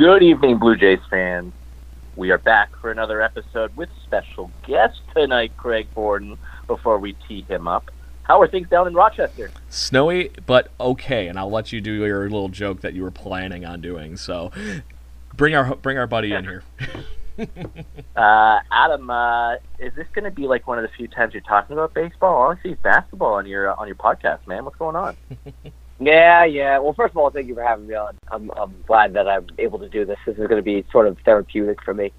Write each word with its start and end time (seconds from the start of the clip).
Good 0.00 0.22
evening, 0.22 0.56
Blue 0.56 0.76
Jays 0.76 0.98
fans. 1.10 1.52
We 2.16 2.30
are 2.30 2.38
back 2.38 2.74
for 2.80 2.90
another 2.90 3.20
episode 3.20 3.76
with 3.76 3.90
special 4.06 4.50
guest 4.66 4.98
tonight, 5.14 5.52
Craig 5.58 5.88
Borden, 5.94 6.38
before 6.66 6.96
we 6.98 7.12
tee 7.28 7.42
him 7.42 7.68
up. 7.68 7.90
How 8.22 8.40
are 8.40 8.48
things 8.48 8.66
down 8.70 8.86
in 8.86 8.94
Rochester? 8.94 9.50
Snowy, 9.68 10.30
but 10.46 10.70
okay, 10.80 11.28
and 11.28 11.38
I'll 11.38 11.50
let 11.50 11.70
you 11.70 11.82
do 11.82 11.92
your 11.92 12.22
little 12.22 12.48
joke 12.48 12.80
that 12.80 12.94
you 12.94 13.02
were 13.02 13.10
planning 13.10 13.66
on 13.66 13.82
doing. 13.82 14.16
So, 14.16 14.50
bring 15.36 15.54
our 15.54 15.76
bring 15.76 15.98
our 15.98 16.06
buddy 16.06 16.32
in 16.32 16.44
here. 16.44 16.62
uh, 18.16 18.60
Adam, 18.72 19.10
uh, 19.10 19.56
is 19.78 19.92
this 19.96 20.06
going 20.14 20.24
to 20.24 20.30
be 20.30 20.46
like 20.46 20.66
one 20.66 20.78
of 20.78 20.82
the 20.82 20.96
few 20.96 21.08
times 21.08 21.34
you're 21.34 21.42
talking 21.42 21.74
about 21.76 21.92
baseball? 21.92 22.36
All 22.36 22.52
I 22.52 22.62
see 22.62 22.70
is 22.70 22.78
basketball 22.78 23.34
on 23.34 23.44
your 23.44 23.70
uh, 23.70 23.76
on 23.76 23.86
your 23.86 23.96
podcast, 23.96 24.46
man. 24.46 24.64
What's 24.64 24.78
going 24.78 24.96
on? 24.96 25.14
Yeah, 26.00 26.46
yeah. 26.46 26.78
Well, 26.78 26.94
first 26.94 27.12
of 27.12 27.18
all, 27.18 27.30
thank 27.30 27.46
you 27.46 27.54
for 27.54 27.62
having 27.62 27.86
me 27.86 27.94
on. 27.94 28.16
I'm 28.32 28.50
I'm 28.56 28.74
glad 28.86 29.12
that 29.14 29.28
I'm 29.28 29.46
able 29.58 29.78
to 29.80 29.88
do 29.88 30.06
this. 30.06 30.18
This 30.26 30.36
is 30.36 30.46
going 30.46 30.56
to 30.56 30.62
be 30.62 30.84
sort 30.90 31.06
of 31.06 31.18
therapeutic 31.24 31.82
for 31.84 31.92
me. 31.92 32.12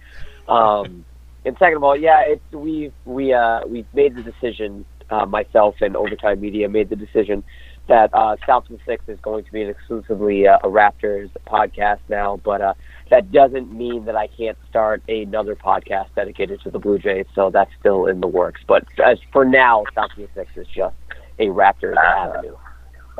Um, 0.47 1.03
and 1.45 1.55
second 1.57 1.77
of 1.77 1.83
all, 1.83 1.97
yeah, 1.97 2.21
it's 2.25 2.43
we 2.51 2.91
we 3.05 3.33
uh, 3.33 3.61
we 3.67 3.85
made 3.93 4.15
the 4.15 4.23
decision. 4.23 4.85
Uh, 5.09 5.25
myself 5.25 5.75
and 5.81 5.97
Overtime 5.97 6.39
Media 6.39 6.69
made 6.69 6.89
the 6.89 6.95
decision 6.95 7.43
that 7.89 8.09
uh, 8.13 8.37
South 8.47 8.63
Six 8.85 9.03
is 9.09 9.19
going 9.21 9.43
to 9.43 9.51
be 9.51 9.61
an 9.61 9.67
exclusively 9.67 10.47
uh, 10.47 10.57
a 10.63 10.69
Raptors 10.69 11.29
podcast 11.45 11.99
now, 12.07 12.39
but 12.45 12.61
uh, 12.61 12.73
that 13.09 13.29
doesn't 13.29 13.73
mean 13.73 14.05
that 14.05 14.15
I 14.15 14.27
can't 14.27 14.57
start 14.69 15.03
another 15.09 15.53
podcast 15.53 16.05
dedicated 16.15 16.61
to 16.61 16.69
the 16.71 16.79
Blue 16.79 16.97
Jays. 16.97 17.25
So 17.35 17.49
that's 17.49 17.71
still 17.77 18.05
in 18.05 18.21
the 18.21 18.27
works. 18.27 18.61
But 18.65 18.85
as 19.03 19.19
for 19.33 19.43
now, 19.43 19.83
South 19.93 20.11
Six 20.15 20.49
is 20.55 20.67
just 20.67 20.95
a 21.39 21.47
Raptors 21.47 21.97
uh, 21.97 21.99
avenue 21.99 22.55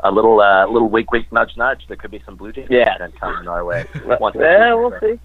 a 0.02 0.10
little 0.10 0.40
uh, 0.40 0.66
little 0.66 0.88
wink 0.88 1.12
wink 1.12 1.32
nudge 1.32 1.56
nudge. 1.56 1.86
There 1.88 1.96
could 1.96 2.10
be 2.10 2.22
some 2.24 2.36
Blue 2.36 2.52
Jays 2.52 2.66
yeah. 2.70 2.96
coming 3.18 3.48
our 3.48 3.64
way. 3.64 3.86
Once 4.04 4.36
yeah, 4.38 4.74
we'll 4.74 4.98
see. 5.00 5.18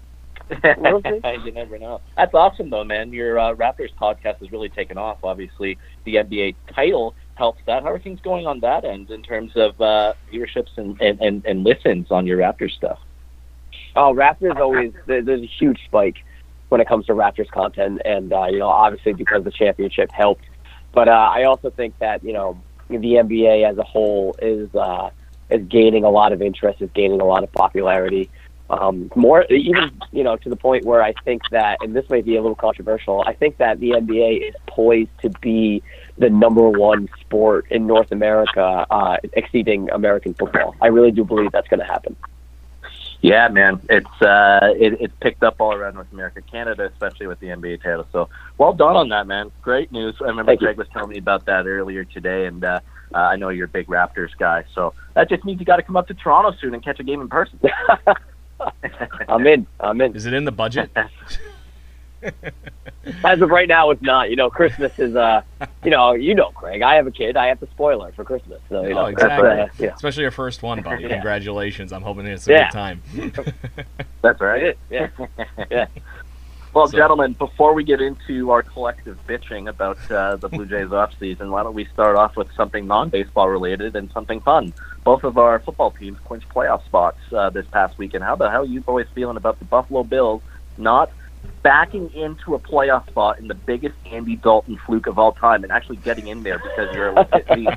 We'll 0.78 1.02
see. 1.02 1.20
you 1.44 1.52
never 1.52 1.78
know. 1.78 2.00
That's 2.16 2.34
awesome 2.34 2.70
though, 2.70 2.84
man. 2.84 3.12
Your 3.12 3.38
uh, 3.38 3.54
Raptors 3.54 3.94
podcast 4.00 4.38
has 4.38 4.52
really 4.52 4.68
taken 4.68 4.98
off. 4.98 5.18
Obviously, 5.22 5.78
the 6.04 6.16
NBA 6.16 6.54
title 6.74 7.14
helps 7.34 7.60
that. 7.66 7.82
How 7.82 7.90
are 7.90 7.98
things 7.98 8.20
going 8.20 8.46
on 8.46 8.60
that 8.60 8.84
end 8.84 9.10
in 9.10 9.22
terms 9.22 9.52
of 9.56 9.80
uh, 9.80 10.14
viewerships 10.32 10.76
and, 10.76 11.00
and, 11.00 11.20
and, 11.20 11.44
and 11.46 11.64
listens 11.64 12.10
on 12.10 12.26
your 12.26 12.38
Raptors 12.38 12.72
stuff? 12.72 12.98
Oh, 13.96 14.14
Raptors 14.14 14.56
always 14.56 14.92
there's 15.06 15.28
a 15.28 15.46
huge 15.46 15.80
spike 15.86 16.16
when 16.68 16.80
it 16.80 16.88
comes 16.88 17.06
to 17.06 17.12
Raptors 17.12 17.50
content, 17.50 18.02
and 18.04 18.32
uh, 18.32 18.46
you 18.46 18.58
know 18.58 18.68
obviously 18.68 19.12
because 19.12 19.44
the 19.44 19.50
championship 19.50 20.10
helped. 20.12 20.44
But 20.92 21.08
uh, 21.08 21.12
I 21.12 21.44
also 21.44 21.70
think 21.70 21.98
that 21.98 22.22
you 22.22 22.32
know 22.32 22.60
the 22.88 22.96
NBA 22.96 23.68
as 23.68 23.78
a 23.78 23.82
whole 23.82 24.36
is 24.40 24.74
uh, 24.74 25.10
is 25.50 25.66
gaining 25.66 26.04
a 26.04 26.10
lot 26.10 26.32
of 26.32 26.42
interest, 26.42 26.82
is 26.82 26.90
gaining 26.94 27.20
a 27.20 27.24
lot 27.24 27.42
of 27.42 27.52
popularity. 27.52 28.30
Um, 28.70 29.10
more 29.14 29.44
even 29.44 29.90
you 30.12 30.22
know 30.22 30.36
to 30.36 30.48
the 30.50 30.56
point 30.56 30.84
where 30.84 31.02
I 31.02 31.14
think 31.24 31.42
that, 31.50 31.78
and 31.80 31.96
this 31.96 32.08
may 32.10 32.20
be 32.20 32.36
a 32.36 32.42
little 32.42 32.56
controversial, 32.56 33.24
I 33.26 33.32
think 33.32 33.56
that 33.58 33.80
the 33.80 33.92
NBA 33.92 34.48
is 34.48 34.54
poised 34.66 35.10
to 35.22 35.30
be 35.40 35.82
the 36.18 36.28
number 36.28 36.68
one 36.68 37.08
sport 37.20 37.66
in 37.70 37.86
North 37.86 38.12
America, 38.12 38.86
uh, 38.90 39.16
exceeding 39.32 39.90
American 39.90 40.34
football. 40.34 40.76
I 40.82 40.88
really 40.88 41.12
do 41.12 41.24
believe 41.24 41.52
that's 41.52 41.68
going 41.68 41.80
to 41.80 41.86
happen. 41.86 42.16
Yeah, 43.20 43.48
man, 43.48 43.80
it's 43.90 44.22
uh, 44.22 44.60
it, 44.78 44.96
it's 45.00 45.14
picked 45.20 45.42
up 45.42 45.56
all 45.58 45.74
around 45.74 45.94
North 45.94 46.12
America, 46.12 46.40
Canada, 46.40 46.84
especially 46.84 47.26
with 47.26 47.40
the 47.40 47.48
NBA 47.48 47.82
title. 47.82 48.06
So, 48.12 48.28
well 48.58 48.72
done 48.72 48.94
on 48.94 49.08
that, 49.08 49.26
man. 49.26 49.50
Great 49.60 49.90
news. 49.90 50.14
I 50.20 50.26
remember 50.26 50.52
Thank 50.52 50.60
Greg 50.60 50.76
you. 50.76 50.80
was 50.82 50.88
telling 50.92 51.10
me 51.10 51.18
about 51.18 51.44
that 51.46 51.66
earlier 51.66 52.04
today, 52.04 52.46
and 52.46 52.64
uh, 52.64 52.80
uh, 53.12 53.18
I 53.18 53.36
know 53.36 53.48
you're 53.48 53.66
a 53.66 53.68
big 53.68 53.88
Raptors 53.88 54.30
guy. 54.38 54.64
So 54.72 54.94
that 55.14 55.28
just 55.28 55.44
means 55.44 55.58
you 55.58 55.66
got 55.66 55.76
to 55.76 55.82
come 55.82 55.96
up 55.96 56.06
to 56.08 56.14
Toronto 56.14 56.56
soon 56.60 56.74
and 56.74 56.84
catch 56.84 57.00
a 57.00 57.04
game 57.04 57.20
in 57.20 57.28
person. 57.28 57.58
I'm 59.28 59.46
in. 59.46 59.66
I'm 59.80 60.00
in. 60.00 60.14
Is 60.14 60.26
it 60.26 60.32
in 60.32 60.44
the 60.44 60.52
budget? 60.52 60.90
As 63.24 63.40
of 63.40 63.50
right 63.50 63.68
now, 63.68 63.90
it's 63.90 64.02
not. 64.02 64.28
You 64.30 64.36
know, 64.36 64.50
Christmas 64.50 64.98
is 64.98 65.16
uh, 65.16 65.42
you 65.84 65.90
know, 65.90 66.12
you 66.12 66.34
know, 66.34 66.50
Craig. 66.50 66.82
I 66.82 66.96
have 66.96 67.06
a 67.06 67.10
kid. 67.10 67.36
I 67.36 67.46
have 67.46 67.60
to 67.60 67.66
spoil 67.68 68.02
her 68.02 68.12
for 68.12 68.24
Christmas. 68.24 68.60
So 68.68 68.82
you 68.82 68.94
know, 68.94 69.02
oh, 69.02 69.06
exactly. 69.06 69.48
Uh, 69.48 69.66
yeah. 69.78 69.94
Especially 69.94 70.22
your 70.22 70.30
first 70.30 70.62
one, 70.62 70.82
buddy. 70.82 71.02
Yeah. 71.08 71.14
Congratulations. 71.14 71.92
I'm 71.92 72.02
hoping 72.02 72.26
it's 72.26 72.46
a 72.48 72.52
Yeah. 72.52 72.70
good 72.70 72.72
time. 72.72 73.02
That's 74.22 74.40
right. 74.40 74.76
Yeah. 74.90 75.08
Yeah. 75.70 75.86
Well, 76.74 76.86
So- 76.88 76.98
gentlemen, 76.98 77.32
before 77.32 77.72
we 77.72 77.82
get 77.82 78.00
into 78.02 78.50
our 78.50 78.62
collective 78.62 79.18
bitching 79.26 79.68
about 79.70 79.98
uh, 80.10 80.36
the 80.36 80.48
Blue 80.48 80.66
Jays 80.66 80.88
offseason, 80.88 81.50
why 81.50 81.62
don't 81.62 81.74
we 81.74 81.86
start 81.86 82.16
off 82.16 82.36
with 82.36 82.52
something 82.52 82.86
non-baseball 82.86 83.48
related 83.48 83.96
and 83.96 84.10
something 84.12 84.40
fun? 84.40 84.74
Both 85.02 85.24
of 85.24 85.38
our 85.38 85.60
football 85.60 85.92
teams 85.92 86.18
clinched 86.26 86.48
playoff 86.50 86.84
spots 86.84 87.18
uh, 87.32 87.48
this 87.50 87.66
past 87.68 87.96
weekend. 87.96 88.22
How 88.22 88.36
the 88.36 88.50
hell 88.50 88.62
are 88.62 88.66
you 88.66 88.82
boys 88.82 89.06
feeling 89.14 89.38
about 89.38 89.58
the 89.60 89.64
Buffalo 89.64 90.04
Bills 90.04 90.42
not 90.76 91.10
backing 91.62 92.10
into 92.14 92.54
a 92.54 92.58
playoff 92.58 93.06
spot 93.08 93.38
in 93.38 93.48
the 93.48 93.54
biggest 93.54 93.94
Andy 94.10 94.36
Dalton 94.36 94.78
fluke 94.86 95.06
of 95.06 95.18
all 95.18 95.32
time 95.32 95.64
and 95.64 95.72
actually 95.72 95.96
getting 95.96 96.28
in 96.28 96.42
there 96.42 96.58
because 96.58 96.94
you're 96.94 97.08
a 97.08 97.14
legit 97.14 97.48
team? 97.54 97.68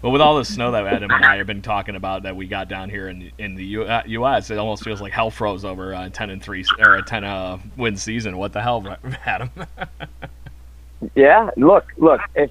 But 0.00 0.10
with 0.10 0.20
all 0.20 0.36
the 0.36 0.44
snow 0.44 0.70
that 0.72 0.86
Adam 0.86 1.10
and 1.10 1.24
I 1.24 1.36
have 1.36 1.46
been 1.46 1.62
talking 1.62 1.96
about 1.96 2.22
that 2.22 2.36
we 2.36 2.46
got 2.46 2.68
down 2.68 2.88
here 2.88 3.08
in 3.08 3.30
in 3.38 3.54
the 3.54 3.64
U- 3.64 3.84
uh, 3.84 4.02
U.S., 4.06 4.50
it 4.50 4.58
almost 4.58 4.84
feels 4.84 5.00
like 5.00 5.12
hell 5.12 5.30
froze 5.30 5.64
over 5.64 5.92
a 5.92 6.10
ten 6.10 6.30
and 6.30 6.42
three 6.42 6.64
or 6.78 6.96
a 6.96 7.02
ten 7.02 7.24
uh, 7.24 7.58
win 7.76 7.96
season. 7.96 8.36
What 8.36 8.52
the 8.52 8.62
hell, 8.62 8.96
Adam? 9.26 9.50
Yeah, 11.14 11.50
look, 11.56 11.86
look. 11.96 12.20
If 12.34 12.50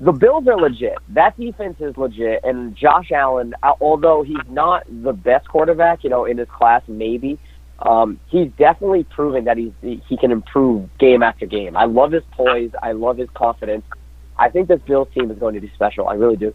the 0.00 0.12
Bills 0.12 0.46
are 0.48 0.56
legit, 0.56 0.98
that 1.10 1.38
defense 1.38 1.76
is 1.80 1.96
legit, 1.96 2.40
and 2.44 2.76
Josh 2.76 3.10
Allen, 3.12 3.54
uh, 3.62 3.74
although 3.80 4.22
he's 4.22 4.36
not 4.48 4.84
the 4.88 5.12
best 5.12 5.48
quarterback, 5.48 6.04
you 6.04 6.10
know, 6.10 6.24
in 6.24 6.38
his 6.38 6.48
class, 6.48 6.82
maybe, 6.88 7.38
um, 7.80 8.20
he's 8.28 8.48
definitely 8.58 9.04
proven 9.04 9.44
that 9.44 9.56
he's 9.56 9.72
he 9.80 10.16
can 10.16 10.30
improve 10.30 10.88
game 10.98 11.22
after 11.22 11.46
game. 11.46 11.76
I 11.76 11.84
love 11.84 12.12
his 12.12 12.22
poise. 12.32 12.70
I 12.82 12.92
love 12.92 13.18
his 13.18 13.28
confidence. 13.34 13.84
I 14.38 14.48
think 14.48 14.68
this 14.68 14.80
Bills 14.86 15.08
team 15.14 15.30
is 15.30 15.38
going 15.38 15.54
to 15.54 15.60
be 15.60 15.70
special. 15.74 16.08
I 16.08 16.14
really 16.14 16.36
do. 16.36 16.54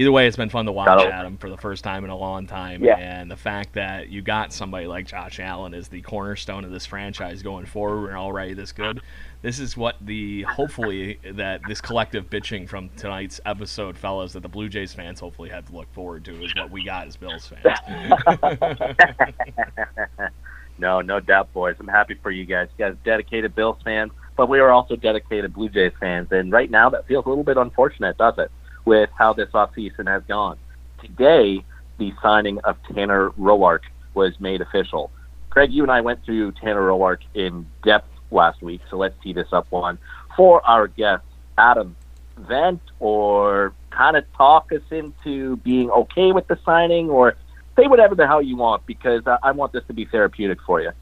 Either 0.00 0.10
way, 0.12 0.26
it's 0.26 0.36
been 0.38 0.48
fun 0.48 0.64
to 0.64 0.72
watch 0.72 0.86
That'll- 0.86 1.12
Adam 1.12 1.36
for 1.36 1.50
the 1.50 1.58
first 1.58 1.84
time 1.84 2.04
in 2.04 2.10
a 2.10 2.16
long 2.16 2.46
time, 2.46 2.82
Yeah. 2.82 2.96
and 2.96 3.30
the 3.30 3.36
fact 3.36 3.74
that 3.74 4.08
you 4.08 4.22
got 4.22 4.50
somebody 4.50 4.86
like 4.86 5.06
Josh 5.06 5.38
Allen 5.38 5.74
as 5.74 5.88
the 5.88 6.00
cornerstone 6.00 6.64
of 6.64 6.70
this 6.70 6.86
franchise 6.86 7.42
going 7.42 7.66
forward 7.66 8.08
and 8.08 8.16
already 8.16 8.54
this 8.54 8.72
good. 8.72 9.02
This 9.42 9.58
is 9.58 9.76
what 9.76 9.96
the 10.00 10.44
hopefully 10.44 11.18
that 11.32 11.60
this 11.68 11.82
collective 11.82 12.30
bitching 12.30 12.66
from 12.66 12.88
tonight's 12.96 13.42
episode, 13.44 13.98
fellas, 13.98 14.32
that 14.32 14.40
the 14.40 14.48
Blue 14.48 14.70
Jays 14.70 14.94
fans 14.94 15.20
hopefully 15.20 15.50
have 15.50 15.66
to 15.66 15.76
look 15.76 15.92
forward 15.92 16.24
to 16.24 16.44
is 16.44 16.54
what 16.54 16.70
we 16.70 16.82
got 16.82 17.06
as 17.06 17.16
Bills 17.18 17.46
fans. 17.46 18.10
no, 20.78 21.02
no 21.02 21.20
doubt, 21.20 21.52
boys. 21.52 21.76
I'm 21.78 21.88
happy 21.88 22.14
for 22.14 22.30
you 22.30 22.46
guys. 22.46 22.68
You 22.78 22.86
guys 22.86 22.96
dedicated 23.04 23.54
Bills 23.54 23.76
fans, 23.84 24.12
but 24.34 24.48
we 24.48 24.60
are 24.60 24.70
also 24.70 24.96
dedicated 24.96 25.52
Blue 25.52 25.68
Jays 25.68 25.92
fans. 26.00 26.28
And 26.32 26.50
right 26.52 26.70
now, 26.70 26.88
that 26.88 27.06
feels 27.06 27.26
a 27.26 27.28
little 27.28 27.44
bit 27.44 27.58
unfortunate, 27.58 28.16
does 28.16 28.38
it, 28.38 28.50
with 28.84 29.10
how 29.16 29.32
this 29.32 29.48
offseason 29.50 30.06
has 30.06 30.22
gone? 30.28 30.58
Today, 31.00 31.64
the 31.98 32.12
signing 32.22 32.58
of 32.60 32.76
Tanner 32.92 33.30
Roark 33.30 33.80
was 34.14 34.38
made 34.40 34.60
official. 34.60 35.10
Craig, 35.50 35.72
you 35.72 35.82
and 35.82 35.90
I 35.90 36.00
went 36.00 36.24
through 36.24 36.52
Tanner 36.52 36.82
Roark 36.82 37.18
in 37.34 37.66
depth 37.84 38.08
last 38.30 38.62
week, 38.62 38.80
so 38.90 38.96
let's 38.96 39.14
tee 39.22 39.32
this 39.32 39.48
up 39.52 39.70
one 39.70 39.98
for 40.36 40.66
our 40.66 40.86
guest, 40.86 41.24
Adam, 41.58 41.96
vent 42.36 42.80
or 42.98 43.74
kind 43.90 44.16
of 44.16 44.24
talk 44.36 44.72
us 44.72 44.82
into 44.90 45.56
being 45.58 45.90
okay 45.90 46.32
with 46.32 46.46
the 46.46 46.58
signing, 46.64 47.10
or 47.10 47.36
say 47.76 47.86
whatever 47.86 48.14
the 48.14 48.26
hell 48.26 48.40
you 48.40 48.56
want 48.56 48.86
because 48.86 49.22
I, 49.26 49.38
I 49.42 49.50
want 49.52 49.72
this 49.72 49.84
to 49.88 49.92
be 49.92 50.04
therapeutic 50.04 50.58
for 50.62 50.80
you. 50.80 50.92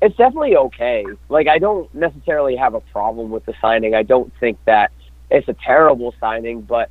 It's 0.00 0.16
definitely 0.16 0.56
okay. 0.56 1.04
Like 1.28 1.48
I 1.48 1.58
don't 1.58 1.92
necessarily 1.94 2.56
have 2.56 2.74
a 2.74 2.80
problem 2.80 3.30
with 3.30 3.44
the 3.46 3.54
signing. 3.60 3.94
I 3.94 4.04
don't 4.04 4.32
think 4.38 4.58
that 4.66 4.92
it's 5.30 5.48
a 5.48 5.54
terrible 5.64 6.14
signing, 6.20 6.62
but 6.62 6.90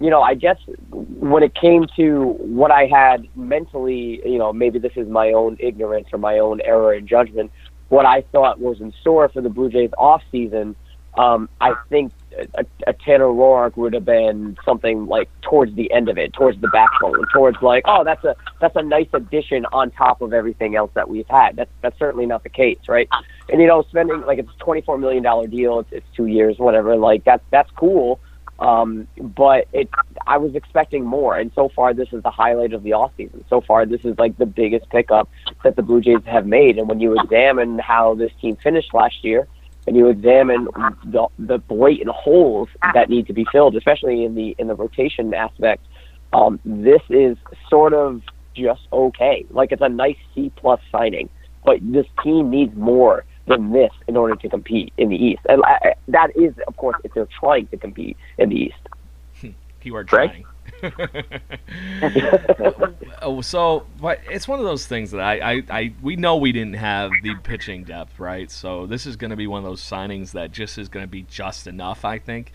you 0.00 0.10
know, 0.10 0.20
I 0.20 0.34
guess 0.34 0.58
when 0.90 1.42
it 1.42 1.54
came 1.54 1.86
to 1.96 2.36
what 2.40 2.70
I 2.70 2.86
had 2.86 3.28
mentally, 3.36 4.20
you 4.24 4.38
know, 4.38 4.52
maybe 4.52 4.78
this 4.78 4.92
is 4.96 5.08
my 5.08 5.32
own 5.32 5.56
ignorance 5.60 6.08
or 6.12 6.18
my 6.18 6.38
own 6.38 6.60
error 6.62 6.94
in 6.94 7.06
judgment. 7.06 7.52
What 7.88 8.04
I 8.04 8.22
thought 8.32 8.58
was 8.60 8.80
in 8.80 8.92
store 9.00 9.28
for 9.28 9.40
the 9.40 9.48
Blue 9.48 9.70
Jays 9.70 9.90
off 9.96 10.22
season, 10.32 10.74
um, 11.16 11.48
I 11.60 11.74
think 11.90 12.12
a, 12.54 12.64
a 12.86 12.92
Tanner 12.92 13.26
Roark 13.26 13.76
would 13.76 13.92
have 13.92 14.04
been 14.04 14.56
something 14.64 15.06
like 15.06 15.28
towards 15.42 15.74
the 15.74 15.90
end 15.92 16.08
of 16.08 16.18
it, 16.18 16.32
towards 16.32 16.60
the 16.60 16.68
backbone, 16.68 17.24
towards 17.32 17.60
like, 17.62 17.84
oh, 17.86 18.04
that's 18.04 18.24
a 18.24 18.36
that's 18.60 18.76
a 18.76 18.82
nice 18.82 19.08
addition 19.12 19.66
on 19.72 19.90
top 19.90 20.20
of 20.20 20.32
everything 20.32 20.76
else 20.76 20.90
that 20.94 21.08
we've 21.08 21.28
had. 21.28 21.56
That's 21.56 21.70
that's 21.80 21.98
certainly 21.98 22.26
not 22.26 22.42
the 22.42 22.48
case, 22.48 22.78
right? 22.88 23.08
And 23.50 23.60
you 23.60 23.66
know, 23.66 23.82
spending 23.82 24.22
like 24.22 24.38
it's 24.38 24.50
a 24.50 24.64
twenty 24.64 24.80
four 24.80 24.98
million 24.98 25.22
dollar 25.22 25.46
deal, 25.46 25.80
it's, 25.80 25.92
it's 25.92 26.06
two 26.16 26.26
years, 26.26 26.58
whatever. 26.58 26.96
Like 26.96 27.24
that's 27.24 27.44
that's 27.50 27.70
cool. 27.72 28.20
Um, 28.58 29.08
but 29.18 29.66
it, 29.72 29.88
I 30.26 30.36
was 30.36 30.54
expecting 30.54 31.04
more, 31.04 31.36
and 31.36 31.50
so 31.54 31.68
far 31.68 31.92
this 31.92 32.12
is 32.12 32.22
the 32.22 32.30
highlight 32.30 32.72
of 32.72 32.84
the 32.84 32.92
off 32.92 33.10
season. 33.16 33.44
So 33.50 33.60
far, 33.60 33.84
this 33.84 34.04
is 34.04 34.16
like 34.16 34.38
the 34.38 34.46
biggest 34.46 34.88
pickup 34.90 35.28
that 35.64 35.74
the 35.74 35.82
Blue 35.82 36.00
Jays 36.00 36.24
have 36.26 36.46
made. 36.46 36.78
And 36.78 36.88
when 36.88 37.00
you 37.00 37.18
examine 37.18 37.80
how 37.80 38.14
this 38.14 38.30
team 38.40 38.54
finished 38.56 38.94
last 38.94 39.24
year, 39.24 39.48
and 39.86 39.96
you 39.96 40.08
examine 40.08 40.66
the, 41.04 41.26
the 41.38 41.58
blatant 41.58 42.08
holes 42.08 42.68
that 42.94 43.10
need 43.10 43.26
to 43.26 43.32
be 43.32 43.46
filled, 43.52 43.76
especially 43.76 44.24
in 44.24 44.34
the 44.34 44.54
in 44.58 44.68
the 44.68 44.74
rotation 44.74 45.32
aspect, 45.34 45.84
um, 46.32 46.58
this 46.64 47.02
is 47.10 47.36
sort 47.68 47.92
of 47.92 48.22
just 48.54 48.82
okay. 48.92 49.44
Like 49.50 49.72
it's 49.72 49.82
a 49.82 49.88
nice 49.88 50.16
C 50.34 50.50
plus 50.56 50.80
signing, 50.90 51.28
but 51.64 51.78
this 51.82 52.06
team 52.22 52.50
needs 52.50 52.74
more 52.76 53.24
than 53.46 53.72
this 53.72 53.90
in 54.08 54.16
order 54.16 54.36
to 54.36 54.48
compete 54.48 54.92
in 54.96 55.10
the 55.10 55.16
East. 55.16 55.42
And 55.48 55.62
I, 55.64 55.94
that 56.08 56.28
is, 56.36 56.54
of 56.66 56.76
course, 56.76 56.96
if 57.04 57.12
they're 57.14 57.28
trying 57.38 57.66
to 57.68 57.76
compete 57.76 58.16
in 58.38 58.48
the 58.48 58.56
East. 58.56 59.54
Keyword 59.80 60.08
trying. 60.08 60.44
oh, 60.46 60.53
so, 63.42 63.86
but 64.00 64.20
it's 64.30 64.48
one 64.48 64.58
of 64.58 64.64
those 64.64 64.86
things 64.86 65.10
that 65.10 65.20
I, 65.20 65.52
I, 65.52 65.62
I, 65.70 65.92
we 66.02 66.16
know 66.16 66.36
we 66.36 66.52
didn't 66.52 66.74
have 66.74 67.10
the 67.22 67.34
pitching 67.36 67.84
depth, 67.84 68.18
right? 68.18 68.50
So 68.50 68.86
this 68.86 69.06
is 69.06 69.16
going 69.16 69.30
to 69.30 69.36
be 69.36 69.46
one 69.46 69.58
of 69.58 69.64
those 69.64 69.82
signings 69.82 70.32
that 70.32 70.52
just 70.52 70.78
is 70.78 70.88
going 70.88 71.04
to 71.04 71.10
be 71.10 71.22
just 71.22 71.66
enough, 71.66 72.04
I 72.04 72.18
think. 72.18 72.52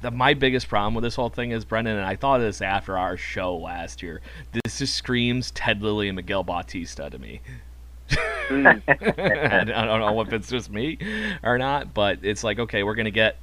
The, 0.00 0.10
my 0.10 0.34
biggest 0.34 0.68
problem 0.68 0.94
with 0.94 1.04
this 1.04 1.14
whole 1.14 1.28
thing 1.28 1.50
is 1.50 1.64
Brendan, 1.64 1.96
and 1.96 2.06
I 2.06 2.16
thought 2.16 2.40
of 2.40 2.46
this 2.46 2.62
after 2.62 2.96
our 2.96 3.16
show 3.16 3.56
last 3.56 4.02
year. 4.02 4.20
This 4.52 4.78
just 4.78 4.94
screams 4.94 5.50
Ted 5.52 5.82
Lilly 5.82 6.08
and 6.08 6.16
Miguel 6.16 6.42
Bautista 6.42 7.10
to 7.10 7.18
me. 7.18 7.40
Mm. 8.48 8.82
I 8.88 9.64
don't 9.64 10.00
know 10.00 10.20
if 10.20 10.32
it's 10.32 10.50
just 10.50 10.70
me 10.70 10.98
or 11.42 11.58
not, 11.58 11.94
but 11.94 12.18
it's 12.22 12.42
like 12.42 12.58
okay, 12.58 12.82
we're 12.82 12.96
gonna 12.96 13.10
get 13.10 13.36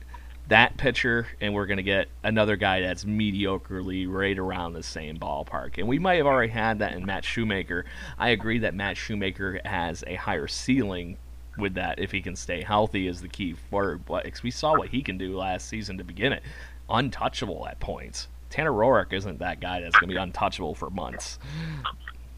that 0.49 0.77
pitcher, 0.77 1.27
and 1.41 1.53
we're 1.53 1.65
gonna 1.65 1.81
get 1.81 2.07
another 2.23 2.55
guy 2.55 2.81
that's 2.81 3.05
mediocrely 3.05 4.07
right 4.07 4.37
around 4.37 4.73
the 4.73 4.83
same 4.83 5.17
ballpark. 5.17 5.77
And 5.77 5.87
we 5.87 5.97
might 5.99 6.15
have 6.15 6.25
already 6.25 6.51
had 6.51 6.79
that 6.79 6.93
in 6.93 7.05
Matt 7.05 7.23
Shoemaker. 7.23 7.85
I 8.17 8.29
agree 8.29 8.59
that 8.59 8.75
Matt 8.75 8.97
Shoemaker 8.97 9.61
has 9.65 10.03
a 10.07 10.15
higher 10.15 10.47
ceiling 10.47 11.17
with 11.57 11.73
that 11.75 11.99
if 11.99 12.11
he 12.11 12.21
can 12.21 12.35
stay 12.35 12.61
healthy 12.63 13.07
is 13.07 13.21
the 13.21 13.27
key 13.27 13.55
word. 13.71 14.05
But 14.05 14.41
we 14.43 14.51
saw 14.51 14.77
what 14.77 14.89
he 14.89 15.01
can 15.01 15.17
do 15.17 15.37
last 15.37 15.67
season 15.67 15.97
to 15.97 16.03
begin 16.03 16.33
it, 16.33 16.43
untouchable 16.89 17.67
at 17.67 17.79
points. 17.79 18.27
Tanner 18.49 18.71
Roark 18.71 19.13
isn't 19.13 19.39
that 19.39 19.59
guy 19.59 19.81
that's 19.81 19.97
going 19.97 20.09
to 20.09 20.15
be 20.15 20.19
untouchable 20.19 20.73
for 20.73 20.89
months. 20.89 21.37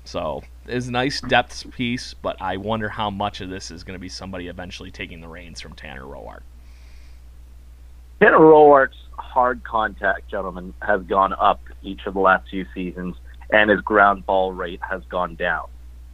So 0.03 0.43
it's 0.67 0.87
a 0.87 0.91
nice 0.91 1.21
depth 1.21 1.71
piece, 1.71 2.13
but 2.13 2.41
I 2.41 2.57
wonder 2.57 2.89
how 2.89 3.09
much 3.09 3.39
of 3.39 3.49
this 3.49 3.71
is 3.71 3.83
going 3.83 3.95
to 3.95 4.01
be 4.01 4.09
somebody 4.09 4.47
eventually 4.47 4.91
taking 4.91 5.21
the 5.21 5.27
reins 5.27 5.61
from 5.61 5.73
Tanner 5.73 6.03
Roark. 6.03 6.41
Tanner 8.21 8.37
Roark's 8.37 8.97
hard 9.17 9.63
contact, 9.63 10.29
gentlemen, 10.29 10.75
has 10.81 11.01
gone 11.03 11.33
up 11.33 11.59
each 11.81 12.01
of 12.05 12.13
the 12.13 12.19
last 12.19 12.47
few 12.49 12.65
seasons, 12.73 13.15
and 13.49 13.71
his 13.71 13.81
ground 13.81 14.25
ball 14.27 14.53
rate 14.53 14.79
has 14.87 15.01
gone 15.09 15.35
down. 15.35 15.65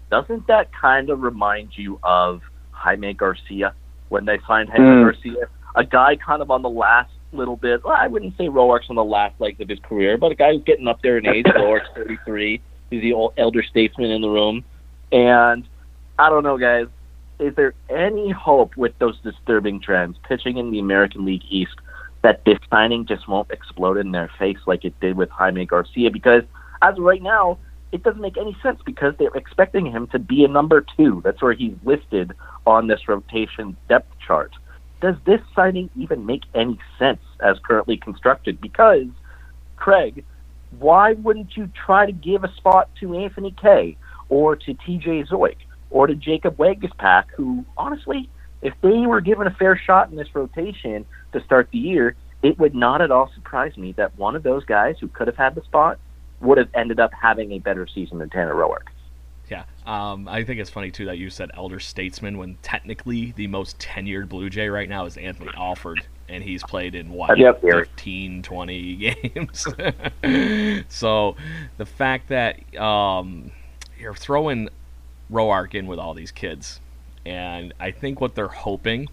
Doesn't 0.10 0.48
that 0.48 0.70
kind 0.72 1.10
of 1.10 1.22
remind 1.22 1.78
you 1.78 2.00
of 2.04 2.42
Jaime 2.72 3.14
Garcia 3.14 3.74
when 4.08 4.24
they 4.24 4.40
signed 4.48 4.70
Jaime 4.70 4.86
mm. 4.86 5.04
Garcia? 5.04 5.48
A 5.76 5.84
guy 5.84 6.16
kind 6.16 6.42
of 6.42 6.50
on 6.50 6.62
the 6.62 6.70
last 6.70 7.12
little 7.34 7.58
bit. 7.58 7.84
Well, 7.84 7.98
I 7.98 8.08
wouldn't 8.08 8.38
say 8.38 8.48
Roark's 8.48 8.90
on 8.90 8.96
the 8.96 9.04
last 9.04 9.40
legs 9.42 9.60
of 9.60 9.68
his 9.68 9.80
career, 9.80 10.18
but 10.18 10.32
a 10.32 10.36
guy 10.36 10.54
who's 10.54 10.64
getting 10.64 10.88
up 10.88 11.02
there 11.02 11.18
in 11.18 11.28
age. 11.28 11.46
Roark's 11.56 11.90
33 11.94 12.62
He's 12.90 13.02
the 13.02 13.12
old 13.12 13.34
elder 13.38 13.64
statesman 13.64 14.12
in 14.12 14.22
the 14.22 14.30
room. 14.30 14.64
And 15.12 15.68
I 16.18 16.30
don't 16.30 16.44
know, 16.44 16.58
guys. 16.58 16.88
Is 17.38 17.54
there 17.56 17.74
any 17.90 18.32
hope 18.32 18.78
with 18.78 18.98
those 18.98 19.20
disturbing 19.20 19.82
trends 19.82 20.18
pitching 20.28 20.58
in 20.58 20.72
the 20.72 20.80
American 20.80 21.26
League 21.26 21.44
East 21.50 21.76
that 22.28 22.44
this 22.44 22.60
signing 22.70 23.06
just 23.06 23.26
won't 23.26 23.50
explode 23.52 23.96
in 23.96 24.12
their 24.12 24.30
face 24.38 24.58
like 24.66 24.84
it 24.84 24.94
did 25.00 25.16
with 25.16 25.30
Jaime 25.30 25.66
Garcia? 25.66 26.12
Because 26.12 26.44
as 26.82 26.98
of 26.98 27.04
right 27.06 27.22
now, 27.22 27.58
it 27.94 28.04
doesn't 28.04 28.20
make 28.20 28.36
any 28.36 28.54
sense 28.62 28.82
because 28.86 29.14
they're 29.18 29.34
expecting 29.34 29.86
him 29.86 30.08
to 30.08 30.20
be 30.20 30.44
a 30.44 30.50
number 30.50 30.86
two. 30.98 31.22
That's 31.24 31.42
where 31.42 31.54
he's 31.54 31.76
listed 31.86 32.34
on 32.66 32.88
this 32.88 33.08
rotation 33.08 33.78
depth 33.88 34.12
chart. 34.20 34.52
Does 35.00 35.16
this 35.26 35.40
signing 35.56 35.90
even 35.96 36.26
make 36.26 36.42
any 36.54 36.78
sense 37.00 37.22
as 37.40 37.60
currently 37.66 37.96
constructed? 37.96 38.60
Because, 38.60 39.08
Craig, 39.78 40.26
why 40.80 41.14
wouldn't 41.14 41.56
you 41.56 41.72
try 41.86 42.06
to 42.06 42.12
give 42.12 42.44
a 42.44 42.54
spot 42.56 42.90
to 43.00 43.16
Anthony 43.16 43.56
Kay 43.62 43.96
or 44.28 44.58
to 44.58 44.74
TJ 44.74 45.30
Zeuch 45.30 45.56
or 45.92 46.08
to 46.08 46.16
Jacob 46.16 46.58
Waguespack, 46.58 47.28
who 47.38 47.64
honestly, 47.78 48.30
if 48.62 48.74
they 48.82 49.06
were 49.06 49.22
given 49.22 49.48
a 49.48 49.52
fair 49.52 49.78
shot 49.78 50.10
in 50.10 50.16
this 50.16 50.34
rotation 50.34 51.06
to 51.34 51.44
start 51.44 51.70
the 51.72 51.78
year, 51.78 52.16
it 52.44 52.58
would 52.60 52.76
not 52.76 53.02
at 53.02 53.12
all 53.12 53.30
surprise 53.36 53.78
me 53.78 53.94
that 53.94 54.18
one 54.18 54.36
of 54.36 54.44
those 54.44 54.64
guys 54.66 54.96
who 55.00 55.08
could 55.08 55.28
have 55.28 55.38
had 55.38 55.56
the 55.56 55.62
spot 55.64 56.00
would 56.40 56.58
have 56.58 56.70
ended 56.74 57.00
up 57.00 57.12
having 57.14 57.52
a 57.54 57.60
better 57.60 57.88
season 57.88 58.20
than 58.20 58.30
Tanner 58.30 58.54
Roark. 58.54 58.88
Yeah, 59.50 59.64
um, 59.86 60.28
I 60.28 60.44
think 60.44 60.60
it's 60.60 60.70
funny 60.70 60.92
too 60.92 61.06
that 61.06 61.18
you 61.18 61.30
said 61.30 61.52
elder 61.54 61.80
statesman 61.80 62.38
when 62.38 62.58
technically 62.62 63.32
the 63.32 63.48
most 63.48 63.80
tenured 63.80 64.28
Blue 64.28 64.50
Jay 64.50 64.68
right 64.68 64.90
now 64.90 65.06
is 65.06 65.16
Anthony 65.16 65.50
Alford, 65.56 66.06
and 66.28 66.44
he's 66.44 66.62
played 66.64 66.96
in 66.96 67.10
what 67.10 67.38
yep. 67.38 67.62
15, 67.62 68.44
20 68.44 68.96
games. 69.24 69.68
so 70.90 71.38
the 71.78 71.86
fact 71.86 72.28
that 72.28 72.76
um, 72.78 73.52
you're 73.98 74.16
throwing 74.16 74.68
Roark 75.32 75.76
in 75.76 75.88
with 75.88 75.98
all 75.98 76.14
these 76.14 76.32
kids, 76.32 76.82
and 77.28 77.74
I 77.78 77.92
think 77.92 78.22
what 78.22 78.36
they're 78.36 78.48
hoping 78.48 79.10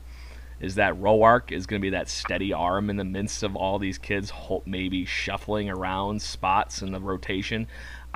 is 0.60 0.76
that 0.76 0.94
Roark 0.94 1.50
is 1.50 1.66
going 1.66 1.80
to 1.80 1.84
be 1.84 1.90
that 1.90 2.08
steady 2.08 2.52
arm 2.52 2.88
in 2.88 2.96
the 2.96 3.04
midst 3.04 3.42
of 3.42 3.56
all 3.56 3.80
these 3.80 3.98
kids, 3.98 4.32
maybe 4.64 5.04
shuffling 5.04 5.68
around 5.68 6.22
spots 6.22 6.80
in 6.80 6.92
the 6.92 7.00
rotation. 7.00 7.66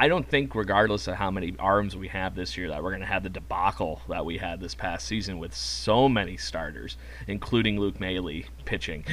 I 0.00 0.06
don't 0.06 0.26
think, 0.26 0.54
regardless 0.54 1.08
of 1.08 1.16
how 1.16 1.32
many 1.32 1.56
arms 1.58 1.96
we 1.96 2.06
have 2.08 2.36
this 2.36 2.56
year, 2.56 2.68
that 2.68 2.80
we're 2.80 2.90
going 2.90 3.00
to 3.00 3.06
have 3.06 3.24
the 3.24 3.28
debacle 3.28 4.00
that 4.08 4.24
we 4.24 4.38
had 4.38 4.60
this 4.60 4.72
past 4.72 5.08
season 5.08 5.40
with 5.40 5.52
so 5.52 6.08
many 6.08 6.36
starters, 6.36 6.96
including 7.26 7.80
Luke 7.80 7.98
Maile 7.98 8.44
pitching. 8.64 9.04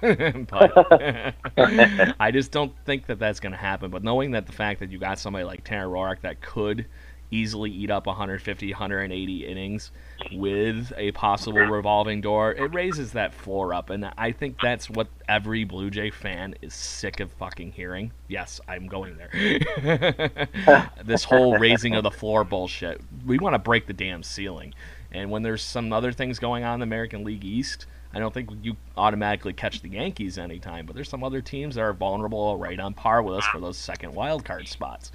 but 0.00 1.36
I 2.18 2.30
just 2.32 2.50
don't 2.50 2.72
think 2.84 3.06
that 3.06 3.20
that's 3.20 3.38
going 3.38 3.52
to 3.52 3.58
happen. 3.58 3.92
But 3.92 4.02
knowing 4.02 4.32
that 4.32 4.46
the 4.46 4.52
fact 4.52 4.80
that 4.80 4.90
you 4.90 4.98
got 4.98 5.20
somebody 5.20 5.44
like 5.44 5.62
Tanner 5.62 5.86
Roark 5.86 6.22
that 6.22 6.40
could 6.40 6.86
easily 7.30 7.70
eat 7.70 7.90
up 7.90 8.06
150, 8.06 8.72
180 8.72 9.46
innings 9.46 9.90
with 10.32 10.92
a 10.96 11.12
possible 11.12 11.60
revolving 11.60 12.20
door, 12.20 12.52
it 12.52 12.74
raises 12.74 13.12
that 13.12 13.34
floor 13.34 13.72
up. 13.74 13.90
And 13.90 14.10
I 14.16 14.32
think 14.32 14.60
that's 14.60 14.90
what 14.90 15.08
every 15.28 15.64
Blue 15.64 15.90
Jay 15.90 16.10
fan 16.10 16.54
is 16.62 16.74
sick 16.74 17.20
of 17.20 17.32
fucking 17.32 17.72
hearing. 17.72 18.12
Yes, 18.28 18.60
I'm 18.68 18.86
going 18.86 19.16
there. 19.16 20.48
this 21.04 21.24
whole 21.24 21.58
raising 21.58 21.94
of 21.94 22.02
the 22.02 22.10
floor 22.10 22.44
bullshit. 22.44 23.00
We 23.24 23.38
want 23.38 23.54
to 23.54 23.58
break 23.58 23.86
the 23.86 23.92
damn 23.92 24.22
ceiling. 24.22 24.74
And 25.12 25.30
when 25.30 25.42
there's 25.42 25.62
some 25.62 25.92
other 25.92 26.12
things 26.12 26.38
going 26.38 26.64
on 26.64 26.74
in 26.74 26.80
the 26.80 26.84
American 26.84 27.24
League 27.24 27.44
East, 27.44 27.86
I 28.12 28.18
don't 28.18 28.34
think 28.34 28.50
you 28.62 28.76
automatically 28.96 29.52
catch 29.52 29.82
the 29.82 29.88
Yankees 29.88 30.36
anytime, 30.36 30.86
but 30.86 30.94
there's 30.94 31.08
some 31.08 31.22
other 31.22 31.40
teams 31.40 31.76
that 31.76 31.82
are 31.82 31.92
vulnerable 31.92 32.56
right 32.58 32.78
on 32.78 32.92
par 32.92 33.22
with 33.22 33.36
us 33.36 33.46
for 33.46 33.60
those 33.60 33.76
second 33.76 34.14
wild 34.14 34.44
card 34.44 34.66
spots. 34.66 35.12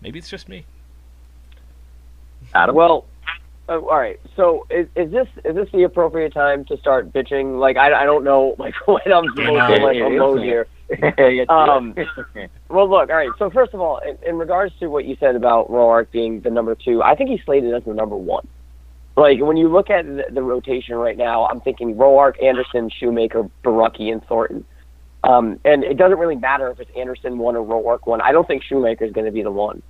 Maybe 0.00 0.18
it's 0.18 0.28
just 0.28 0.48
me. 0.48 0.66
Adam? 2.54 2.74
Well, 2.74 3.06
uh, 3.68 3.78
all 3.78 3.98
right. 3.98 4.20
So 4.36 4.66
is, 4.70 4.86
is 4.96 5.10
this 5.10 5.28
is 5.44 5.54
this 5.54 5.68
the 5.72 5.84
appropriate 5.84 6.32
time 6.34 6.64
to 6.66 6.76
start 6.78 7.12
bitching? 7.12 7.58
Like 7.58 7.76
I, 7.76 8.02
I 8.02 8.04
don't 8.04 8.24
know 8.24 8.54
like 8.58 8.74
when 8.86 9.00
I'm 9.06 9.28
supposed 9.28 9.76
to 9.76 9.84
like 9.84 9.96
unload 9.96 10.42
here. 10.42 10.66
um, 11.48 11.94
well, 12.68 12.90
look, 12.90 13.08
all 13.08 13.16
right. 13.16 13.30
So 13.38 13.48
first 13.48 13.72
of 13.72 13.80
all, 13.80 13.98
in, 13.98 14.18
in 14.26 14.36
regards 14.36 14.74
to 14.80 14.88
what 14.88 15.06
you 15.06 15.16
said 15.18 15.36
about 15.36 15.70
Roark 15.70 16.10
being 16.10 16.40
the 16.40 16.50
number 16.50 16.74
two, 16.74 17.02
I 17.02 17.14
think 17.14 17.30
he's 17.30 17.42
slated 17.44 17.72
as 17.72 17.84
the 17.84 17.94
number 17.94 18.16
one. 18.16 18.46
Like 19.16 19.40
when 19.40 19.56
you 19.56 19.68
look 19.68 19.90
at 19.90 20.04
the, 20.04 20.24
the 20.30 20.42
rotation 20.42 20.96
right 20.96 21.16
now, 21.16 21.46
I'm 21.46 21.60
thinking 21.60 21.94
Roark, 21.94 22.42
Anderson, 22.42 22.90
Shoemaker, 22.90 23.48
Borucki, 23.64 24.12
and 24.12 24.22
Thornton. 24.24 24.64
Um, 25.24 25.60
and 25.64 25.84
it 25.84 25.96
doesn't 25.96 26.18
really 26.18 26.36
matter 26.36 26.68
if 26.70 26.80
it's 26.80 26.90
Anderson 26.96 27.38
one 27.38 27.56
or 27.56 27.64
Roark 27.64 28.06
one. 28.06 28.20
I 28.20 28.32
don't 28.32 28.46
think 28.46 28.62
Shoemaker 28.64 29.04
is 29.04 29.12
going 29.12 29.26
to 29.26 29.32
be 29.32 29.42
the 29.42 29.50
one. 29.50 29.82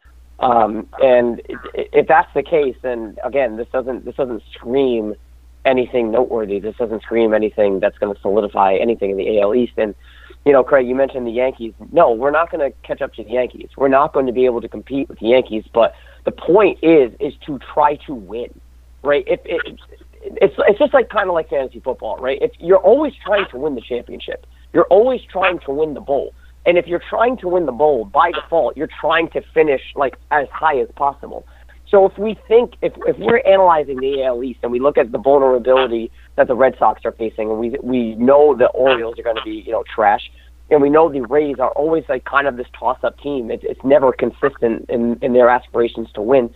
Um, 0.43 0.89
and 1.01 1.41
if 1.75 2.09
that's 2.09 2.33
the 2.35 2.43
case, 2.43 2.75
then 2.83 3.17
again, 3.25 3.57
this 3.57 3.69
doesn't 3.73 4.05
this 4.05 4.17
doesn't 4.17 4.43
scream 4.53 5.15
anything 5.65 6.11
noteworthy. 6.11 6.59
This 6.59 6.77
doesn't 6.77 7.03
scream 7.03 7.33
anything 7.33 7.79
that's 7.79 7.97
going 7.99 8.15
to 8.15 8.21
solidify 8.21 8.75
anything 8.75 9.13
in 9.13 9.17
the 9.17 9.41
AL 9.41 9.55
East. 9.55 9.75
And 9.77 9.95
you 10.45 10.53
know, 10.53 10.65
Craig, 10.65 10.89
you 10.89 10.97
mentioned 10.97 11.27
the 11.27 11.33
Yankees. 11.33 11.73
No, 11.93 12.13
we're 12.13 12.33
not 12.33 12.51
going 12.51 12.69
to 12.69 12.77
catch 12.85 13.01
up 13.01 13.15
to 13.15 13.23
the 13.23 13.31
Yankees. 13.31 13.69
We're 13.77 13.89
not 13.89 14.13
going 14.13 14.27
to 14.27 14.33
be 14.33 14.45
able 14.45 14.61
to 14.61 14.69
compete 14.69 15.09
with 15.09 15.21
the 15.21 15.29
Yankees. 15.29 15.65
But 15.73 15.95
the 16.25 16.33
point 16.33 16.81
is, 16.83 17.13
is 17.21 17.35
to 17.47 17.61
try 17.73 17.95
to 18.07 18.15
win, 18.15 18.49
right? 19.05 19.25
If 19.29 19.41
it, 19.45 19.79
it's 20.23 20.55
it's 20.59 20.79
just 20.79 20.93
like 20.93 21.09
kind 21.09 21.29
of 21.29 21.35
like 21.35 21.51
fantasy 21.51 21.81
football, 21.81 22.17
right? 22.17 22.39
If 22.43 22.53
you're 22.59 22.79
always 22.79 23.13
trying 23.25 23.47
to 23.51 23.59
win 23.59 23.77
the 23.77 23.81
championship, 23.81 24.47
you're 24.73 24.87
always 24.87 25.21
trying 25.31 25.61
to 25.61 25.71
win 25.71 25.95
the 25.95 26.01
bowl. 26.01 26.35
And 26.65 26.79
if 26.79 26.87
you're 26.87 27.03
trying 27.11 27.37
to 27.39 27.49
win 27.49 27.67
the 27.67 27.73
bowl, 27.73 28.05
by 28.05 28.31
default, 28.31 28.77
you're 28.77 28.89
trying 29.01 29.29
to 29.31 29.43
finish 29.53 29.83
like 29.97 30.17
as 30.31 30.47
high 30.53 30.79
as 30.79 30.89
possible. 30.95 31.45
So 31.89 32.07
if 32.07 32.17
we 32.17 32.39
think 32.49 32.75
if 32.81 32.95
if 33.07 33.19
we're 33.19 33.43
analyzing 33.45 34.01
the 34.01 34.23
AL 34.23 34.43
East 34.43 34.61
and 34.63 34.73
we 34.73 34.81
look 34.81 34.97
at 34.97 35.13
the 35.13 35.19
vulnerability 35.19 36.11
that 36.37 36.49
the 36.49 36.55
Red 36.55 36.75
Sox 36.79 37.03
are 37.05 37.13
facing, 37.13 37.51
and 37.51 37.59
we 37.59 37.77
we 37.83 38.15
know 38.15 38.57
the 38.57 38.69
Orioles 38.69 39.19
are 39.19 39.23
going 39.23 39.37
to 39.37 39.43
be 39.45 39.63
you 39.67 39.73
know 39.73 39.85
trash, 39.95 40.31
and 40.71 40.81
we 40.81 40.89
know 40.89 41.13
the 41.13 41.21
Rays 41.21 41.57
are 41.59 41.71
always 41.73 42.05
like 42.09 42.25
kind 42.25 42.47
of 42.47 42.57
this 42.57 42.67
toss-up 42.79 43.19
team. 43.21 43.51
It, 43.51 43.61
it's 43.63 43.85
never 43.85 44.11
consistent 44.11 44.89
in 44.89 45.19
in 45.21 45.35
their 45.35 45.51
aspirations 45.51 46.09
to 46.15 46.23
win. 46.23 46.55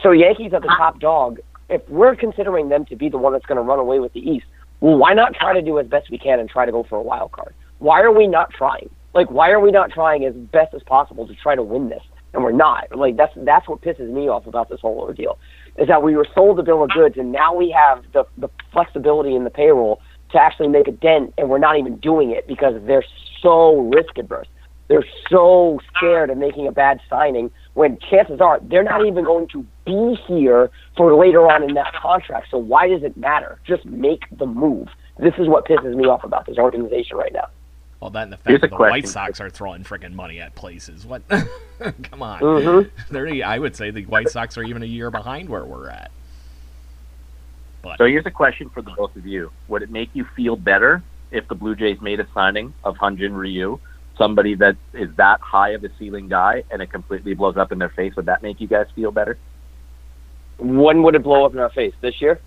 So 0.00 0.12
Yankees 0.12 0.52
are 0.52 0.60
the 0.60 0.72
top 0.76 1.00
dog. 1.00 1.40
If 1.68 1.82
we're 1.88 2.14
considering 2.14 2.68
them 2.68 2.84
to 2.84 2.94
be 2.94 3.08
the 3.08 3.18
one 3.18 3.32
that's 3.32 3.46
going 3.46 3.56
to 3.56 3.62
run 3.62 3.80
away 3.80 3.98
with 3.98 4.12
the 4.12 4.20
East, 4.20 4.46
well, 4.80 4.96
why 4.96 5.14
not 5.14 5.34
try 5.34 5.54
to 5.54 5.62
do 5.62 5.80
as 5.80 5.88
best 5.88 6.08
we 6.10 6.18
can 6.18 6.38
and 6.38 6.48
try 6.48 6.66
to 6.66 6.70
go 6.70 6.84
for 6.84 6.96
a 6.98 7.02
wild 7.02 7.32
card? 7.32 7.52
Why 7.78 8.00
are 8.02 8.12
we 8.12 8.28
not 8.28 8.50
trying? 8.50 8.90
Like, 9.16 9.30
why 9.30 9.50
are 9.50 9.60
we 9.60 9.70
not 9.70 9.90
trying 9.90 10.26
as 10.26 10.34
best 10.34 10.74
as 10.74 10.82
possible 10.82 11.26
to 11.26 11.34
try 11.34 11.54
to 11.54 11.62
win 11.62 11.88
this? 11.88 12.02
And 12.34 12.44
we're 12.44 12.52
not. 12.52 12.94
Like, 12.94 13.16
that's 13.16 13.32
that's 13.34 13.66
what 13.66 13.80
pisses 13.80 14.10
me 14.10 14.28
off 14.28 14.46
about 14.46 14.68
this 14.68 14.80
whole 14.82 14.98
ordeal, 14.98 15.38
is 15.78 15.88
that 15.88 16.02
we 16.02 16.14
were 16.14 16.26
sold 16.34 16.58
a 16.58 16.62
bill 16.62 16.82
of 16.84 16.90
goods, 16.90 17.16
and 17.16 17.32
now 17.32 17.54
we 17.54 17.70
have 17.70 18.04
the 18.12 18.24
the 18.36 18.48
flexibility 18.74 19.34
in 19.34 19.44
the 19.44 19.50
payroll 19.50 20.02
to 20.32 20.38
actually 20.38 20.68
make 20.68 20.86
a 20.86 20.92
dent, 20.92 21.32
and 21.38 21.48
we're 21.48 21.58
not 21.58 21.78
even 21.78 21.96
doing 21.96 22.30
it 22.30 22.46
because 22.46 22.74
they're 22.86 23.04
so 23.40 23.90
risk 23.94 24.18
adverse. 24.18 24.48
They're 24.88 25.06
so 25.30 25.80
scared 25.96 26.28
of 26.28 26.36
making 26.36 26.66
a 26.66 26.72
bad 26.72 27.00
signing 27.08 27.50
when 27.72 27.98
chances 28.10 28.42
are 28.42 28.60
they're 28.62 28.84
not 28.84 29.06
even 29.06 29.24
going 29.24 29.48
to 29.48 29.64
be 29.86 30.14
here 30.28 30.70
for 30.94 31.14
later 31.14 31.50
on 31.50 31.62
in 31.62 31.72
that 31.74 31.94
contract. 31.94 32.48
So 32.50 32.58
why 32.58 32.88
does 32.88 33.02
it 33.02 33.16
matter? 33.16 33.60
Just 33.66 33.86
make 33.86 34.24
the 34.36 34.46
move. 34.46 34.88
This 35.18 35.34
is 35.38 35.48
what 35.48 35.66
pisses 35.66 35.96
me 35.96 36.04
off 36.04 36.22
about 36.22 36.44
this 36.44 36.58
organization 36.58 37.16
right 37.16 37.32
now. 37.32 37.48
Well, 38.00 38.10
that 38.10 38.24
and 38.24 38.32
the 38.32 38.36
fact 38.36 38.60
that 38.60 38.70
the 38.70 38.76
White 38.76 39.08
Sox 39.08 39.40
are 39.40 39.48
throwing 39.48 39.82
freaking 39.82 40.12
money 40.12 40.38
at 40.38 40.54
places. 40.54 41.06
What? 41.06 41.22
Come 41.28 42.22
on. 42.22 42.40
Mm-hmm. 42.40 43.14
They're, 43.14 43.46
I 43.46 43.58
would 43.58 43.74
say 43.74 43.90
the 43.90 44.04
White 44.04 44.28
Sox 44.28 44.58
are 44.58 44.62
even 44.62 44.82
a 44.82 44.86
year 44.86 45.10
behind 45.10 45.48
where 45.48 45.64
we're 45.64 45.88
at. 45.88 46.10
But. 47.82 47.98
So 47.98 48.04
here's 48.04 48.26
a 48.26 48.30
question 48.30 48.68
for 48.68 48.82
the 48.82 48.90
both 48.90 49.16
of 49.16 49.26
you: 49.26 49.50
Would 49.68 49.82
it 49.82 49.90
make 49.90 50.10
you 50.12 50.26
feel 50.36 50.56
better 50.56 51.02
if 51.30 51.48
the 51.48 51.54
Blue 51.54 51.74
Jays 51.74 52.00
made 52.00 52.20
a 52.20 52.26
signing 52.34 52.74
of 52.84 52.96
Hyun-Jin 52.96 53.34
Ryu, 53.34 53.80
somebody 54.18 54.54
that 54.56 54.76
is 54.92 55.08
that 55.16 55.40
high 55.40 55.70
of 55.70 55.82
a 55.82 55.88
ceiling 55.98 56.28
guy, 56.28 56.64
and 56.70 56.82
it 56.82 56.90
completely 56.90 57.32
blows 57.32 57.56
up 57.56 57.72
in 57.72 57.78
their 57.78 57.88
face? 57.88 58.14
Would 58.16 58.26
that 58.26 58.42
make 58.42 58.60
you 58.60 58.68
guys 58.68 58.88
feel 58.94 59.10
better? 59.10 59.38
When 60.58 61.02
would 61.02 61.14
it 61.14 61.22
blow 61.22 61.46
up 61.46 61.54
in 61.54 61.60
our 61.60 61.70
face? 61.70 61.94
This 62.02 62.20
year? 62.20 62.40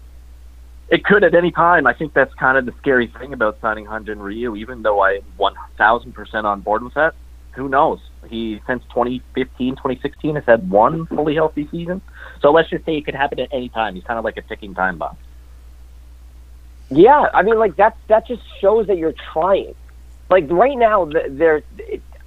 It 0.92 1.06
could 1.06 1.24
at 1.24 1.36
any 1.36 1.52
time. 1.52 1.86
I 1.86 1.94
think 1.94 2.14
that's 2.14 2.34
kind 2.34 2.58
of 2.58 2.66
the 2.66 2.74
scary 2.80 3.08
thing 3.08 3.34
about 3.34 3.62
signing 3.62 3.86
Hyun-Jin 3.86 4.20
Ryu. 4.20 4.56
Even 4.56 4.82
though 4.82 5.02
I 5.02 5.20
1,000% 5.38 6.44
on 6.44 6.62
board 6.62 6.84
with 6.84 6.96
that, 6.96 7.14
who 7.52 7.70
knows? 7.70 8.00
He 8.28 8.62
since 8.68 8.84
2015, 8.90 9.76
2016 9.76 10.36
has 10.36 10.46
had 10.46 10.70
one 10.70 11.06
fully 11.06 11.36
healthy 11.36 11.68
season. 11.72 12.02
So 12.42 12.52
let's 12.52 12.70
just 12.70 12.86
say 12.86 12.98
it 12.98 13.06
could 13.06 13.16
happen 13.16 13.40
at 13.40 13.50
any 13.52 13.70
time. 13.70 13.96
He's 13.96 14.04
kind 14.04 14.18
of 14.18 14.26
like 14.26 14.38
a 14.38 14.42
ticking 14.42 14.74
time 14.74 14.98
bomb. 14.98 15.18
Yeah, 16.90 17.28
I 17.34 17.44
mean, 17.44 17.60
like 17.60 17.76
that. 17.76 17.98
That 18.08 18.28
just 18.28 18.42
shows 18.60 18.88
that 18.88 18.98
you're 18.98 19.14
trying. 19.34 19.76
Like 20.30 20.46
right 20.50 20.78
now, 20.78 21.06
there's. 21.30 21.64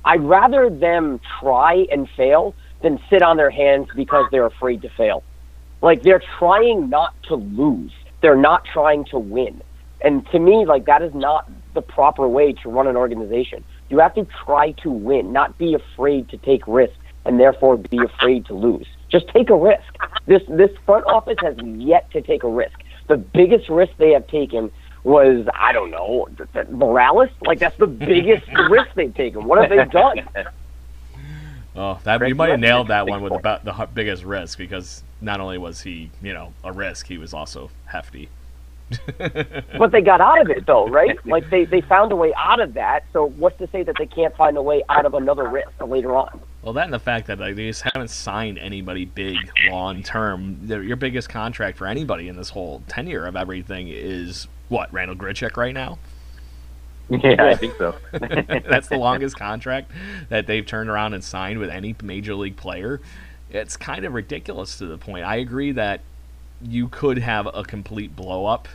I'd 0.05 0.23
rather 0.23 0.71
them 0.71 1.21
try 1.41 1.87
and 1.91 2.09
fail 2.11 2.55
than 2.81 3.01
sit 3.09 3.23
on 3.23 3.37
their 3.37 3.51
hands 3.51 3.89
because 3.95 4.27
they're 4.31 4.47
afraid 4.47 4.83
to 4.83 4.89
fail. 4.91 5.23
Like 5.81 6.03
they're 6.03 6.23
trying 6.39 6.91
not 6.91 7.15
to 7.25 7.35
lose. 7.37 7.93
They're 8.23 8.37
not 8.37 8.65
trying 8.65 9.05
to 9.07 9.19
win. 9.19 9.61
And 10.01 10.27
to 10.31 10.39
me, 10.39 10.65
like 10.65 10.87
that 10.87 11.03
is 11.03 11.15
not 11.15 11.51
the 11.75 11.83
proper 11.83 12.27
way 12.27 12.53
to 12.55 12.71
run 12.71 12.87
an 12.87 12.97
organization. 12.97 13.65
You 13.89 13.99
have 13.99 14.15
to 14.15 14.27
try 14.45 14.73
to 14.83 14.91
win, 14.91 15.33
not 15.33 15.59
be 15.59 15.75
afraid 15.75 16.29
to 16.31 16.39
take 16.39 16.67
risks 16.67 16.97
and 17.25 17.39
therefore 17.39 17.77
be 17.77 17.99
afraid 17.99 18.47
to 18.47 18.55
lose. 18.55 18.87
Just 19.09 19.29
take 19.29 19.51
a 19.51 19.57
risk. 19.57 19.83
This 20.27 20.43
this 20.49 20.71
front 20.87 21.05
office 21.07 21.37
has 21.41 21.57
yet 21.63 22.11
to 22.13 22.23
take 22.23 22.43
a 22.43 22.49
risk. 22.49 22.79
The 23.09 23.17
biggest 23.17 23.69
risk 23.69 23.93
they 23.99 24.11
have 24.13 24.27
taken 24.27 24.71
was 25.05 25.47
I 25.55 25.73
don't 25.73 25.91
know 25.91 26.29
Morales. 26.71 27.31
Like 27.45 27.59
that's 27.59 27.77
the 27.77 27.87
biggest 27.87 28.47
risk 28.71 28.89
they've 28.95 29.15
taken. 29.15 29.45
What 29.45 29.61
have 29.61 29.71
they 29.71 29.85
done? 29.85 30.29
Oh, 31.75 31.99
that 32.05 32.27
you 32.29 32.35
might 32.35 32.51
have 32.51 32.61
nailed 32.61 32.89
that 32.89 33.07
one 33.07 33.23
with 33.23 33.33
about 33.33 33.65
the 33.65 33.73
biggest 33.95 34.25
risk 34.25 34.59
because 34.59 35.03
not 35.21 35.41
only 35.41 35.59
was 35.59 35.81
he, 35.81 36.11
you 36.23 36.35
know, 36.35 36.53
a 36.65 36.73
risk, 36.73 37.07
he 37.07 37.17
was 37.19 37.33
also 37.33 37.71
hefty. 37.87 38.29
but 39.79 39.91
they 39.91 40.03
got 40.03 40.21
out 40.21 40.41
of 40.43 40.51
it 40.51 40.67
though, 40.67 40.87
right? 40.87 41.25
Like 41.27 41.49
they, 41.49 41.65
they 41.65 41.81
found 41.81 42.13
a 42.13 42.17
way 42.17 42.35
out 42.37 42.61
of 42.61 42.75
that. 42.75 43.05
So 43.13 43.31
what's 43.31 43.57
to 43.59 43.69
say 43.69 43.83
that 43.85 43.97
they 43.99 44.07
can't 44.07 44.37
find 44.37 44.57
a 44.59 44.63
way 44.63 44.83
out 44.91 45.07
of 45.07 45.15
another 45.15 45.49
risk 45.49 45.71
later 45.81 46.15
on? 46.15 46.41
Well, 46.63 46.75
that 46.75 46.85
and 46.85 46.93
the 46.93 46.99
fact 46.99 47.27
that 47.29 47.39
like, 47.39 47.57
they 47.57 47.69
just 47.69 47.83
haven't 47.83 48.09
signed 48.09 48.59
anybody 48.59 49.07
big 49.07 49.39
long 49.71 50.03
term. 50.03 50.59
Your 50.67 50.97
biggest 50.97 51.29
contract 51.29 51.79
for 51.79 51.87
anybody 51.87 52.29
in 52.29 52.37
this 52.37 52.51
whole 52.51 52.83
tenure 52.87 53.25
of 53.27 53.35
everything 53.35 53.89
is 53.89 54.47
what 54.69 54.93
Randal 54.93 55.17
Grichuk 55.17 55.57
right 55.57 55.75
now. 55.75 55.99
Yeah, 57.11 57.45
I 57.45 57.57
think 57.57 57.77
so. 57.77 57.95
That's 58.13 58.89
the 58.89 58.97
longest 58.97 59.37
contract 59.37 59.91
that 60.31 60.47
they've 60.47 60.65
turned 60.65 60.89
around 60.89 61.15
and 61.15 61.23
signed 61.23 61.59
with 61.59 61.69
any 61.69 61.95
major 62.03 62.35
league 62.35 62.57
player. 62.57 63.01
It's 63.51 63.77
kind 63.77 64.05
of 64.05 64.15
ridiculous 64.15 64.79
to 64.79 64.87
the 64.87 64.97
point. 64.97 65.25
I 65.25 65.37
agree 65.37 65.73
that 65.73 66.01
you 66.63 66.89
could 66.89 67.19
have 67.19 67.47
a 67.53 67.65
complete 67.65 68.17
blow 68.17 68.47
up 68.47 68.69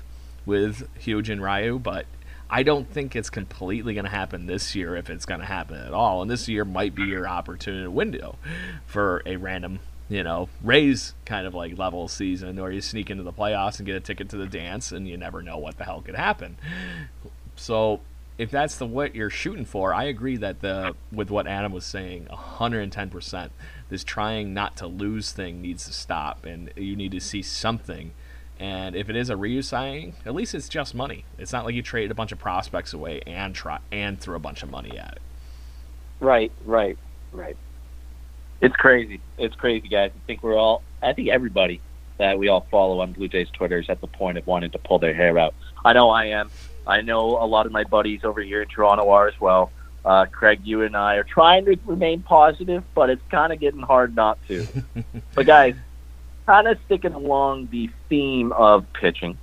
with 0.45 0.87
Hyun-Jin 0.99 1.41
Ryu, 1.41 1.79
but 1.79 2.05
I 2.49 2.63
don't 2.63 2.89
think 2.89 3.15
it's 3.15 3.29
completely 3.29 3.93
going 3.93 4.05
to 4.05 4.11
happen 4.11 4.45
this 4.45 4.75
year 4.75 4.95
if 4.95 5.09
it's 5.09 5.25
going 5.25 5.39
to 5.41 5.45
happen 5.45 5.77
at 5.77 5.93
all. 5.93 6.21
And 6.21 6.29
this 6.29 6.47
year 6.47 6.63
might 6.63 6.95
be 6.95 7.03
your 7.03 7.27
opportunity 7.27 7.87
window 7.87 8.37
for 8.85 9.21
a 9.25 9.35
random, 9.37 9.79
you 10.09 10.23
know, 10.23 10.47
raise 10.63 11.13
kind 11.25 11.47
of 11.47 11.53
like 11.53 11.77
level 11.77 12.07
season 12.07 12.59
or 12.59 12.71
you 12.71 12.81
sneak 12.81 13.09
into 13.09 13.23
the 13.23 13.33
playoffs 13.33 13.79
and 13.79 13.85
get 13.85 13.95
a 13.95 13.99
ticket 13.99 14.29
to 14.29 14.37
the 14.37 14.47
dance 14.47 14.91
and 14.91 15.07
you 15.07 15.17
never 15.17 15.41
know 15.41 15.57
what 15.57 15.77
the 15.77 15.83
hell 15.83 16.01
could 16.01 16.15
happen. 16.15 16.57
So 17.55 18.01
if 18.37 18.51
that's 18.51 18.77
the 18.77 18.85
what 18.85 19.15
you're 19.15 19.29
shooting 19.29 19.65
for, 19.65 19.93
I 19.93 20.03
agree 20.05 20.37
that 20.37 20.61
the 20.61 20.95
with 21.11 21.29
what 21.31 21.47
Adam 21.47 21.71
was 21.71 21.85
saying, 21.85 22.27
110%. 22.31 23.49
This 23.89 24.03
trying 24.03 24.53
not 24.53 24.75
to 24.77 24.87
lose 24.87 25.31
thing 25.31 25.61
needs 25.61 25.85
to 25.85 25.93
stop, 25.93 26.45
and 26.45 26.71
you 26.75 26.95
need 26.95 27.11
to 27.13 27.19
see 27.19 27.41
something. 27.41 28.11
And 28.59 28.95
if 28.95 29.09
it 29.09 29.15
is 29.15 29.29
a 29.29 29.37
Ryu 29.37 29.61
signing, 29.61 30.15
at 30.25 30.33
least 30.33 30.55
it's 30.55 30.69
just 30.69 30.95
money. 30.95 31.25
It's 31.37 31.53
not 31.53 31.65
like 31.65 31.75
you 31.75 31.81
traded 31.81 32.11
a 32.11 32.15
bunch 32.15 32.31
of 32.31 32.39
prospects 32.39 32.93
away 32.93 33.21
and 33.25 33.53
try 33.53 33.79
and 33.91 34.19
threw 34.19 34.35
a 34.35 34.39
bunch 34.39 34.63
of 34.63 34.69
money 34.69 34.97
at 34.97 35.13
it. 35.13 35.21
Right, 36.19 36.51
right, 36.65 36.97
right. 37.31 37.55
It's 38.61 38.75
crazy. 38.75 39.21
It's 39.37 39.55
crazy, 39.55 39.87
guys. 39.87 40.11
I 40.15 40.25
think 40.25 40.41
we're 40.41 40.57
all. 40.57 40.81
I 41.01 41.13
think 41.13 41.29
everybody 41.29 41.79
that 42.17 42.39
we 42.39 42.47
all 42.47 42.65
follow 42.71 42.99
on 43.01 43.13
Blue 43.13 43.27
Jays 43.27 43.49
Twitter 43.51 43.79
is 43.79 43.89
at 43.89 44.01
the 44.01 44.07
point 44.07 44.39
of 44.39 44.47
wanting 44.47 44.71
to 44.71 44.79
pull 44.79 44.97
their 44.97 45.13
hair 45.13 45.37
out. 45.37 45.53
I 45.85 45.93
know 45.93 46.09
I 46.09 46.25
am. 46.25 46.49
I 46.87 47.01
know 47.01 47.43
a 47.43 47.45
lot 47.45 47.65
of 47.65 47.71
my 47.71 47.83
buddies 47.83 48.21
over 48.23 48.41
here 48.41 48.61
in 48.61 48.69
Toronto 48.69 49.09
are 49.09 49.27
as 49.27 49.39
well. 49.39 49.71
Uh, 50.05 50.25
Craig, 50.25 50.61
you 50.63 50.83
and 50.83 50.95
I 50.95 51.15
are 51.15 51.25
trying 51.25 51.65
to 51.65 51.77
remain 51.85 52.21
positive, 52.23 52.83
but 52.95 53.09
it's 53.09 53.21
kind 53.29 53.51
of 53.51 53.59
getting 53.59 53.81
hard 53.81 54.15
not 54.15 54.39
to. 54.47 54.65
but 55.35 55.45
guys, 55.45 55.75
kind 56.45 56.67
of 56.67 56.77
sticking 56.85 57.13
along 57.13 57.67
the 57.71 57.89
theme 58.07 58.53
of 58.53 58.85
pitching, 58.93 59.37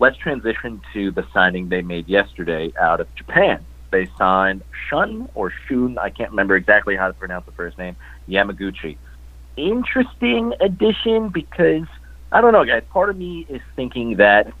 let's 0.00 0.16
transition 0.16 0.82
to 0.92 1.12
the 1.12 1.24
signing 1.32 1.68
they 1.68 1.80
made 1.80 2.08
yesterday 2.08 2.72
out 2.80 3.00
of 3.00 3.14
Japan. 3.14 3.64
They 3.92 4.08
signed 4.18 4.64
Shun 4.90 5.28
or 5.36 5.52
Shun, 5.68 5.96
I 5.98 6.10
can't 6.10 6.30
remember 6.30 6.56
exactly 6.56 6.96
how 6.96 7.06
to 7.06 7.14
pronounce 7.14 7.46
the 7.46 7.52
first 7.52 7.78
name, 7.78 7.94
Yamaguchi. 8.28 8.96
Interesting 9.56 10.52
addition 10.60 11.28
because 11.28 11.86
I 12.32 12.40
don't 12.40 12.52
know, 12.52 12.64
guys. 12.64 12.82
Part 12.90 13.10
of 13.10 13.16
me 13.16 13.46
is 13.48 13.62
thinking 13.76 14.16
that 14.16 14.52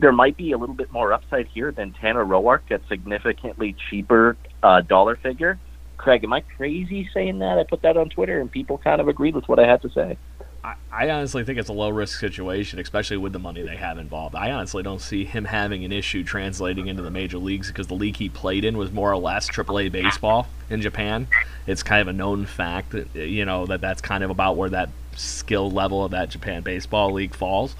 there 0.00 0.12
might 0.12 0.36
be 0.36 0.52
a 0.52 0.58
little 0.58 0.74
bit 0.74 0.90
more 0.90 1.12
upside 1.12 1.46
here 1.48 1.70
than 1.72 1.92
Tanner 1.92 2.24
Roark 2.24 2.70
at 2.70 2.80
significantly 2.88 3.76
cheaper 3.88 4.36
uh, 4.62 4.80
dollar 4.80 5.16
figure. 5.16 5.58
Craig, 5.98 6.24
am 6.24 6.32
I 6.32 6.40
crazy 6.40 7.08
saying 7.12 7.40
that? 7.40 7.58
I 7.58 7.64
put 7.64 7.82
that 7.82 7.96
on 7.96 8.08
Twitter 8.08 8.40
and 8.40 8.50
people 8.50 8.78
kind 8.78 9.00
of 9.00 9.08
agreed 9.08 9.34
with 9.34 9.48
what 9.48 9.58
I 9.58 9.66
had 9.66 9.82
to 9.82 9.90
say. 9.90 10.16
I, 10.64 10.74
I 10.90 11.10
honestly 11.10 11.44
think 11.44 11.58
it's 11.58 11.68
a 11.68 11.74
low 11.74 11.90
risk 11.90 12.18
situation, 12.18 12.78
especially 12.78 13.18
with 13.18 13.34
the 13.34 13.38
money 13.38 13.62
they 13.62 13.76
have 13.76 13.98
involved. 13.98 14.34
I 14.34 14.50
honestly 14.52 14.82
don't 14.82 15.00
see 15.00 15.24
him 15.24 15.44
having 15.44 15.84
an 15.84 15.92
issue 15.92 16.24
translating 16.24 16.86
into 16.86 17.02
the 17.02 17.10
major 17.10 17.38
leagues 17.38 17.68
because 17.68 17.86
the 17.86 17.94
league 17.94 18.16
he 18.16 18.30
played 18.30 18.64
in 18.64 18.78
was 18.78 18.90
more 18.90 19.12
or 19.12 19.18
less 19.18 19.48
AAA 19.50 19.92
baseball 19.92 20.48
in 20.70 20.80
Japan. 20.80 21.28
It's 21.66 21.82
kind 21.82 22.00
of 22.00 22.08
a 22.08 22.12
known 22.12 22.46
fact, 22.46 22.90
that, 22.90 23.14
you 23.14 23.44
know, 23.44 23.66
that 23.66 23.82
that's 23.82 24.00
kind 24.00 24.24
of 24.24 24.30
about 24.30 24.56
where 24.56 24.70
that 24.70 24.88
skill 25.16 25.70
level 25.70 26.04
of 26.04 26.12
that 26.12 26.30
Japan 26.30 26.62
baseball 26.62 27.12
league 27.12 27.34
falls. 27.34 27.74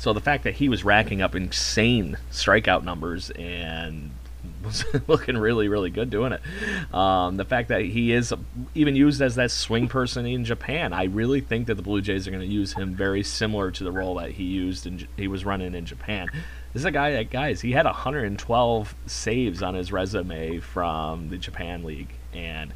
So 0.00 0.14
the 0.14 0.20
fact 0.22 0.44
that 0.44 0.54
he 0.54 0.70
was 0.70 0.82
racking 0.82 1.20
up 1.20 1.34
insane 1.34 2.16
strikeout 2.32 2.84
numbers 2.84 3.28
and 3.32 4.10
was 4.64 4.82
looking 5.06 5.36
really, 5.36 5.68
really 5.68 5.90
good 5.90 6.08
doing 6.08 6.32
it. 6.32 6.94
Um, 6.94 7.36
the 7.36 7.44
fact 7.44 7.68
that 7.68 7.82
he 7.82 8.10
is 8.10 8.32
even 8.74 8.96
used 8.96 9.20
as 9.20 9.34
that 9.34 9.50
swing 9.50 9.88
person 9.88 10.24
in 10.24 10.46
Japan, 10.46 10.94
I 10.94 11.04
really 11.04 11.42
think 11.42 11.66
that 11.66 11.74
the 11.74 11.82
Blue 11.82 12.00
Jays 12.00 12.26
are 12.26 12.30
going 12.30 12.40
to 12.40 12.46
use 12.46 12.72
him 12.72 12.94
very 12.94 13.22
similar 13.22 13.70
to 13.72 13.84
the 13.84 13.92
role 13.92 14.14
that 14.14 14.30
he 14.30 14.44
used 14.44 14.86
and 14.86 15.06
he 15.18 15.28
was 15.28 15.44
running 15.44 15.74
in 15.74 15.84
Japan. 15.84 16.28
This 16.72 16.80
is 16.80 16.86
a 16.86 16.90
guy 16.90 17.10
that 17.12 17.28
guys 17.28 17.60
he 17.60 17.72
had 17.72 17.84
112 17.84 18.94
saves 19.04 19.62
on 19.62 19.74
his 19.74 19.92
resume 19.92 20.60
from 20.60 21.28
the 21.28 21.36
Japan 21.36 21.84
League, 21.84 22.14
and 22.32 22.72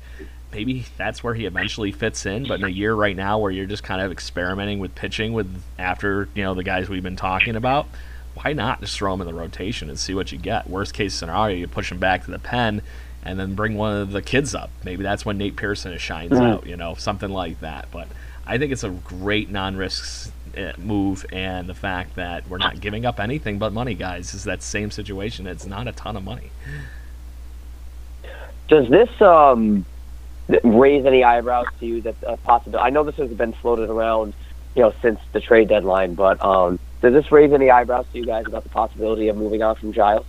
maybe 0.55 0.87
that's 0.97 1.23
where 1.23 1.35
he 1.35 1.45
eventually 1.47 1.93
fits 1.93 2.25
in. 2.27 2.47
But 2.47 2.61
in 2.61 2.65
a 2.65 2.69
year 2.69 2.95
right 2.95 3.17
now 3.17 3.39
where 3.39 3.51
you're 3.51 3.67
just 3.67 3.83
kind 3.83 4.01
of 4.01 4.13
experimenting 4.13 4.79
with 4.79 4.95
pitching 4.95 5.33
with 5.33 5.63
after 5.79 6.29
you 6.35 6.45
know 6.45 6.55
the 6.55 6.63
guys 6.63 6.89
we've 6.89 7.03
been 7.03 7.17
talking 7.17 7.57
about, 7.57 7.87
why 8.35 8.53
not 8.53 8.81
just 8.81 8.97
throw 8.97 9.13
him 9.13 9.21
in 9.21 9.27
the 9.27 9.35
rotation 9.35 9.89
and 9.89 9.99
see 9.99 10.15
what 10.15 10.33
you 10.33 10.39
get? 10.39 10.71
Worst 10.71 10.95
case 10.95 11.15
scenario, 11.15 11.57
you 11.57 11.67
push 11.67 11.91
him 11.91 11.99
back 11.99 12.25
to 12.25 12.31
the 12.31 12.39
pen 12.39 12.83
and 13.25 13.39
then 13.39 13.55
bring 13.55 13.75
one 13.75 13.97
of 13.97 14.13
the 14.13 14.23
kids 14.23 14.55
up. 14.55 14.71
Maybe 14.85 15.03
that's 15.03 15.25
when 15.25 15.39
Nate 15.39 15.57
Pearson 15.57 15.97
shines 15.99 16.33
mm-hmm. 16.33 16.43
out, 16.43 16.67
you 16.67 16.77
know, 16.77 16.95
something 16.95 17.31
like 17.31 17.61
that. 17.61 17.89
But 17.91 18.09
I 18.47 18.59
think 18.59 18.71
it's 18.71 18.85
a 18.85 18.91
great 18.91 19.51
non-risk 19.51 20.31
eh, 20.55 20.73
move, 20.79 21.25
and 21.33 21.69
the 21.69 21.75
fact 21.75 22.17
that 22.17 22.49
we're 22.49 22.59
not 22.59 22.81
giving 22.81 23.07
up 23.07 23.19
anything 23.19 23.59
but 23.59 23.73
money, 23.73 23.95
guys, 23.95 24.35
is 24.35 24.45
that 24.45 24.63
same 24.63 24.91
situation. 24.91 25.47
It's 25.47 25.67
not 25.67 25.89
a 25.89 25.93
ton 25.93 26.17
of 26.17 26.23
money. 26.23 26.51
Does 28.69 28.89
this 28.89 29.09
um, 29.21 29.85
raise 30.63 31.07
any 31.07 31.25
eyebrows 31.25 31.67
to 31.81 31.87
you 31.87 32.03
that 32.03 32.17
a 32.27 32.37
possibility? 32.37 32.85
I 32.85 32.91
know 32.91 33.05
this 33.05 33.17
has 33.17 33.31
been 33.31 33.53
floated 33.53 33.91
around, 33.91 34.35
you 34.75 34.83
know, 34.83 34.93
since 35.03 35.19
the 35.33 35.41
trade 35.41 35.69
deadline, 35.69 36.15
but 36.15 36.45
um, 36.45 36.79
does 37.01 37.13
this 37.13 37.31
raise 37.33 37.53
any 37.53 37.71
eyebrows 37.71 38.07
to 38.13 38.19
you 38.19 38.27
guys 38.27 38.45
about 38.47 38.63
the 38.65 38.71
possibility 38.71 39.29
of 39.29 39.37
moving 39.37 39.63
on 39.63 39.77
from 39.77 39.93
Giles? 39.93 40.27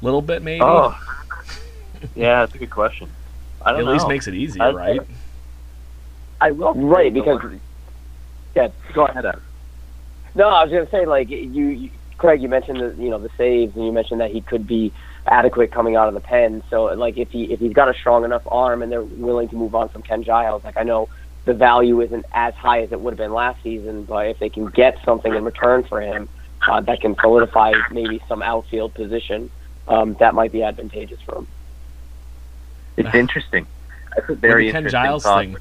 A 0.00 0.04
little 0.04 0.22
bit, 0.22 0.42
maybe. 0.42 0.62
Oh, 0.62 0.98
yeah, 2.14 2.40
that's 2.40 2.54
a 2.54 2.58
good 2.58 2.70
question. 2.70 3.10
I 3.62 3.70
don't 3.72 3.80
At 3.80 3.84
know. 3.86 3.92
least 3.92 4.08
makes 4.08 4.26
it 4.26 4.34
easier, 4.34 4.62
I, 4.62 4.70
right? 4.70 5.00
I 6.40 6.50
will. 6.50 6.74
Right, 6.74 7.12
because 7.12 7.40
yeah, 8.54 8.68
go 8.92 9.06
ahead. 9.06 9.24
Adam. 9.24 9.42
No, 10.34 10.48
I 10.48 10.62
was 10.64 10.70
going 10.70 10.84
to 10.84 10.90
say 10.90 11.06
like 11.06 11.30
you, 11.30 11.38
you, 11.38 11.90
Craig. 12.18 12.42
You 12.42 12.48
mentioned 12.48 12.80
the 12.80 13.02
you 13.02 13.08
know 13.08 13.18
the 13.18 13.30
saves, 13.38 13.74
and 13.76 13.86
you 13.86 13.92
mentioned 13.92 14.20
that 14.20 14.30
he 14.30 14.42
could 14.42 14.66
be 14.66 14.92
adequate 15.26 15.72
coming 15.72 15.96
out 15.96 16.08
of 16.08 16.14
the 16.14 16.20
pen. 16.20 16.62
So 16.70 16.84
like 16.84 17.16
if 17.16 17.30
he 17.30 17.52
if 17.52 17.60
he's 17.60 17.72
got 17.72 17.88
a 17.88 17.94
strong 17.94 18.24
enough 18.24 18.42
arm 18.46 18.82
and 18.82 18.90
they're 18.90 19.02
willing 19.02 19.48
to 19.48 19.56
move 19.56 19.74
on 19.74 19.88
from 19.88 20.02
Ken 20.02 20.22
Giles, 20.22 20.64
like 20.64 20.76
I 20.76 20.82
know 20.82 21.08
the 21.44 21.54
value 21.54 22.00
isn't 22.00 22.24
as 22.32 22.54
high 22.54 22.82
as 22.82 22.92
it 22.92 23.00
would 23.00 23.12
have 23.12 23.18
been 23.18 23.32
last 23.32 23.62
season, 23.62 24.04
but 24.04 24.28
if 24.28 24.38
they 24.38 24.48
can 24.48 24.66
get 24.66 24.98
something 25.04 25.34
in 25.34 25.44
return 25.44 25.84
for 25.84 26.00
him 26.00 26.28
uh, 26.68 26.80
that 26.82 27.00
can 27.00 27.14
solidify 27.20 27.72
maybe 27.90 28.22
some 28.28 28.42
outfield 28.42 28.94
position, 28.94 29.50
um, 29.88 30.14
that 30.20 30.34
might 30.34 30.52
be 30.52 30.62
advantageous 30.62 31.20
for 31.22 31.38
him. 31.38 31.46
It's 32.96 33.14
interesting. 33.14 33.66
That's 34.16 34.30
a 34.30 34.34
very 34.34 34.70
Ken 34.70 34.88
Giles 34.88 35.24
thing. 35.24 35.56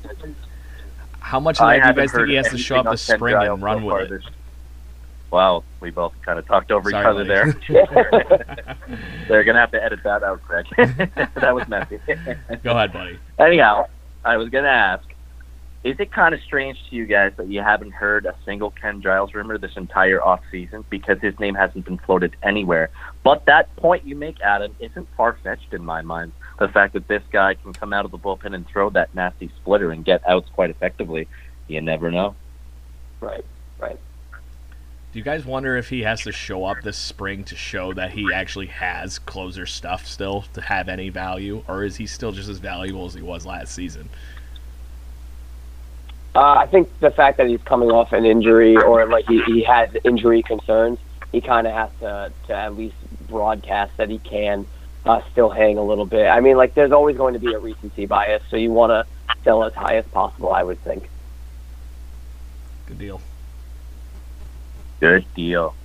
How 1.19 1.39
much 1.39 1.59
of 1.59 1.67
that 1.67 1.81
do 1.81 1.87
you 1.89 1.93
guys 2.07 2.11
think 2.11 2.27
he 2.27 2.35
has 2.35 2.49
to 2.49 2.57
show 2.57 2.77
up 2.77 2.91
this 2.91 3.01
spring 3.01 3.35
and 3.35 3.61
run 3.61 3.79
so 3.79 3.85
with 3.85 4.03
it? 4.03 4.09
This, 4.09 4.25
well, 5.33 5.63
we 5.79 5.89
both 5.89 6.13
kind 6.23 6.37
of 6.37 6.45
talked 6.45 6.71
over 6.71 6.91
Sorry, 6.91 7.01
each 7.01 7.07
other 7.07 7.23
there. 7.23 7.51
They're 9.27 9.43
going 9.43 9.55
to 9.55 9.61
have 9.61 9.71
to 9.71 9.83
edit 9.83 10.01
that 10.03 10.21
out, 10.21 10.43
Craig. 10.43 10.67
that 10.77 11.55
was 11.55 11.67
messy. 11.67 11.99
Go 12.63 12.71
ahead, 12.71 12.93
buddy. 12.93 13.17
Anyhow, 13.39 13.87
I 14.23 14.37
was 14.37 14.49
going 14.49 14.65
to 14.65 14.69
ask, 14.69 15.03
is 15.83 15.99
it 15.99 16.11
kind 16.11 16.35
of 16.35 16.41
strange 16.41 16.77
to 16.87 16.95
you 16.95 17.07
guys 17.07 17.33
that 17.37 17.47
you 17.47 17.61
haven't 17.63 17.93
heard 17.93 18.27
a 18.27 18.35
single 18.45 18.69
Ken 18.69 19.01
Giles 19.01 19.33
rumor 19.33 19.57
this 19.57 19.75
entire 19.75 20.23
off 20.23 20.41
season 20.51 20.85
because 20.91 21.17
his 21.19 21.37
name 21.39 21.55
hasn't 21.55 21.85
been 21.85 21.97
floated 21.97 22.35
anywhere? 22.43 22.91
But 23.23 23.45
that 23.47 23.75
point 23.75 24.05
you 24.05 24.15
make, 24.15 24.39
Adam, 24.39 24.75
isn't 24.79 25.07
far 25.17 25.35
fetched 25.43 25.73
in 25.73 25.83
my 25.83 26.03
mind. 26.03 26.31
The 26.59 26.67
fact 26.67 26.93
that 26.93 27.07
this 27.07 27.23
guy 27.31 27.55
can 27.55 27.73
come 27.73 27.91
out 27.91 28.05
of 28.05 28.11
the 28.11 28.19
bullpen 28.19 28.53
and 28.53 28.67
throw 28.67 28.91
that 28.91 29.15
nasty 29.15 29.51
splitter 29.59 29.89
and 29.89 30.05
get 30.05 30.21
outs 30.29 30.49
quite 30.53 30.69
effectively, 30.69 31.27
you 31.67 31.81
never 31.81 32.11
know. 32.11 32.35
Right, 33.19 33.43
right. 33.79 33.99
Do 35.13 35.19
you 35.19 35.23
guys 35.25 35.45
wonder 35.45 35.77
if 35.77 35.89
he 35.89 36.01
has 36.01 36.21
to 36.21 36.31
show 36.31 36.65
up 36.65 36.81
this 36.81 36.97
spring 36.97 37.43
to 37.43 37.55
show 37.55 37.93
that 37.93 38.09
he 38.09 38.33
actually 38.33 38.65
has 38.65 39.19
closer 39.19 39.67
stuff 39.67 40.07
still 40.07 40.41
to 40.55 40.61
have 40.61 40.89
any 40.89 41.09
value, 41.09 41.63
or 41.67 41.83
is 41.83 41.95
he 41.95 42.07
still 42.07 42.31
just 42.31 42.49
as 42.49 42.57
valuable 42.57 43.05
as 43.05 43.13
he 43.13 43.21
was 43.21 43.45
last 43.45 43.75
season? 43.75 44.09
Uh, 46.33 46.55
I 46.55 46.65
think 46.65 46.89
the 46.99 47.11
fact 47.11 47.37
that 47.37 47.47
he's 47.47 47.61
coming 47.61 47.91
off 47.91 48.11
an 48.11 48.25
injury 48.25 48.75
or 48.75 49.05
like 49.05 49.27
he, 49.27 49.43
he 49.43 49.61
has 49.61 49.95
injury 50.03 50.41
concerns, 50.41 50.97
he 51.31 51.41
kind 51.41 51.67
of 51.67 51.73
has 51.73 51.91
to, 51.99 52.33
to 52.47 52.55
at 52.55 52.75
least 52.75 52.95
broadcast 53.27 53.95
that 53.97 54.09
he 54.09 54.17
can 54.17 54.65
uh, 55.05 55.21
still 55.31 55.51
hang 55.51 55.77
a 55.77 55.83
little 55.83 56.07
bit. 56.07 56.25
I 56.25 56.39
mean, 56.39 56.57
like 56.57 56.73
there's 56.73 56.91
always 56.91 57.17
going 57.17 57.35
to 57.35 57.39
be 57.39 57.53
a 57.53 57.59
recency 57.59 58.07
bias, 58.07 58.41
so 58.49 58.55
you 58.57 58.71
want 58.71 58.89
to 58.89 59.05
sell 59.43 59.63
as 59.63 59.75
high 59.75 59.97
as 59.97 60.05
possible, 60.07 60.51
I 60.51 60.63
would 60.63 60.83
think. 60.83 61.07
Good 62.87 62.97
deal. 62.97 63.21
Good 65.03 65.25
deal. 65.35 65.75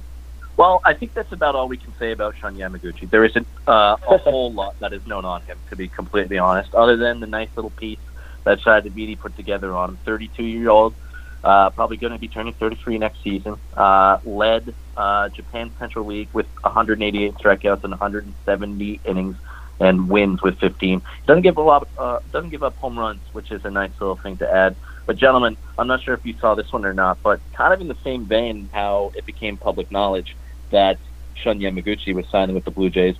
Well, 0.56 0.80
I 0.84 0.94
think 0.94 1.12
that's 1.12 1.32
about 1.32 1.56
all 1.56 1.66
we 1.66 1.76
can 1.76 1.92
say 1.98 2.12
about 2.12 2.36
Shun 2.40 2.54
Yamaguchi. 2.54 3.10
There 3.10 3.24
isn't 3.24 3.48
uh, 3.66 3.96
a 4.08 4.18
whole 4.18 4.52
lot 4.52 4.78
that 4.78 4.92
is 4.92 5.04
known 5.08 5.24
on 5.24 5.42
him, 5.42 5.58
to 5.70 5.76
be 5.76 5.88
completely 5.88 6.38
honest, 6.38 6.72
other 6.72 6.96
than 6.96 7.18
the 7.18 7.26
nice 7.26 7.48
little 7.56 7.72
piece 7.72 7.98
that 8.44 8.60
Shi 8.60 8.70
Davidi 8.70 9.18
put 9.18 9.34
together 9.34 9.74
on 9.74 9.90
him. 9.90 9.98
32 10.04 10.44
year 10.44 10.70
old, 10.70 10.94
uh, 11.42 11.70
probably 11.70 11.96
going 11.96 12.12
to 12.12 12.18
be 12.20 12.28
turning 12.28 12.54
33 12.54 12.98
next 12.98 13.20
season. 13.24 13.58
Uh, 13.76 14.18
led 14.22 14.72
uh, 14.96 15.30
Japan 15.30 15.74
Central 15.80 16.06
League 16.06 16.28
with 16.32 16.46
188 16.62 17.34
strikeouts 17.34 17.82
and 17.82 17.90
170 17.90 19.00
innings 19.04 19.36
and 19.80 20.08
wins 20.08 20.42
with 20.42 20.56
15. 20.60 21.02
Doesn't 21.26 21.42
give 21.42 21.56
a 21.56 21.60
lot. 21.60 21.88
Uh, 21.98 22.20
doesn't 22.30 22.50
give 22.50 22.62
up 22.62 22.76
home 22.76 22.96
runs, 22.96 23.22
which 23.32 23.50
is 23.50 23.64
a 23.64 23.70
nice 23.70 23.90
little 24.00 24.16
thing 24.16 24.36
to 24.36 24.48
add. 24.48 24.76
But 25.08 25.16
gentlemen, 25.16 25.56
I'm 25.78 25.86
not 25.86 26.02
sure 26.02 26.12
if 26.12 26.20
you 26.26 26.34
saw 26.38 26.54
this 26.54 26.70
one 26.70 26.84
or 26.84 26.92
not, 26.92 27.18
but 27.22 27.40
kind 27.56 27.72
of 27.72 27.80
in 27.80 27.88
the 27.88 27.96
same 28.04 28.26
vein, 28.26 28.68
how 28.74 29.10
it 29.14 29.24
became 29.24 29.56
public 29.56 29.90
knowledge 29.90 30.36
that 30.70 30.98
Shun 31.42 31.60
Yamaguchi 31.60 32.14
was 32.14 32.26
signing 32.30 32.54
with 32.54 32.66
the 32.66 32.70
Blue 32.70 32.90
Jays. 32.90 33.16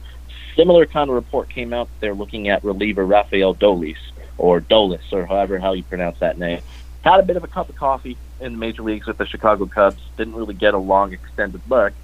Similar 0.55 0.85
kind 0.85 1.09
of 1.09 1.17
report 1.17 1.49
came 1.49 1.73
out. 1.73 1.89
They're 2.01 2.15
looking 2.15 2.51
at 2.51 2.63
reliever 2.63 3.07
Rafael 3.07 3.55
Dolis 3.55 3.97
or 4.37 4.61
Dolis, 4.61 5.01
or 5.13 5.25
however 5.25 5.59
how 5.59 5.73
you 5.73 5.83
pronounce 5.83 6.19
that 6.19 6.39
name. 6.39 6.61
Had 7.05 7.21
a 7.21 7.23
bit 7.23 7.39
of 7.39 7.45
a 7.45 7.49
cup 7.49 7.71
of 7.71 7.77
coffee 7.77 8.19
in 8.39 8.53
the 8.53 8.59
major 8.59 8.83
leagues 8.83 9.07
with 9.07 9.17
the 9.17 9.27
Chicago 9.27 9.65
Cubs. 9.65 10.03
Didn't 10.19 10.35
really 10.35 10.53
get 10.53 10.75
a 10.75 10.79
long 10.79 11.15
extended 11.15 11.63
look, 11.71 11.95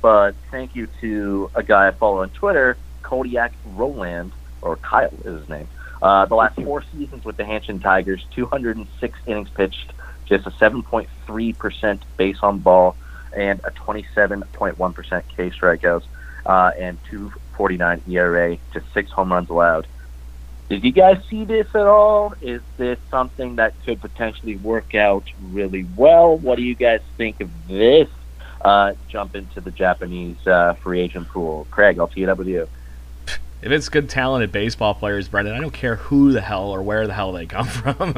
but 0.00 0.36
thank 0.50 0.74
you 0.74 0.88
to 1.02 1.50
a 1.54 1.62
guy 1.62 1.88
I 1.88 1.90
follow 1.90 2.22
on 2.22 2.30
Twitter, 2.30 2.78
Kodiak 3.02 3.52
Roland, 3.62 4.32
or 4.62 4.76
Kyle 4.76 5.12
is 5.26 5.40
his 5.40 5.48
name. 5.50 5.68
Uh, 6.04 6.26
the 6.26 6.34
last 6.34 6.54
four 6.56 6.84
seasons 6.92 7.24
with 7.24 7.38
the 7.38 7.42
Hanshin 7.42 7.82
Tigers, 7.82 8.26
206 8.34 9.18
innings 9.26 9.48
pitched, 9.48 9.90
just 10.26 10.46
a 10.46 10.50
7.3% 10.50 12.02
base 12.18 12.36
on 12.42 12.58
ball, 12.58 12.94
and 13.34 13.58
a 13.64 13.70
27.1% 13.70 15.22
K 15.34 15.48
strikeouts, 15.48 16.02
uh, 16.44 16.72
and 16.78 16.98
249 17.08 18.02
ERA, 18.06 18.58
just 18.74 18.84
six 18.92 19.10
home 19.12 19.32
runs 19.32 19.48
allowed. 19.48 19.86
Did 20.68 20.84
you 20.84 20.92
guys 20.92 21.24
see 21.30 21.46
this 21.46 21.68
at 21.74 21.86
all? 21.86 22.34
Is 22.42 22.60
this 22.76 22.98
something 23.10 23.56
that 23.56 23.72
could 23.86 24.02
potentially 24.02 24.56
work 24.56 24.94
out 24.94 25.24
really 25.52 25.86
well? 25.96 26.36
What 26.36 26.56
do 26.56 26.64
you 26.64 26.74
guys 26.74 27.00
think 27.16 27.40
of 27.40 27.48
this 27.66 28.10
uh, 28.60 28.92
jump 29.08 29.34
into 29.34 29.62
the 29.62 29.70
Japanese 29.70 30.46
uh, 30.46 30.74
free 30.74 31.00
agent 31.00 31.28
pool? 31.28 31.66
Craig, 31.70 31.98
I'll 31.98 32.08
tee 32.08 32.24
it 32.24 32.28
up 32.28 32.36
with 32.36 32.48
you. 32.48 32.68
If 33.64 33.72
it's 33.72 33.88
good, 33.88 34.10
talented 34.10 34.52
baseball 34.52 34.94
players, 34.94 35.26
Brendan, 35.26 35.54
I 35.54 35.58
don't 35.58 35.72
care 35.72 35.96
who 35.96 36.32
the 36.32 36.42
hell 36.42 36.68
or 36.68 36.82
where 36.82 37.06
the 37.06 37.14
hell 37.14 37.32
they 37.32 37.46
come 37.46 37.66
from. 37.66 38.12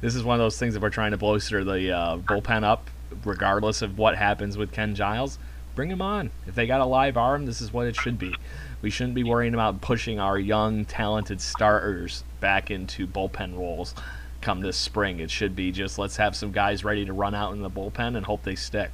this 0.00 0.16
is 0.16 0.24
one 0.24 0.34
of 0.34 0.40
those 0.40 0.58
things 0.58 0.74
that 0.74 0.82
we're 0.82 0.90
trying 0.90 1.12
to 1.12 1.16
bolster 1.16 1.62
the 1.62 1.92
uh, 1.92 2.16
bullpen 2.18 2.64
up, 2.64 2.90
regardless 3.24 3.82
of 3.82 3.98
what 3.98 4.16
happens 4.16 4.56
with 4.56 4.72
Ken 4.72 4.96
Giles. 4.96 5.38
Bring 5.76 5.92
him 5.92 6.02
on. 6.02 6.32
If 6.48 6.56
they 6.56 6.66
got 6.66 6.80
a 6.80 6.86
live 6.86 7.16
arm, 7.16 7.46
this 7.46 7.60
is 7.60 7.72
what 7.72 7.86
it 7.86 7.94
should 7.94 8.18
be. 8.18 8.34
We 8.82 8.90
shouldn't 8.90 9.14
be 9.14 9.22
worrying 9.22 9.54
about 9.54 9.80
pushing 9.80 10.18
our 10.18 10.36
young, 10.36 10.86
talented 10.86 11.40
starters 11.40 12.24
back 12.40 12.68
into 12.68 13.06
bullpen 13.06 13.56
roles 13.56 13.94
come 14.40 14.60
this 14.60 14.76
spring. 14.76 15.20
It 15.20 15.30
should 15.30 15.54
be 15.54 15.70
just 15.70 15.98
let's 16.00 16.16
have 16.16 16.34
some 16.34 16.50
guys 16.50 16.82
ready 16.82 17.04
to 17.04 17.12
run 17.12 17.34
out 17.36 17.52
in 17.52 17.62
the 17.62 17.70
bullpen 17.70 18.16
and 18.16 18.26
hope 18.26 18.42
they 18.42 18.56
stick. 18.56 18.90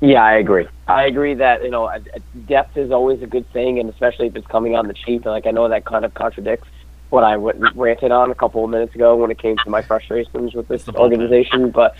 Yeah, 0.00 0.24
I 0.24 0.34
agree. 0.34 0.66
I 0.86 1.04
agree 1.04 1.34
that 1.34 1.62
you 1.62 1.70
know 1.70 1.90
depth 2.46 2.76
is 2.76 2.90
always 2.90 3.22
a 3.22 3.26
good 3.26 3.50
thing, 3.52 3.78
and 3.78 3.90
especially 3.90 4.28
if 4.28 4.36
it's 4.36 4.46
coming 4.46 4.74
on 4.74 4.88
the 4.88 4.94
cheap. 4.94 5.24
And 5.24 5.32
like 5.32 5.46
I 5.46 5.50
know 5.50 5.68
that 5.68 5.84
kind 5.84 6.04
of 6.04 6.14
contradicts 6.14 6.68
what 7.10 7.24
I 7.24 7.34
ranted 7.34 8.12
on 8.12 8.30
a 8.30 8.34
couple 8.34 8.64
of 8.64 8.70
minutes 8.70 8.94
ago 8.94 9.16
when 9.16 9.30
it 9.30 9.38
came 9.38 9.56
to 9.58 9.70
my 9.70 9.82
frustrations 9.82 10.54
with 10.54 10.68
this 10.68 10.88
organization. 10.88 11.70
But 11.70 11.96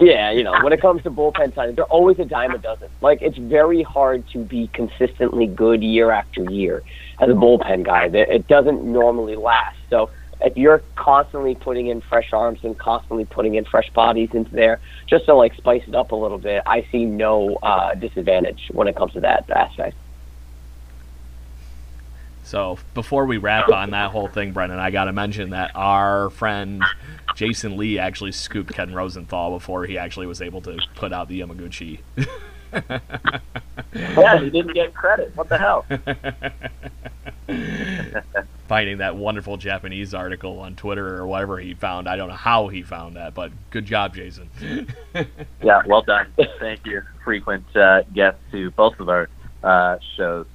yeah, 0.00 0.30
you 0.30 0.42
know, 0.42 0.54
when 0.62 0.72
it 0.72 0.80
comes 0.80 1.02
to 1.02 1.10
bullpen 1.10 1.54
signing, 1.54 1.74
they're 1.74 1.84
always 1.84 2.18
a 2.18 2.24
dime 2.24 2.52
a 2.52 2.58
dozen. 2.58 2.88
Like 3.00 3.20
it's 3.22 3.36
very 3.36 3.82
hard 3.82 4.26
to 4.30 4.38
be 4.38 4.68
consistently 4.68 5.46
good 5.46 5.82
year 5.82 6.10
after 6.10 6.50
year 6.50 6.82
as 7.20 7.28
a 7.28 7.34
bullpen 7.34 7.84
guy. 7.84 8.06
It 8.06 8.48
doesn't 8.48 8.82
normally 8.82 9.36
last. 9.36 9.76
So 9.90 10.10
if 10.42 10.56
you're 10.56 10.82
constantly 10.96 11.54
putting 11.54 11.88
in 11.88 12.00
fresh 12.00 12.32
arms 12.32 12.60
and 12.62 12.78
constantly 12.78 13.24
putting 13.24 13.54
in 13.54 13.64
fresh 13.64 13.90
bodies 13.90 14.30
into 14.32 14.50
there 14.50 14.80
just 15.06 15.26
to 15.26 15.34
like 15.34 15.54
spice 15.54 15.82
it 15.86 15.94
up 15.94 16.12
a 16.12 16.16
little 16.16 16.38
bit, 16.38 16.62
I 16.66 16.86
see 16.90 17.04
no 17.04 17.56
uh, 17.56 17.94
disadvantage 17.94 18.70
when 18.72 18.88
it 18.88 18.96
comes 18.96 19.12
to 19.14 19.20
that 19.20 19.48
aspect. 19.50 19.96
So 22.44 22.78
before 22.94 23.26
we 23.26 23.36
wrap 23.36 23.68
on 23.68 23.90
that 23.90 24.10
whole 24.10 24.26
thing, 24.26 24.52
Brendan, 24.52 24.80
I 24.80 24.90
got 24.90 25.04
to 25.04 25.12
mention 25.12 25.50
that 25.50 25.70
our 25.76 26.30
friend 26.30 26.82
Jason 27.36 27.76
Lee 27.76 27.98
actually 27.98 28.32
scooped 28.32 28.72
Ken 28.74 28.92
Rosenthal 28.92 29.52
before 29.52 29.84
he 29.84 29.96
actually 29.96 30.26
was 30.26 30.42
able 30.42 30.60
to 30.62 30.78
put 30.96 31.12
out 31.12 31.28
the 31.28 31.40
Yamaguchi. 31.40 32.00
yeah, 33.94 34.40
he 34.40 34.50
didn't 34.50 34.74
get 34.74 34.92
credit. 34.94 35.30
What 35.36 35.48
the 35.48 35.58
hell? 35.58 35.86
Finding 38.70 38.98
that 38.98 39.16
wonderful 39.16 39.56
Japanese 39.56 40.14
article 40.14 40.60
on 40.60 40.76
Twitter 40.76 41.16
or 41.16 41.26
whatever 41.26 41.58
he 41.58 41.74
found. 41.74 42.08
I 42.08 42.14
don't 42.14 42.28
know 42.28 42.36
how 42.36 42.68
he 42.68 42.82
found 42.82 43.16
that, 43.16 43.34
but 43.34 43.50
good 43.70 43.84
job, 43.84 44.14
Jason. 44.14 44.48
yeah, 45.60 45.82
well 45.88 46.02
done. 46.02 46.32
Thank 46.60 46.86
you. 46.86 47.02
Frequent 47.24 47.64
uh, 47.74 48.02
guest 48.14 48.38
to 48.52 48.70
both 48.70 49.00
of 49.00 49.08
our 49.08 49.28
uh, 49.64 49.98
shows. 50.16 50.46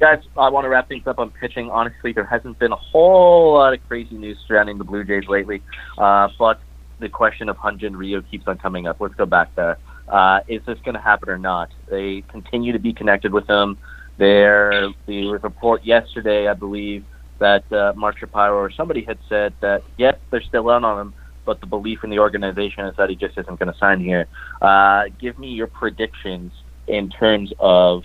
Guys, 0.00 0.18
I 0.36 0.48
want 0.48 0.64
to 0.64 0.68
wrap 0.68 0.88
things 0.88 1.06
up 1.06 1.20
on 1.20 1.30
pitching. 1.30 1.70
Honestly, 1.70 2.12
there 2.12 2.24
hasn't 2.24 2.58
been 2.58 2.72
a 2.72 2.76
whole 2.76 3.54
lot 3.54 3.72
of 3.72 3.86
crazy 3.86 4.16
news 4.16 4.38
surrounding 4.48 4.76
the 4.76 4.82
Blue 4.82 5.04
Jays 5.04 5.28
lately, 5.28 5.62
uh, 5.96 6.26
but 6.40 6.60
the 6.98 7.08
question 7.08 7.48
of 7.48 7.56
Hyun-Jin 7.56 8.24
keeps 8.32 8.48
on 8.48 8.58
coming 8.58 8.88
up. 8.88 9.00
Let's 9.00 9.14
go 9.14 9.26
back 9.26 9.54
there. 9.54 9.78
Uh, 10.08 10.40
is 10.48 10.60
this 10.66 10.80
going 10.80 10.96
to 10.96 11.00
happen 11.00 11.28
or 11.28 11.38
not? 11.38 11.70
They 11.88 12.22
continue 12.22 12.72
to 12.72 12.80
be 12.80 12.92
connected 12.92 13.32
with 13.32 13.48
him. 13.48 13.78
There, 14.18 14.88
the 15.06 15.38
report 15.40 15.84
yesterday, 15.84 16.48
I 16.48 16.54
believe, 16.54 17.04
that 17.40 17.70
uh, 17.72 17.92
Mark 17.96 18.18
Shapiro 18.18 18.56
or 18.56 18.70
somebody 18.70 19.02
had 19.02 19.18
said 19.28 19.52
that 19.60 19.82
yes, 19.96 20.16
they're 20.30 20.42
still 20.42 20.70
in 20.70 20.84
on 20.84 21.00
him, 21.00 21.14
but 21.44 21.60
the 21.60 21.66
belief 21.66 22.04
in 22.04 22.10
the 22.10 22.20
organization 22.20 22.86
is 22.86 22.96
that 22.96 23.10
he 23.10 23.16
just 23.16 23.36
isn't 23.36 23.58
going 23.58 23.72
to 23.72 23.78
sign 23.78 24.00
here. 24.00 24.26
Uh, 24.62 25.04
give 25.18 25.38
me 25.38 25.48
your 25.48 25.66
predictions 25.66 26.52
in 26.86 27.10
terms 27.10 27.52
of 27.58 28.04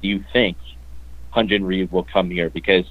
do 0.00 0.08
you 0.08 0.24
think 0.32 0.56
Hyun-Jin 1.34 1.64
Ryu 1.64 1.88
will 1.90 2.04
come 2.04 2.30
here? 2.30 2.50
Because 2.50 2.84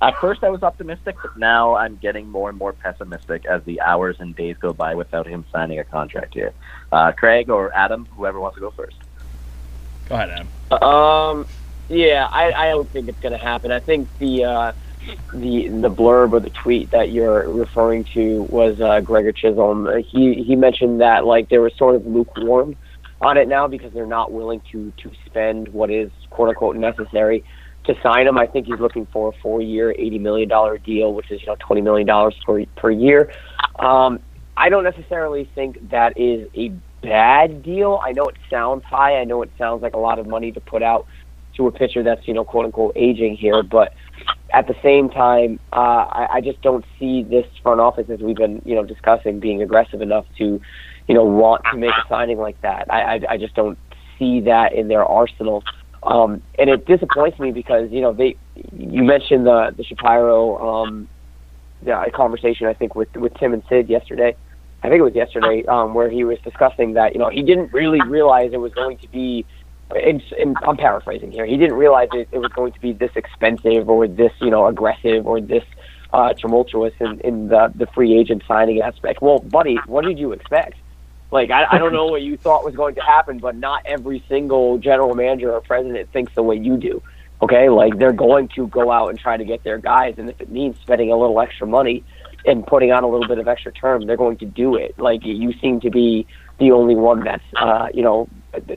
at 0.00 0.18
first 0.20 0.42
I 0.42 0.50
was 0.50 0.62
optimistic, 0.62 1.16
but 1.22 1.36
now 1.36 1.74
I'm 1.76 1.96
getting 1.96 2.28
more 2.28 2.48
and 2.48 2.58
more 2.58 2.72
pessimistic 2.72 3.44
as 3.46 3.62
the 3.64 3.80
hours 3.80 4.16
and 4.18 4.34
days 4.34 4.56
go 4.58 4.72
by 4.72 4.94
without 4.94 5.26
him 5.26 5.44
signing 5.52 5.78
a 5.78 5.84
contract 5.84 6.34
here. 6.34 6.52
Uh, 6.90 7.12
Craig 7.12 7.50
or 7.50 7.74
Adam, 7.74 8.06
whoever 8.16 8.40
wants 8.40 8.56
to 8.56 8.60
go 8.60 8.70
first. 8.70 8.96
Go 10.08 10.16
ahead, 10.16 10.30
Adam. 10.30 10.82
Um, 10.82 11.46
yeah, 11.88 12.28
I, 12.30 12.52
I 12.52 12.68
don't 12.70 12.88
think 12.88 13.08
it's 13.08 13.20
going 13.20 13.32
to 13.32 13.44
happen. 13.44 13.70
I 13.70 13.80
think 13.80 14.08
the 14.18 14.44
uh, 14.44 14.72
the 15.32 15.68
the 15.68 15.90
blurb 15.90 16.32
or 16.32 16.40
the 16.40 16.50
tweet 16.50 16.90
that 16.90 17.10
you're 17.10 17.50
referring 17.50 18.04
to 18.14 18.42
was 18.44 18.80
uh, 18.80 19.00
Gregor 19.00 19.32
Chisholm. 19.32 19.88
He 20.04 20.42
he 20.42 20.56
mentioned 20.56 21.00
that 21.00 21.24
like 21.24 21.48
they 21.48 21.58
were 21.58 21.70
sort 21.76 21.94
of 21.94 22.06
lukewarm 22.06 22.76
on 23.20 23.36
it 23.36 23.48
now 23.48 23.66
because 23.66 23.92
they're 23.92 24.06
not 24.06 24.32
willing 24.32 24.60
to 24.72 24.92
to 24.98 25.10
spend 25.26 25.68
what 25.68 25.90
is 25.90 26.10
quote 26.30 26.48
unquote 26.48 26.76
necessary 26.76 27.44
to 27.84 27.94
sign 28.02 28.26
him. 28.26 28.38
I 28.38 28.46
think 28.46 28.66
he's 28.66 28.78
looking 28.78 29.06
for 29.06 29.30
a 29.30 29.32
four-year, 29.42 29.92
eighty 29.92 30.18
million 30.18 30.48
dollar 30.48 30.78
deal, 30.78 31.14
which 31.14 31.30
is 31.30 31.40
you 31.40 31.46
know 31.46 31.56
twenty 31.58 31.82
million 31.82 32.06
dollars 32.06 32.36
per 32.44 32.64
per 32.76 32.90
year. 32.90 33.32
Um, 33.78 34.20
I 34.56 34.68
don't 34.68 34.84
necessarily 34.84 35.48
think 35.54 35.90
that 35.90 36.18
is 36.18 36.48
a 36.54 36.68
bad 37.02 37.62
deal. 37.62 38.00
I 38.02 38.12
know 38.12 38.24
it 38.24 38.36
sounds 38.50 38.84
high. 38.84 39.16
I 39.16 39.24
know 39.24 39.42
it 39.42 39.50
sounds 39.58 39.82
like 39.82 39.94
a 39.94 39.98
lot 39.98 40.18
of 40.18 40.26
money 40.26 40.52
to 40.52 40.60
put 40.60 40.82
out 40.82 41.06
to 41.56 41.66
a 41.66 41.72
pitcher 41.72 42.02
that's 42.02 42.26
you 42.26 42.34
know 42.34 42.44
quote 42.44 42.66
unquote 42.66 42.96
aging 42.96 43.36
here, 43.36 43.62
but 43.62 43.94
at 44.52 44.66
the 44.66 44.74
same 44.82 45.08
time, 45.08 45.58
uh, 45.72 45.76
I, 45.76 46.28
I 46.34 46.40
just 46.40 46.60
don't 46.62 46.84
see 46.98 47.22
this 47.22 47.46
front 47.62 47.80
office 47.80 48.08
as 48.10 48.20
we've 48.20 48.36
been 48.36 48.62
you 48.64 48.74
know 48.74 48.84
discussing 48.84 49.40
being 49.40 49.62
aggressive 49.62 50.02
enough 50.02 50.26
to 50.38 50.60
you 51.08 51.14
know 51.14 51.24
want 51.24 51.62
to 51.72 51.78
make 51.78 51.90
a 51.90 52.08
signing 52.08 52.38
like 52.38 52.60
that. 52.62 52.92
I 52.92 53.00
I, 53.00 53.20
I 53.30 53.36
just 53.38 53.54
don't 53.54 53.78
see 54.18 54.40
that 54.40 54.72
in 54.74 54.88
their 54.88 55.04
arsenal. 55.04 55.64
Um, 56.02 56.42
and 56.58 56.68
it 56.68 56.84
disappoints 56.86 57.38
me 57.38 57.52
because 57.52 57.90
you 57.90 58.00
know 58.00 58.12
they 58.12 58.36
you 58.76 59.02
mentioned 59.02 59.46
the 59.46 59.72
the 59.76 59.84
Shapiro 59.84 60.58
um, 60.58 61.08
the 61.82 62.10
conversation 62.14 62.66
I 62.66 62.74
think 62.74 62.94
with 62.94 63.14
with 63.16 63.34
Tim 63.34 63.54
and 63.54 63.62
Sid 63.68 63.88
yesterday. 63.88 64.36
I 64.84 64.88
think 64.88 64.98
it 64.98 65.02
was 65.02 65.14
yesterday 65.14 65.64
um, 65.66 65.94
where 65.94 66.10
he 66.10 66.24
was 66.24 66.38
discussing 66.40 66.94
that 66.94 67.12
you 67.14 67.20
know 67.20 67.30
he 67.30 67.42
didn't 67.42 67.72
really 67.72 68.00
realize 68.02 68.52
it 68.52 68.58
was 68.58 68.74
going 68.74 68.98
to 68.98 69.08
be. 69.08 69.46
And, 69.90 70.22
and 70.38 70.56
I'm 70.66 70.76
paraphrasing 70.76 71.32
here. 71.32 71.44
He 71.44 71.56
didn't 71.56 71.76
realize 71.76 72.08
it, 72.12 72.28
it 72.32 72.38
was 72.38 72.50
going 72.52 72.72
to 72.72 72.80
be 72.80 72.92
this 72.92 73.10
expensive 73.14 73.90
or 73.90 74.08
this 74.08 74.32
you 74.40 74.50
know 74.50 74.66
aggressive 74.66 75.26
or 75.26 75.40
this 75.40 75.64
uh, 76.12 76.32
tumultuous 76.34 76.94
in, 77.00 77.20
in 77.20 77.48
the 77.48 77.72
the 77.74 77.86
free 77.88 78.18
agent 78.18 78.42
signing 78.48 78.80
aspect. 78.80 79.20
Well, 79.20 79.40
buddy, 79.40 79.78
what 79.86 80.04
did 80.04 80.18
you 80.18 80.32
expect? 80.32 80.76
Like 81.30 81.50
I, 81.50 81.66
I 81.70 81.78
don't 81.78 81.92
know 81.92 82.06
what 82.06 82.22
you 82.22 82.36
thought 82.36 82.64
was 82.64 82.74
going 82.74 82.94
to 82.96 83.00
happen, 83.00 83.38
but 83.38 83.56
not 83.56 83.82
every 83.86 84.22
single 84.28 84.78
general 84.78 85.14
manager 85.14 85.52
or 85.52 85.60
president 85.62 86.10
thinks 86.12 86.34
the 86.34 86.42
way 86.42 86.56
you 86.56 86.76
do. 86.76 87.02
Okay, 87.40 87.68
like 87.68 87.98
they're 87.98 88.12
going 88.12 88.48
to 88.48 88.68
go 88.68 88.92
out 88.92 89.08
and 89.08 89.18
try 89.18 89.36
to 89.36 89.44
get 89.44 89.64
their 89.64 89.78
guys, 89.78 90.14
and 90.18 90.30
if 90.30 90.40
it 90.40 90.50
means 90.50 90.76
spending 90.80 91.10
a 91.10 91.16
little 91.16 91.40
extra 91.40 91.66
money 91.66 92.04
and 92.44 92.66
putting 92.66 92.92
on 92.92 93.02
a 93.02 93.08
little 93.08 93.26
bit 93.26 93.38
of 93.38 93.48
extra 93.48 93.72
term, 93.72 94.06
they're 94.06 94.16
going 94.16 94.36
to 94.38 94.46
do 94.46 94.76
it. 94.76 94.96
Like 94.98 95.24
you 95.24 95.52
seem 95.60 95.80
to 95.80 95.90
be 95.90 96.26
the 96.58 96.70
only 96.70 96.94
one 96.94 97.24
that's 97.24 97.42
uh, 97.56 97.88
you 97.94 98.02
know 98.02 98.28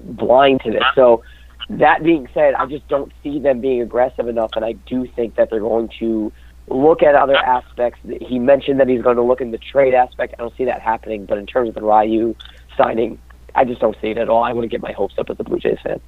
blind 0.02 0.62
to 0.62 0.72
this. 0.72 0.84
So 0.94 1.24
that 1.70 2.04
being 2.04 2.28
said, 2.34 2.54
I 2.54 2.66
just 2.66 2.88
don't 2.88 3.12
see 3.24 3.40
them 3.40 3.62
being 3.62 3.82
aggressive 3.82 4.28
enough, 4.28 4.52
and 4.56 4.64
I 4.64 4.74
do 4.74 5.08
think 5.16 5.36
that 5.36 5.50
they're 5.50 5.60
going 5.60 5.90
to 6.00 6.32
look 6.68 7.04
at 7.04 7.16
other 7.16 7.36
aspects. 7.36 8.00
He 8.22 8.40
mentioned 8.40 8.80
that 8.80 8.88
he's 8.88 9.02
going 9.02 9.18
to 9.18 9.22
look 9.24 9.42
in 9.42 9.52
the 9.52 9.58
trade 9.58 9.94
aspect. 9.94 10.34
I 10.38 10.42
don't 10.42 10.56
see 10.58 10.66
that 10.66 10.82
happening, 10.82 11.26
but 11.26 11.38
in 11.38 11.46
terms 11.46 11.70
of 11.70 11.76
the 11.76 11.82
Ryu 11.82 12.36
signing, 12.78 13.20
I 13.54 13.66
just 13.66 13.82
don't 13.82 13.96
see 14.02 14.10
it 14.10 14.18
at 14.18 14.30
all. 14.30 14.44
I 14.44 14.54
want 14.54 14.64
to 14.64 14.68
get 14.68 14.82
my 14.82 14.92
hopes 14.92 15.16
up 15.18 15.30
as 15.30 15.38
a 15.40 15.44
Blue 15.44 15.60
Jays 15.60 15.78
fan. 15.84 16.02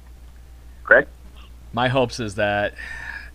Greg? 0.84 1.06
My 1.72 1.88
hopes 1.88 2.18
is 2.18 2.34
that 2.36 2.74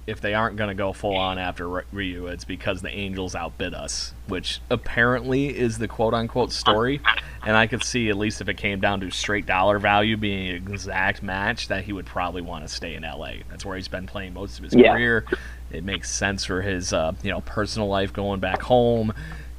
if 0.05 0.19
they 0.19 0.33
aren't 0.33 0.57
going 0.57 0.67
to 0.67 0.75
go 0.75 0.91
full 0.91 1.15
on 1.15 1.37
after 1.37 1.85
Ryu, 1.91 2.27
it's 2.27 2.43
because 2.43 2.81
the 2.81 2.89
Angels 2.89 3.35
outbid 3.35 3.73
us, 3.73 4.13
which 4.27 4.59
apparently 4.69 5.57
is 5.57 5.77
the 5.77 5.87
quote 5.87 6.13
unquote 6.13 6.51
story. 6.51 6.99
And 7.45 7.55
I 7.55 7.67
could 7.67 7.83
see, 7.83 8.09
at 8.09 8.17
least 8.17 8.41
if 8.41 8.49
it 8.49 8.57
came 8.57 8.79
down 8.79 8.99
to 9.01 9.11
straight 9.11 9.45
dollar 9.45 9.79
value 9.79 10.17
being 10.17 10.49
an 10.49 10.55
exact 10.55 11.23
match, 11.23 11.69
that 11.69 11.85
he 11.85 11.93
would 11.93 12.05
probably 12.05 12.41
want 12.41 12.67
to 12.67 12.73
stay 12.73 12.95
in 12.95 13.03
LA. 13.03 13.33
That's 13.49 13.65
where 13.65 13.77
he's 13.77 13.87
been 13.87 14.07
playing 14.07 14.33
most 14.33 14.57
of 14.57 14.65
his 14.65 14.73
yeah. 14.73 14.93
career. 14.93 15.25
It 15.71 15.83
makes 15.83 16.11
sense 16.11 16.45
for 16.45 16.61
his 16.61 16.91
uh, 16.91 17.13
you 17.23 17.31
know 17.31 17.41
personal 17.41 17.87
life 17.87 18.11
going 18.11 18.39
back 18.39 18.61
home. 18.61 19.13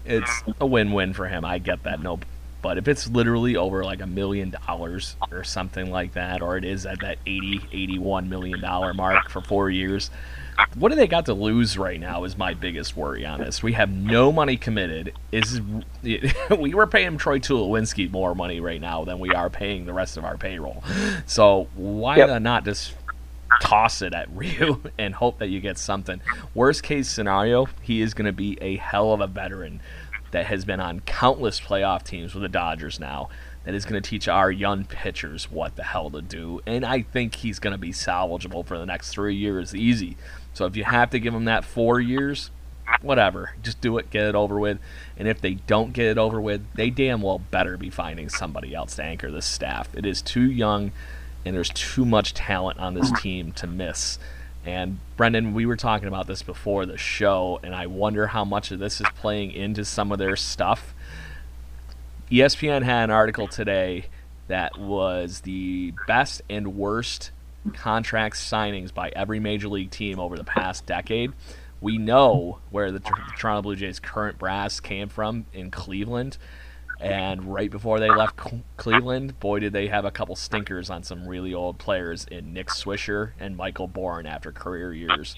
It's 0.05 0.43
a 0.61 0.67
win-win 0.67 1.15
for 1.15 1.27
him. 1.27 1.47
I 1.47 1.59
get 1.59 1.85
that. 1.85 2.03
No 2.03 2.21
but 2.65 2.79
if 2.79 2.89
it's 2.89 3.07
literally 3.11 3.57
over 3.57 3.85
like 3.85 4.01
a 4.01 4.07
million 4.07 4.49
dollars 4.49 5.17
or 5.31 5.45
something 5.45 5.91
like 5.91 6.15
that, 6.15 6.41
or 6.41 6.57
it 6.57 6.65
is 6.65 6.87
at 6.87 6.99
that 7.03 7.19
80, 7.27 7.61
81 7.71 8.31
million 8.31 8.59
dollar 8.59 8.95
mark 8.95 9.29
for 9.29 9.43
four 9.43 9.69
years, 9.69 10.11
what 10.75 10.89
do 10.89 10.95
they 10.95 11.07
got 11.07 11.27
to 11.27 11.35
lose 11.35 11.77
right 11.77 12.01
now 12.01 12.25
is 12.25 12.39
my 12.39 12.55
biggest 12.55 12.97
worry 12.97 13.27
on 13.27 13.41
this. 13.41 13.63
We 13.63 13.75
have 13.75 13.91
no 13.91 14.33
money 14.33 14.57
committed. 14.57 15.13
Is 15.31 15.61
we 16.03 16.73
were 16.73 16.87
paying 16.87 17.19
Troy 17.19 17.39
Tulowitzki 17.39 18.11
more 18.11 18.35
money 18.35 18.61
right 18.61 18.81
now 18.81 19.05
than 19.05 19.19
we 19.19 19.29
are 19.29 19.51
paying 19.51 19.85
the 19.85 19.93
rest 19.93 20.17
of 20.17 20.25
our 20.25 20.39
payroll. 20.39 20.83
So 21.27 21.69
why 21.75 22.17
yep. 22.17 22.41
not 22.41 22.65
just 22.65 22.95
toss 23.61 24.01
it 24.01 24.15
at 24.15 24.31
Ryu 24.35 24.81
and 24.97 25.15
hope 25.15 25.39
that 25.41 25.49
you 25.49 25.61
get 25.61 25.77
something? 25.77 26.23
Worst 26.55 26.83
case 26.83 27.11
scenario, 27.11 27.69
he 27.83 28.01
is 28.01 28.15
going 28.15 28.25
to 28.25 28.33
be 28.33 28.57
a 28.63 28.77
hell 28.77 29.13
of 29.13 29.21
a 29.21 29.27
veteran 29.27 29.83
that 30.35 30.47
has 30.47 30.65
been 30.65 30.81
on 30.81 30.99
countless 30.99 31.61
playoff 31.61 32.03
teams 32.03 32.35
with 32.35 32.43
the 32.43 32.49
Dodgers 32.49 32.99
now 32.99 33.29
that 33.63 33.73
is 33.73 33.85
going 33.85 34.03
to 34.03 34.11
teach 34.11 34.27
our 34.27 34.51
young 34.51 34.85
pitchers 34.85 35.49
what 35.49 35.77
the 35.77 35.85
hell 35.85 36.11
to 36.11 36.21
do. 36.21 36.61
And 36.67 36.85
I 36.85 37.03
think 37.03 37.37
he's 37.37 37.61
going 37.61 37.71
to 37.71 37.79
be 37.79 37.93
salvageable 37.93 38.67
for 38.67 38.77
the 38.77 38.85
next 38.85 39.11
three 39.11 39.37
years, 39.37 39.77
easy. 39.77 40.17
So 40.53 40.67
if 40.67 40.75
you 40.75 40.83
have 40.83 41.11
to 41.11 41.21
give 41.21 41.33
him 41.33 41.45
that 41.45 41.65
four 41.65 42.01
years, 42.01 42.51
whatever, 43.01 43.55
just 43.63 43.81
do 43.81 43.97
it, 43.97 44.11
get 44.11 44.25
it 44.25 44.35
over 44.35 44.59
with. 44.59 44.81
And 45.17 45.29
if 45.29 45.41
they 45.41 45.55
don't 45.55 45.93
get 45.93 46.07
it 46.07 46.19
over 46.19 46.41
with, 46.41 46.67
they 46.75 46.91
damn 46.91 47.23
well 47.23 47.39
better 47.39 47.77
be 47.77 47.89
finding 47.89 48.29
somebody 48.29 48.75
else 48.75 48.97
to 48.97 49.05
anchor 49.05 49.31
this 49.31 49.47
staff. 49.47 49.89
It 49.95 50.05
is 50.05 50.21
too 50.21 50.51
young, 50.51 50.91
and 51.45 51.55
there's 51.55 51.71
too 51.71 52.05
much 52.05 52.35
talent 52.35 52.81
on 52.81 52.95
this 52.95 53.13
team 53.21 53.53
to 53.53 53.69
miss. 53.69 54.19
And 54.65 54.99
Brendan, 55.17 55.53
we 55.53 55.67
were 55.67 55.77
talking 55.77 56.09
about 56.09 56.27
this 56.27 56.43
before 56.43 56.87
the 56.87 56.97
show, 56.97 57.61
and 57.63 57.75
I 57.75 57.87
wonder 57.87 58.29
how 58.29 58.45
much 58.45 58.71
of 58.71 58.79
this 58.79 59.01
is 59.01 59.07
playing 59.17 59.53
into 59.53 59.85
some 59.85 60.11
of 60.11 60.19
their 60.19 60.37
stuff. 60.37 60.95
ESPN 62.31 62.83
had 62.83 63.05
an 63.05 63.11
article 63.11 63.47
today 63.47 64.07
that 64.49 64.79
was 64.79 65.41
the 65.41 65.93
best 66.07 66.43
and 66.49 66.77
worst 66.77 67.31
contract 67.75 68.37
signings 68.37 68.93
by 68.93 69.11
every 69.11 69.41
major 69.41 69.69
league 69.69 69.91
team 69.91 70.19
over 70.19 70.37
the 70.37 70.45
past 70.45 70.87
decade. 70.87 71.33
We 71.81 71.99
know 71.99 72.61
where 72.71 72.91
the, 72.91 73.01
Toronto 73.37 73.63
Blue 73.63 73.77
Jays' 73.77 74.01
current 74.01 74.39
brass 74.39 74.81
came 74.81 75.09
from 75.09 75.45
in 75.53 75.71
Cleveland. 75.71 76.39
And 77.01 77.53
right 77.53 77.71
before 77.71 77.99
they 77.99 78.09
left 78.09 78.39
Cleveland, 78.77 79.39
boy, 79.41 79.61
did 79.61 79.73
they 79.73 79.89
have 79.89 80.05
a 80.05 80.11
couple 80.11 80.37
stinkers 80.37 80.91
on 80.91 81.03
some 81.03 81.27
really 81.27 81.53
old 81.53 81.79
players 81.79 82.25
in 82.31 82.53
Nick 82.53 82.69
Swisher 82.69 83.33
and 83.41 83.57
Michael 83.57 83.89
Bourn 83.89 84.27
after 84.27 84.53
career 84.53 84.93
years. 84.93 85.35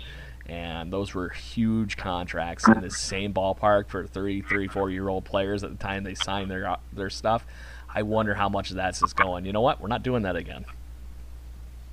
And 0.47 0.92
those 0.92 1.14
were 1.14 1.31
huge 1.31 1.97
contracts 1.97 2.69
in 2.69 2.81
the 2.81 2.90
same 2.90 3.33
ballpark 3.35 3.88
for 3.88 4.07
30, 4.07 4.42
34 4.42 4.90
year 4.90 5.09
old 5.09 5.25
players 5.25 5.64
at 5.64 5.71
the 5.71 5.77
time 5.77 6.05
they 6.05 6.14
signed 6.14 6.51
their 6.51 6.77
their 6.92 7.11
stuff. 7.11 7.45
I 7.92 8.03
wonder 8.03 8.35
how 8.35 8.49
much 8.49 8.71
of 8.71 8.77
that's 8.77 9.01
just 9.01 9.16
going, 9.16 9.45
you 9.45 9.53
know 9.53 9.62
what, 9.62 9.81
we're 9.81 9.88
not 9.88 10.03
doing 10.03 10.23
that 10.23 10.37
again. 10.37 10.66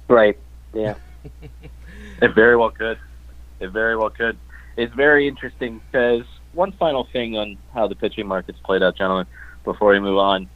Right. 0.07 0.37
Yeah. 0.73 0.95
it 2.21 2.35
very 2.35 2.57
well 2.57 2.69
could. 2.69 2.99
It 3.59 3.69
very 3.69 3.95
well 3.95 4.09
could. 4.09 4.37
It's 4.75 4.93
very 4.93 5.27
interesting 5.27 5.81
because 5.91 6.25
one 6.51 6.73
final 6.73 7.07
thing 7.11 7.37
on 7.37 7.57
how 7.73 7.87
the 7.87 7.95
pitching 7.95 8.27
market's 8.27 8.59
played 8.59 8.83
out, 8.83 8.97
gentlemen 8.97 9.25
before 9.63 9.91
we 9.91 9.99
move 9.99 10.17
on. 10.17 10.49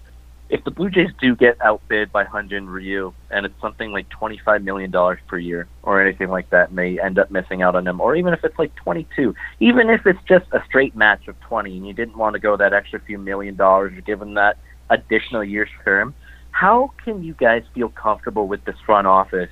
If 0.49 0.63
the 0.63 0.71
Blue 0.71 0.89
Jays 0.89 1.09
do 1.19 1.35
get 1.35 1.57
outbid 1.61 2.11
by 2.11 2.23
Hyun-Jin 2.23 2.69
Ryu, 2.69 3.13
and 3.29 3.45
it's 3.45 3.59
something 3.59 3.91
like 3.91 4.07
$25 4.09 4.63
million 4.63 4.91
per 5.27 5.37
year 5.37 5.67
or 5.83 6.01
anything 6.01 6.29
like 6.29 6.49
that, 6.51 6.73
they 6.73 6.99
end 6.99 7.19
up 7.19 7.29
missing 7.29 7.61
out 7.61 7.75
on 7.75 7.85
him, 7.85 7.99
or 7.99 8.15
even 8.15 8.33
if 8.33 8.45
it's 8.45 8.57
like 8.57 8.73
22, 8.75 9.35
even 9.59 9.89
if 9.89 10.05
it's 10.07 10.23
just 10.25 10.45
a 10.53 10.63
straight 10.65 10.95
match 10.95 11.27
of 11.27 11.37
20 11.41 11.75
and 11.75 11.85
you 11.85 11.93
didn't 11.93 12.17
want 12.17 12.33
to 12.33 12.39
go 12.39 12.55
that 12.55 12.71
extra 12.71 12.99
few 13.01 13.17
million 13.17 13.55
dollars 13.55 13.91
or 13.97 14.01
give 14.01 14.19
them 14.19 14.35
that 14.35 14.57
additional 14.89 15.43
year's 15.43 15.69
term, 15.83 16.15
how 16.51 16.91
can 17.03 17.23
you 17.23 17.33
guys 17.33 17.63
feel 17.73 17.89
comfortable 17.89 18.47
with 18.47 18.63
this 18.63 18.77
front 18.85 19.05
office 19.05 19.49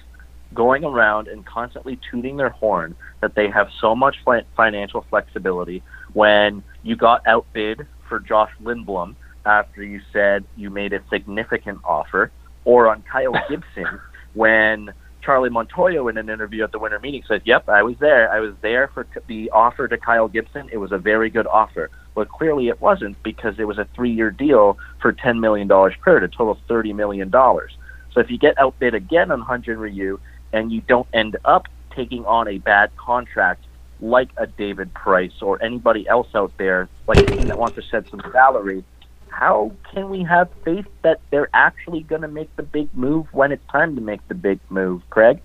going 0.54 0.86
around 0.86 1.28
and 1.28 1.46
constantly 1.46 2.00
tooting 2.10 2.38
their 2.38 2.50
horn 2.50 2.96
that 3.22 3.36
they 3.36 3.50
have 3.50 3.68
so 3.80 3.96
much 3.96 4.16
financial 4.56 5.06
flexibility 5.10 5.84
when 6.14 6.64
you 6.84 6.96
got 6.96 7.22
outbid 7.28 7.86
for 8.08 8.20
Josh 8.20 8.52
Lindblom 8.64 9.16
after 9.46 9.84
you 9.84 10.02
said 10.12 10.44
you 10.56 10.70
made 10.70 10.94
a 10.94 11.02
significant 11.10 11.80
offer, 11.84 12.32
or 12.64 12.90
on 12.90 13.04
Kyle 13.04 13.34
Gibson 13.50 14.00
when 14.34 14.94
Charlie 15.22 15.50
Montoyo 15.50 16.10
in 16.10 16.18
an 16.18 16.30
interview 16.30 16.64
at 16.64 16.72
the 16.72 16.80
winter 16.80 17.00
meeting 17.00 17.24
said, 17.28 17.42
"Yep, 17.46 17.70
I 17.70 17.84
was 17.84 17.96
there. 18.00 18.32
I 18.32 18.40
was 18.40 18.54
there 18.62 18.88
for 18.90 19.08
the 19.28 19.50
offer 19.52 19.88
to 19.88 19.98
Kyle 19.98 20.28
Gibson. 20.28 20.70
It 20.72 20.78
was 20.78 20.92
a 20.92 20.98
very 20.98 21.30
good 21.30 21.48
offer." 21.48 21.90
But 22.14 22.30
clearly, 22.30 22.68
it 22.68 22.80
wasn't 22.80 23.22
because 23.24 23.60
it 23.60 23.66
was 23.66 23.78
a 23.78 23.88
three-year 23.96 24.32
deal 24.32 24.78
for 25.02 25.12
ten 25.12 25.40
million 25.40 25.68
dollars 25.68 25.96
per, 26.02 26.18
a 26.18 26.28
total 26.28 26.52
of 26.52 26.60
thirty 26.68 26.94
million 26.94 27.30
dollars. 27.30 27.76
So 28.14 28.22
if 28.22 28.30
you 28.30 28.38
get 28.38 28.58
outbid 28.58 28.94
again 28.94 29.32
on 29.32 29.42
Hyun-Jin 29.42 29.78
Ryu 29.78 30.20
and 30.54 30.72
you 30.72 30.82
don't 30.82 31.08
end 31.14 31.38
up 31.44 31.68
taking 31.94 32.26
on 32.26 32.48
a 32.48 32.60
bad 32.60 32.96
contract 32.96 33.66
like 34.00 34.30
a 34.38 34.48
David 34.48 34.94
Price 34.94 35.42
or 35.42 35.62
anybody 35.62 36.08
else 36.08 36.28
out 36.34 36.54
there, 36.58 36.88
like 37.08 37.18
a 37.18 37.26
team 37.26 37.48
that 37.48 37.58
wants 37.58 37.76
to 37.76 37.82
shed 37.82 38.08
some 38.10 38.22
salary, 38.32 38.84
how 39.30 39.72
can 39.94 40.10
we 40.10 40.24
have 40.24 40.50
faith 40.64 40.86
that 41.02 41.20
they're 41.30 41.50
actually 41.54 42.02
going 42.02 42.22
to 42.22 42.28
make 42.28 42.56
the 42.56 42.64
big 42.64 42.90
move 42.94 43.28
when 43.34 43.52
it's 43.52 43.66
time 43.72 43.96
to 43.96 44.02
make 44.02 44.26
the 44.28 44.36
big 44.36 44.60
move, 44.70 45.02
Craig? 45.10 45.42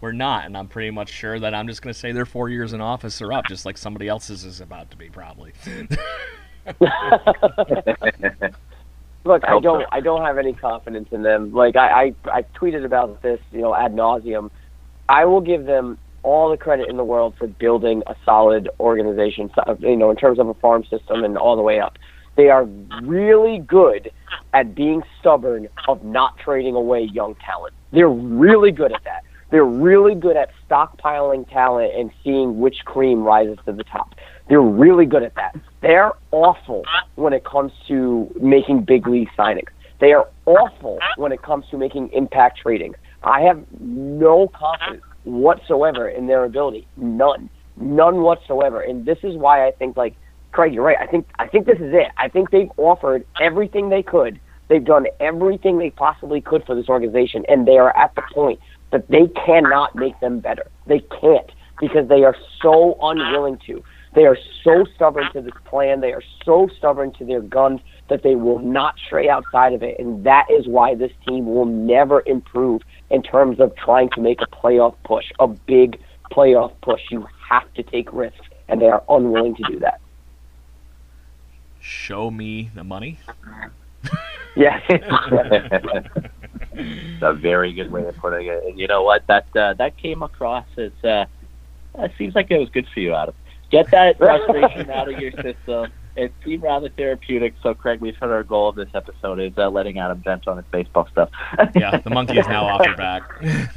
We're 0.00 0.12
not, 0.12 0.46
and 0.46 0.56
I'm 0.56 0.68
pretty 0.68 0.90
much 0.90 1.10
sure 1.10 1.38
that 1.40 1.54
I'm 1.54 1.66
just 1.66 1.82
going 1.82 1.92
to 1.92 1.98
say 1.98 2.12
they're 2.12 2.24
four 2.24 2.48
years 2.48 2.72
in 2.72 2.80
office 2.80 3.20
or 3.20 3.32
up, 3.32 3.46
just 3.46 3.66
like 3.66 3.76
somebody 3.76 4.08
else's 4.08 4.44
is 4.44 4.60
about 4.60 4.90
to 4.92 4.96
be, 4.96 5.10
probably. 5.10 5.52
Look, 9.24 9.44
I 9.44 9.60
don't, 9.60 9.84
I 9.92 10.00
don't 10.00 10.22
have 10.24 10.38
any 10.38 10.54
confidence 10.54 11.08
in 11.12 11.22
them. 11.22 11.52
Like 11.52 11.76
I, 11.76 12.14
I, 12.24 12.38
I 12.38 12.42
tweeted 12.42 12.86
about 12.86 13.20
this, 13.20 13.40
you 13.52 13.60
know, 13.60 13.74
ad 13.74 13.94
nauseum. 13.94 14.50
I 15.08 15.26
will 15.26 15.42
give 15.42 15.66
them 15.66 15.98
all 16.22 16.50
the 16.50 16.56
credit 16.56 16.88
in 16.88 16.96
the 16.96 17.04
world 17.04 17.34
for 17.38 17.46
building 17.46 18.02
a 18.06 18.14
solid 18.24 18.68
organization, 18.78 19.50
you 19.80 19.96
know, 19.96 20.10
in 20.10 20.16
terms 20.16 20.38
of 20.38 20.48
a 20.48 20.54
farm 20.54 20.84
system 20.84 21.24
and 21.24 21.36
all 21.36 21.56
the 21.56 21.62
way 21.62 21.80
up. 21.80 21.98
They 22.40 22.48
are 22.48 22.64
really 23.02 23.58
good 23.58 24.10
at 24.54 24.74
being 24.74 25.02
stubborn 25.18 25.68
of 25.88 26.02
not 26.02 26.38
trading 26.38 26.74
away 26.74 27.02
young 27.02 27.34
talent. 27.34 27.74
They're 27.92 28.08
really 28.08 28.72
good 28.72 28.92
at 28.92 29.04
that. 29.04 29.24
They're 29.50 29.66
really 29.66 30.14
good 30.14 30.38
at 30.38 30.48
stockpiling 30.66 31.46
talent 31.50 31.92
and 31.94 32.10
seeing 32.24 32.58
which 32.58 32.86
cream 32.86 33.22
rises 33.22 33.58
to 33.66 33.72
the 33.72 33.84
top. 33.84 34.14
They're 34.48 34.62
really 34.62 35.04
good 35.04 35.22
at 35.22 35.34
that. 35.34 35.54
They're 35.82 36.12
awful 36.30 36.84
when 37.16 37.34
it 37.34 37.44
comes 37.44 37.72
to 37.88 38.34
making 38.40 38.84
big 38.84 39.06
league 39.06 39.28
signings. 39.38 39.68
They 40.00 40.14
are 40.14 40.26
awful 40.46 40.98
when 41.16 41.32
it 41.32 41.42
comes 41.42 41.66
to 41.72 41.76
making 41.76 42.08
impact 42.14 42.60
trading. 42.62 42.94
I 43.22 43.42
have 43.42 43.62
no 43.80 44.48
confidence 44.48 45.02
whatsoever 45.24 46.08
in 46.08 46.26
their 46.26 46.44
ability. 46.44 46.86
None. 46.96 47.50
None 47.76 48.22
whatsoever. 48.22 48.80
And 48.80 49.04
this 49.04 49.18
is 49.24 49.36
why 49.36 49.66
I 49.66 49.72
think 49.72 49.98
like 49.98 50.14
Craig, 50.52 50.74
you're 50.74 50.84
right. 50.84 50.96
I 51.00 51.06
think 51.06 51.26
I 51.38 51.46
think 51.46 51.66
this 51.66 51.78
is 51.78 51.94
it. 51.94 52.08
I 52.16 52.28
think 52.28 52.50
they've 52.50 52.70
offered 52.76 53.24
everything 53.40 53.88
they 53.88 54.02
could. 54.02 54.40
They've 54.68 54.84
done 54.84 55.06
everything 55.18 55.78
they 55.78 55.90
possibly 55.90 56.40
could 56.40 56.64
for 56.64 56.74
this 56.74 56.88
organization, 56.88 57.44
and 57.48 57.66
they 57.66 57.78
are 57.78 57.96
at 57.96 58.14
the 58.14 58.22
point 58.32 58.60
that 58.92 59.08
they 59.08 59.26
cannot 59.46 59.94
make 59.94 60.18
them 60.20 60.40
better. 60.40 60.66
They 60.86 61.00
can't 61.20 61.50
because 61.80 62.08
they 62.08 62.24
are 62.24 62.36
so 62.60 62.98
unwilling 63.02 63.58
to. 63.66 63.82
They 64.14 64.26
are 64.26 64.36
so 64.64 64.84
stubborn 64.94 65.32
to 65.32 65.40
this 65.40 65.54
plan. 65.64 66.00
They 66.00 66.12
are 66.12 66.22
so 66.44 66.68
stubborn 66.76 67.12
to 67.14 67.24
their 67.24 67.40
guns 67.40 67.80
that 68.08 68.22
they 68.24 68.34
will 68.34 68.58
not 68.58 68.96
stray 69.06 69.28
outside 69.28 69.72
of 69.72 69.82
it. 69.84 69.98
And 70.00 70.24
that 70.24 70.46
is 70.50 70.66
why 70.66 70.96
this 70.96 71.12
team 71.26 71.46
will 71.46 71.64
never 71.64 72.22
improve 72.26 72.82
in 73.08 73.22
terms 73.22 73.60
of 73.60 73.74
trying 73.76 74.10
to 74.10 74.20
make 74.20 74.40
a 74.42 74.46
playoff 74.46 74.96
push, 75.04 75.26
a 75.38 75.46
big 75.46 76.00
playoff 76.32 76.72
push. 76.82 77.00
You 77.10 77.26
have 77.48 77.72
to 77.74 77.84
take 77.84 78.12
risks, 78.12 78.46
and 78.68 78.80
they 78.80 78.86
are 78.86 79.02
unwilling 79.08 79.54
to 79.56 79.62
do 79.70 79.78
that 79.78 79.99
show 81.80 82.30
me 82.30 82.70
the 82.74 82.84
money. 82.84 83.18
yes. 84.56 84.82
It's 86.72 87.22
a 87.22 87.34
very 87.34 87.72
good 87.72 87.90
way 87.90 88.06
of 88.06 88.16
putting 88.16 88.46
it. 88.46 88.62
And 88.64 88.78
you 88.78 88.86
know 88.86 89.02
what? 89.02 89.26
That 89.26 89.54
uh, 89.56 89.74
that 89.74 89.96
came 89.96 90.22
across 90.22 90.66
as 90.78 90.92
uh, 91.04 91.26
it 91.98 92.12
seems 92.16 92.34
like 92.34 92.50
it 92.50 92.58
was 92.58 92.70
good 92.70 92.86
for 92.94 93.00
you, 93.00 93.12
Adam. 93.12 93.34
Get 93.70 93.90
that 93.90 94.18
frustration 94.18 94.88
out 94.90 95.12
of 95.12 95.18
your 95.20 95.32
system. 95.32 95.92
It 96.16 96.32
seemed 96.44 96.62
rather 96.62 96.88
therapeutic. 96.88 97.54
So, 97.62 97.72
Craig, 97.74 98.00
we've 98.00 98.16
hit 98.16 98.30
our 98.30 98.42
goal 98.42 98.68
of 98.68 98.76
this 98.76 98.88
episode 98.94 99.38
is 99.38 99.52
uh, 99.56 99.70
letting 99.70 99.98
Adam 99.98 100.20
vent 100.20 100.48
on 100.48 100.56
his 100.56 100.66
baseball 100.70 101.08
stuff. 101.10 101.30
yeah, 101.74 101.98
the 101.98 102.10
monkey 102.10 102.38
is 102.38 102.48
now 102.48 102.64
off 102.66 102.84
your 102.84 102.96
back. 102.96 103.22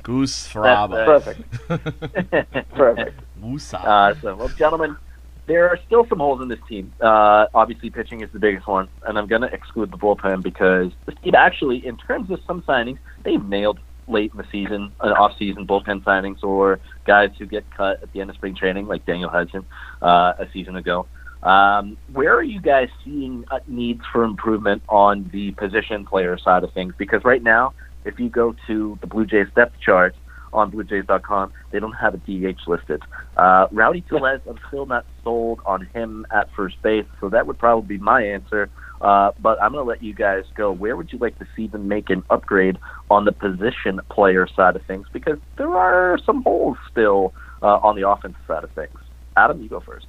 Goosfraba. 0.01 1.05
Perfect. 1.05 2.69
Perfect. 2.75 3.21
Woosah. 3.41 3.85
Uh, 3.85 4.15
so, 4.21 4.35
well, 4.35 4.49
gentlemen, 4.49 4.97
there 5.45 5.67
are 5.69 5.77
still 5.85 6.05
some 6.07 6.19
holes 6.19 6.41
in 6.41 6.47
this 6.47 6.59
team. 6.67 6.93
Uh, 7.01 7.47
obviously, 7.53 7.89
pitching 7.89 8.21
is 8.21 8.29
the 8.31 8.39
biggest 8.39 8.67
one, 8.67 8.87
and 9.05 9.17
I'm 9.17 9.27
going 9.27 9.41
to 9.41 9.53
exclude 9.53 9.91
the 9.91 9.97
bullpen 9.97 10.41
because 10.41 10.91
this 11.05 11.15
team 11.23 11.35
actually, 11.35 11.85
in 11.85 11.97
terms 11.97 12.31
of 12.31 12.39
some 12.47 12.61
signings, 12.63 12.99
they've 13.23 13.43
nailed 13.43 13.79
late 14.07 14.31
in 14.31 14.37
the 14.37 14.47
season, 14.51 14.91
an 15.01 15.11
off-season 15.11 15.65
bullpen 15.65 16.03
signings, 16.03 16.43
or 16.43 16.79
guys 17.05 17.31
who 17.37 17.45
get 17.45 17.69
cut 17.75 18.01
at 18.03 18.11
the 18.13 18.21
end 18.21 18.29
of 18.29 18.35
spring 18.35 18.55
training, 18.55 18.87
like 18.87 19.05
Daniel 19.05 19.29
Hudson 19.29 19.65
uh, 20.01 20.33
a 20.39 20.47
season 20.51 20.75
ago. 20.75 21.07
Um, 21.41 21.97
where 22.11 22.33
are 22.33 22.43
you 22.43 22.61
guys 22.61 22.87
seeing 23.03 23.43
uh, 23.51 23.59
needs 23.67 24.01
for 24.11 24.23
improvement 24.23 24.81
on 24.87 25.29
the 25.33 25.51
position 25.51 26.05
player 26.05 26.37
side 26.37 26.63
of 26.63 26.73
things? 26.73 26.93
Because 26.97 27.23
right 27.25 27.43
now, 27.43 27.73
if 28.05 28.19
you 28.19 28.29
go 28.29 28.55
to 28.67 28.97
the 29.01 29.07
Blue 29.07 29.25
Jays 29.25 29.47
depth 29.55 29.79
chart, 29.79 30.15
on 30.53 30.71
BlueJays.com. 30.71 31.51
They 31.71 31.79
don't 31.79 31.93
have 31.93 32.13
a 32.13 32.17
DH 32.17 32.59
listed. 32.67 33.01
Uh, 33.35 33.67
Rowdy 33.71 34.01
Tellez, 34.01 34.41
I'm 34.47 34.59
still 34.67 34.85
not 34.85 35.05
sold 35.23 35.59
on 35.65 35.85
him 35.93 36.25
at 36.31 36.49
first 36.55 36.81
base, 36.81 37.05
so 37.19 37.29
that 37.29 37.47
would 37.47 37.57
probably 37.57 37.97
be 37.97 38.03
my 38.03 38.23
answer. 38.23 38.69
Uh, 39.01 39.31
but 39.39 39.61
I'm 39.61 39.73
going 39.73 39.83
to 39.83 39.89
let 39.89 40.01
you 40.01 40.13
guys 40.13 40.45
go. 40.55 40.71
Where 40.71 40.95
would 40.95 41.11
you 41.11 41.19
like 41.19 41.37
to 41.39 41.47
see 41.55 41.67
them 41.67 41.87
make 41.89 42.09
an 42.09 42.23
upgrade 42.29 42.77
on 43.11 43.25
the 43.25 43.33
position 43.33 43.99
player 44.09 44.47
side 44.55 44.75
of 44.77 44.85
things? 44.85 45.07
Because 45.11 45.39
there 45.57 45.75
are 45.75 46.17
some 46.25 46.41
holes 46.43 46.77
still 46.89 47.33
uh, 47.61 47.77
on 47.77 47.95
the 47.95 48.07
offensive 48.07 48.39
side 48.47 48.63
of 48.63 48.71
things. 48.71 48.97
Adam, 49.35 49.61
you 49.61 49.67
go 49.67 49.81
first. 49.81 50.05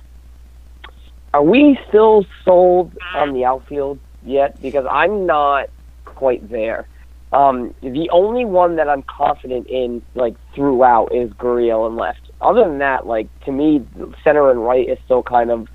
Are 1.33 1.43
we 1.43 1.77
still 1.89 2.25
sold 2.45 2.97
on 3.15 3.33
the 3.33 3.45
outfield 3.45 3.99
yet? 4.25 4.63
Because 4.63 4.87
I'm 4.89 5.27
not 5.27 5.69
quite 6.05 6.49
there. 6.49 6.87
Um, 7.35 7.75
the 7.83 8.09
only 8.13 8.45
one 8.45 8.77
that 8.77 8.89
I'm 8.89 9.03
confident 9.03 9.67
in, 9.67 10.03
like 10.15 10.37
throughout, 10.55 11.13
is 11.13 11.31
Gurriel 11.33 11.87
and 11.87 11.97
left. 11.97 12.31
Other 12.41 12.63
than 12.65 12.79
that, 12.79 13.07
like 13.07 13.29
to 13.45 13.53
me, 13.53 13.85
center 14.23 14.51
and 14.53 14.65
right 14.65 14.89
is 14.89 14.99
still 15.05 15.23
kind 15.25 15.51
of 15.51 15.67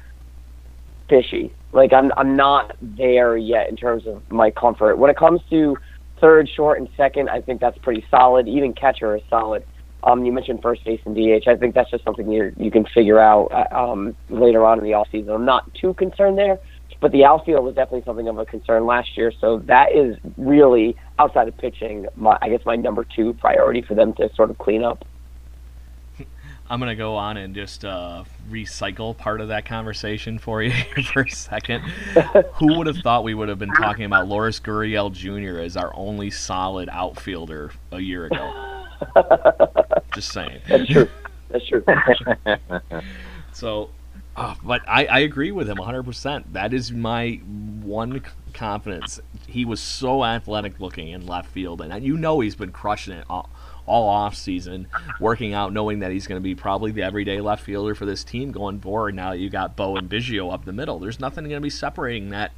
fishy. 1.09 1.53
Like 1.73 1.91
I'm, 1.91 2.11
I'm 2.15 2.37
not 2.37 2.77
there 2.81 3.35
yet 3.35 3.69
in 3.69 3.75
terms 3.75 4.07
of 4.07 4.21
my 4.31 4.51
comfort. 4.51 4.97
When 4.97 5.11
it 5.11 5.17
comes 5.17 5.41
to 5.49 5.75
third, 6.21 6.49
short, 6.55 6.79
and 6.79 6.87
second, 6.95 7.29
I 7.29 7.41
think 7.41 7.59
that's 7.59 7.77
pretty 7.79 8.05
solid. 8.09 8.47
Even 8.47 8.71
catcher 8.71 9.17
is 9.17 9.23
solid. 9.29 9.65
Um, 10.03 10.23
you 10.23 10.31
mentioned 10.31 10.61
first 10.61 10.85
base 10.85 11.01
and 11.05 11.13
DH. 11.13 11.45
I 11.49 11.57
think 11.57 11.75
that's 11.75 11.91
just 11.91 12.05
something 12.05 12.31
you 12.31 12.53
you 12.57 12.71
can 12.71 12.85
figure 12.93 13.19
out 13.19 13.51
uh, 13.51 13.75
um, 13.75 14.15
later 14.29 14.65
on 14.65 14.77
in 14.77 14.85
the 14.85 14.91
offseason. 14.91 15.35
I'm 15.35 15.43
not 15.43 15.73
too 15.73 15.93
concerned 15.95 16.37
there. 16.37 16.57
But 17.01 17.11
the 17.11 17.23
outfield 17.23 17.63
was 17.63 17.75
definitely 17.75 18.03
something 18.03 18.27
of 18.27 18.37
a 18.37 18.45
concern 18.45 18.85
last 18.85 19.15
year. 19.15 19.31
So 19.39 19.59
that 19.59 19.93
is 19.95 20.17
really 20.37 20.97
outside 21.17 21.47
of 21.47 21.57
pitching, 21.57 22.07
my, 22.15 22.37
I 22.41 22.49
guess 22.49 22.65
my 22.65 22.75
number 22.75 23.05
two 23.05 23.33
priority 23.35 23.81
for 23.81 23.95
them 23.95 24.13
to 24.15 24.29
sort 24.35 24.49
of 24.49 24.57
clean 24.57 24.83
up. 24.83 25.05
I'm 26.69 26.79
gonna 26.79 26.95
go 26.95 27.15
on 27.15 27.37
and 27.37 27.55
just 27.55 27.85
uh, 27.85 28.25
recycle 28.49 29.17
part 29.17 29.39
of 29.39 29.47
that 29.47 29.65
conversation 29.65 30.39
for 30.39 30.61
you 30.61 30.73
for 31.13 31.21
a 31.21 31.29
second. 31.29 31.81
Who 32.55 32.77
would 32.77 32.87
have 32.87 32.97
thought 32.97 33.23
we 33.23 33.33
would 33.33 33.47
have 33.47 33.59
been 33.59 33.73
talking 33.73 34.03
about 34.03 34.27
Lourdes 34.27 34.59
Gurriel 34.59 35.11
Jr. 35.11 35.61
as 35.61 35.77
our 35.77 35.95
only 35.95 36.29
solid 36.29 36.89
outfielder 36.91 37.71
a 37.93 37.99
year 37.99 38.25
ago? 38.25 38.85
just 40.13 40.33
saying. 40.33 40.59
That's 40.67 40.85
true. 40.85 41.09
That's 41.49 41.65
true. 41.65 41.83
so, 43.53 43.89
uh, 44.39 44.55
but 44.63 44.81
I, 44.87 45.05
I 45.05 45.19
agree 45.19 45.51
with 45.51 45.69
him 45.69 45.77
100%. 45.77 46.53
That 46.53 46.73
is 46.73 46.91
my 46.91 47.41
one 47.43 48.23
confidence. 48.53 49.19
He 49.49 49.65
was 49.65 49.79
so 49.79 50.23
athletic 50.23 50.79
looking 50.79 51.09
in 51.09 51.25
left 51.25 51.51
field, 51.51 51.81
and 51.81 52.03
you 52.03 52.17
know 52.17 52.39
he's 52.39 52.55
been 52.55 52.71
crushing 52.71 53.13
it 53.13 53.25
all, 53.29 53.49
all 53.89 54.07
off 54.07 54.35
season, 54.35 54.87
working 55.19 55.53
out, 55.53 55.73
knowing 55.73 55.99
that 55.99 56.11
he's 56.11 56.27
going 56.27 56.39
to 56.39 56.43
be 56.43 56.53
probably 56.53 56.91
the 56.91 57.01
everyday 57.01 57.41
left 57.41 57.63
fielder 57.63 57.95
for 57.95 58.05
this 58.05 58.23
team 58.23 58.51
going 58.51 58.79
forward. 58.79 59.15
Now 59.15 59.31
you 59.31 59.49
got 59.49 59.75
Bo 59.75 59.95
and 59.95 60.07
Biggio 60.07 60.53
up 60.53 60.63
the 60.63 60.71
middle. 60.71 60.99
There's 60.99 61.19
nothing 61.19 61.45
going 61.45 61.55
to 61.55 61.59
be 61.59 61.71
separating 61.71 62.29
that 62.29 62.51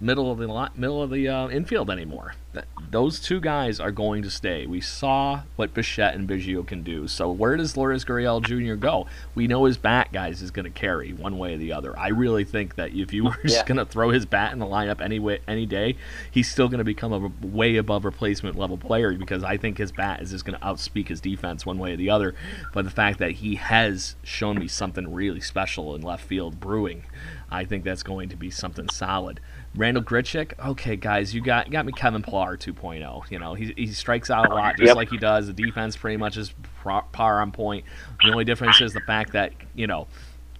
middle 0.00 0.32
of 0.32 0.38
the 0.38 0.70
middle 0.74 1.02
of 1.02 1.10
the 1.10 1.28
uh, 1.28 1.48
infield 1.48 1.90
anymore. 1.90 2.34
That, 2.54 2.64
those 2.90 3.20
two 3.20 3.40
guys 3.40 3.78
are 3.78 3.92
going 3.92 4.22
to 4.22 4.30
stay. 4.30 4.66
We 4.66 4.80
saw 4.80 5.42
what 5.56 5.74
Bichette 5.74 6.14
and 6.14 6.28
Biggio 6.28 6.66
can 6.66 6.82
do. 6.82 7.06
So 7.06 7.30
where 7.30 7.56
does 7.56 7.76
Lourdes 7.76 8.04
Gurriel 8.04 8.42
Jr. 8.42 8.74
go? 8.74 9.06
We 9.34 9.46
know 9.46 9.66
his 9.66 9.76
bat, 9.76 10.12
guys, 10.12 10.42
is 10.42 10.50
going 10.50 10.64
to 10.64 10.70
carry 10.70 11.12
one 11.12 11.38
way 11.38 11.54
or 11.54 11.58
the 11.58 11.72
other. 11.72 11.96
I 11.96 12.08
really 12.08 12.44
think 12.44 12.76
that 12.76 12.92
if 12.92 13.12
you 13.12 13.24
were 13.24 13.38
just 13.42 13.56
yeah. 13.56 13.64
going 13.66 13.78
to 13.78 13.84
throw 13.84 14.10
his 14.10 14.26
bat 14.26 14.52
in 14.52 14.58
the 14.58 14.66
lineup 14.66 15.00
any 15.00 15.18
way, 15.18 15.40
any 15.46 15.66
day, 15.66 15.96
he's 16.30 16.50
still 16.50 16.68
going 16.68 16.78
to 16.78 16.84
become 16.84 17.12
a 17.12 17.46
way 17.46 17.76
above 17.76 18.04
replacement 18.04 18.56
level 18.56 18.78
player 18.78 19.12
because 19.12 19.42
I 19.42 19.56
think 19.56 19.78
his 19.78 19.92
bat 19.92 20.20
is 20.20 20.30
just 20.30 20.44
going 20.44 20.58
to 20.58 20.64
outspeak 20.64 21.08
his 21.08 21.20
defense 21.20 21.66
one 21.66 21.78
way 21.78 21.92
or 21.92 21.96
the 21.96 22.10
other. 22.10 22.34
But 22.72 22.84
the 22.84 22.90
fact 22.90 23.18
that 23.18 23.32
he 23.32 23.56
has 23.56 24.16
shown 24.22 24.58
me 24.58 24.68
something 24.68 25.12
really 25.12 25.40
special 25.40 25.94
in 25.94 26.02
left 26.02 26.24
field 26.24 26.60
brewing, 26.60 27.04
I 27.50 27.64
think 27.64 27.84
that's 27.84 28.02
going 28.02 28.28
to 28.28 28.36
be 28.36 28.50
something 28.50 28.88
solid. 28.88 29.40
Randal 29.74 30.02
Grichuk, 30.02 30.52
okay, 30.64 30.96
guys, 30.96 31.34
you 31.34 31.40
got 31.40 31.70
got 31.70 31.86
me 31.86 31.92
Kevin 31.92 32.22
Pillar 32.22 32.56
2.0. 32.56 33.30
You 33.30 33.38
know, 33.38 33.54
he, 33.54 33.72
he 33.76 33.86
strikes 33.88 34.30
out 34.30 34.50
a 34.50 34.54
lot 34.54 34.76
just 34.76 34.88
yep. 34.88 34.96
like 34.96 35.10
he 35.10 35.18
does. 35.18 35.46
The 35.46 35.52
defense 35.52 35.96
pretty 35.96 36.16
much 36.16 36.36
is 36.36 36.52
par 36.82 37.40
on 37.40 37.52
point. 37.52 37.84
The 38.22 38.30
only 38.30 38.44
difference 38.44 38.80
is 38.80 38.92
the 38.92 39.00
fact 39.00 39.32
that 39.32 39.52
you 39.74 39.86
know 39.86 40.08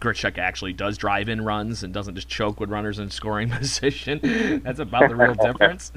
Grichuk 0.01 0.39
actually 0.39 0.73
does 0.73 0.97
drive 0.97 1.29
in 1.29 1.43
runs 1.43 1.83
and 1.83 1.93
doesn't 1.93 2.15
just 2.15 2.29
choke 2.29 2.59
with 2.59 2.71
runners 2.71 2.99
in 2.99 3.11
scoring 3.11 3.51
position. 3.51 4.61
That's 4.65 4.81
about 4.81 5.09
the 5.09 5.17
real 5.17 5.35
difference. 5.35 5.93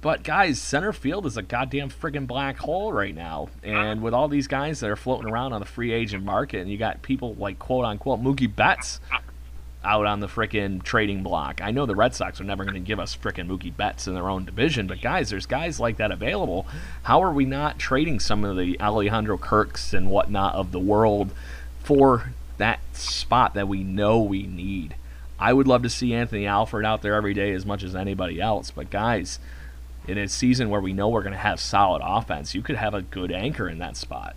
But 0.00 0.22
guys, 0.22 0.60
center 0.60 0.92
field 0.92 1.26
is 1.26 1.36
a 1.36 1.42
goddamn 1.42 1.90
friggin' 1.90 2.26
black 2.26 2.58
hole 2.58 2.92
right 2.92 3.14
now. 3.14 3.48
And 3.62 4.02
with 4.02 4.14
all 4.14 4.28
these 4.28 4.46
guys 4.46 4.80
that 4.80 4.90
are 4.90 4.96
floating 4.96 5.30
around 5.30 5.52
on 5.52 5.60
the 5.60 5.66
free 5.66 5.92
agent 5.92 6.24
market, 6.24 6.60
and 6.60 6.70
you 6.70 6.78
got 6.78 7.02
people 7.02 7.34
like 7.34 7.58
quote 7.58 7.84
unquote 7.84 8.22
Mookie 8.22 8.54
Betts 8.54 9.00
out 9.84 10.06
on 10.06 10.20
the 10.20 10.26
frickin' 10.26 10.82
trading 10.82 11.22
block. 11.22 11.60
I 11.62 11.70
know 11.70 11.86
the 11.86 11.96
Red 11.96 12.14
Sox 12.14 12.40
are 12.40 12.44
never 12.44 12.64
going 12.64 12.74
to 12.74 12.80
give 12.80 13.00
us 13.00 13.16
frickin' 13.16 13.48
Mookie 13.48 13.74
Betts 13.74 14.06
in 14.06 14.14
their 14.14 14.28
own 14.28 14.44
division, 14.44 14.86
but 14.86 15.00
guys, 15.00 15.30
there's 15.30 15.46
guys 15.46 15.80
like 15.80 15.96
that 15.96 16.10
available. 16.10 16.66
How 17.04 17.22
are 17.22 17.32
we 17.32 17.44
not 17.44 17.78
trading 17.78 18.20
some 18.20 18.44
of 18.44 18.56
the 18.56 18.78
Alejandro 18.80 19.38
Kirks 19.38 19.94
and 19.94 20.10
whatnot 20.10 20.54
of 20.54 20.72
the 20.72 20.80
world 20.80 21.30
for 21.82 22.32
that 22.58 22.80
spot 22.94 23.54
that 23.54 23.68
we 23.68 23.82
know 23.82 24.20
we 24.20 24.46
need? 24.46 24.96
I 25.38 25.52
would 25.52 25.66
love 25.68 25.82
to 25.82 25.90
see 25.90 26.12
Anthony 26.14 26.46
Alford 26.46 26.84
out 26.84 27.02
there 27.02 27.14
every 27.14 27.34
day 27.34 27.52
as 27.52 27.64
much 27.64 27.82
as 27.82 27.94
anybody 27.94 28.40
else, 28.40 28.70
but 28.70 28.90
guys, 28.90 29.38
in 30.06 30.18
a 30.18 30.28
season 30.28 30.68
where 30.68 30.80
we 30.80 30.92
know 30.92 31.08
we're 31.08 31.22
going 31.22 31.32
to 31.32 31.38
have 31.38 31.60
solid 31.60 32.02
offense, 32.04 32.54
you 32.54 32.62
could 32.62 32.76
have 32.76 32.94
a 32.94 33.02
good 33.02 33.30
anchor 33.30 33.68
in 33.68 33.78
that 33.78 33.96
spot. 33.96 34.34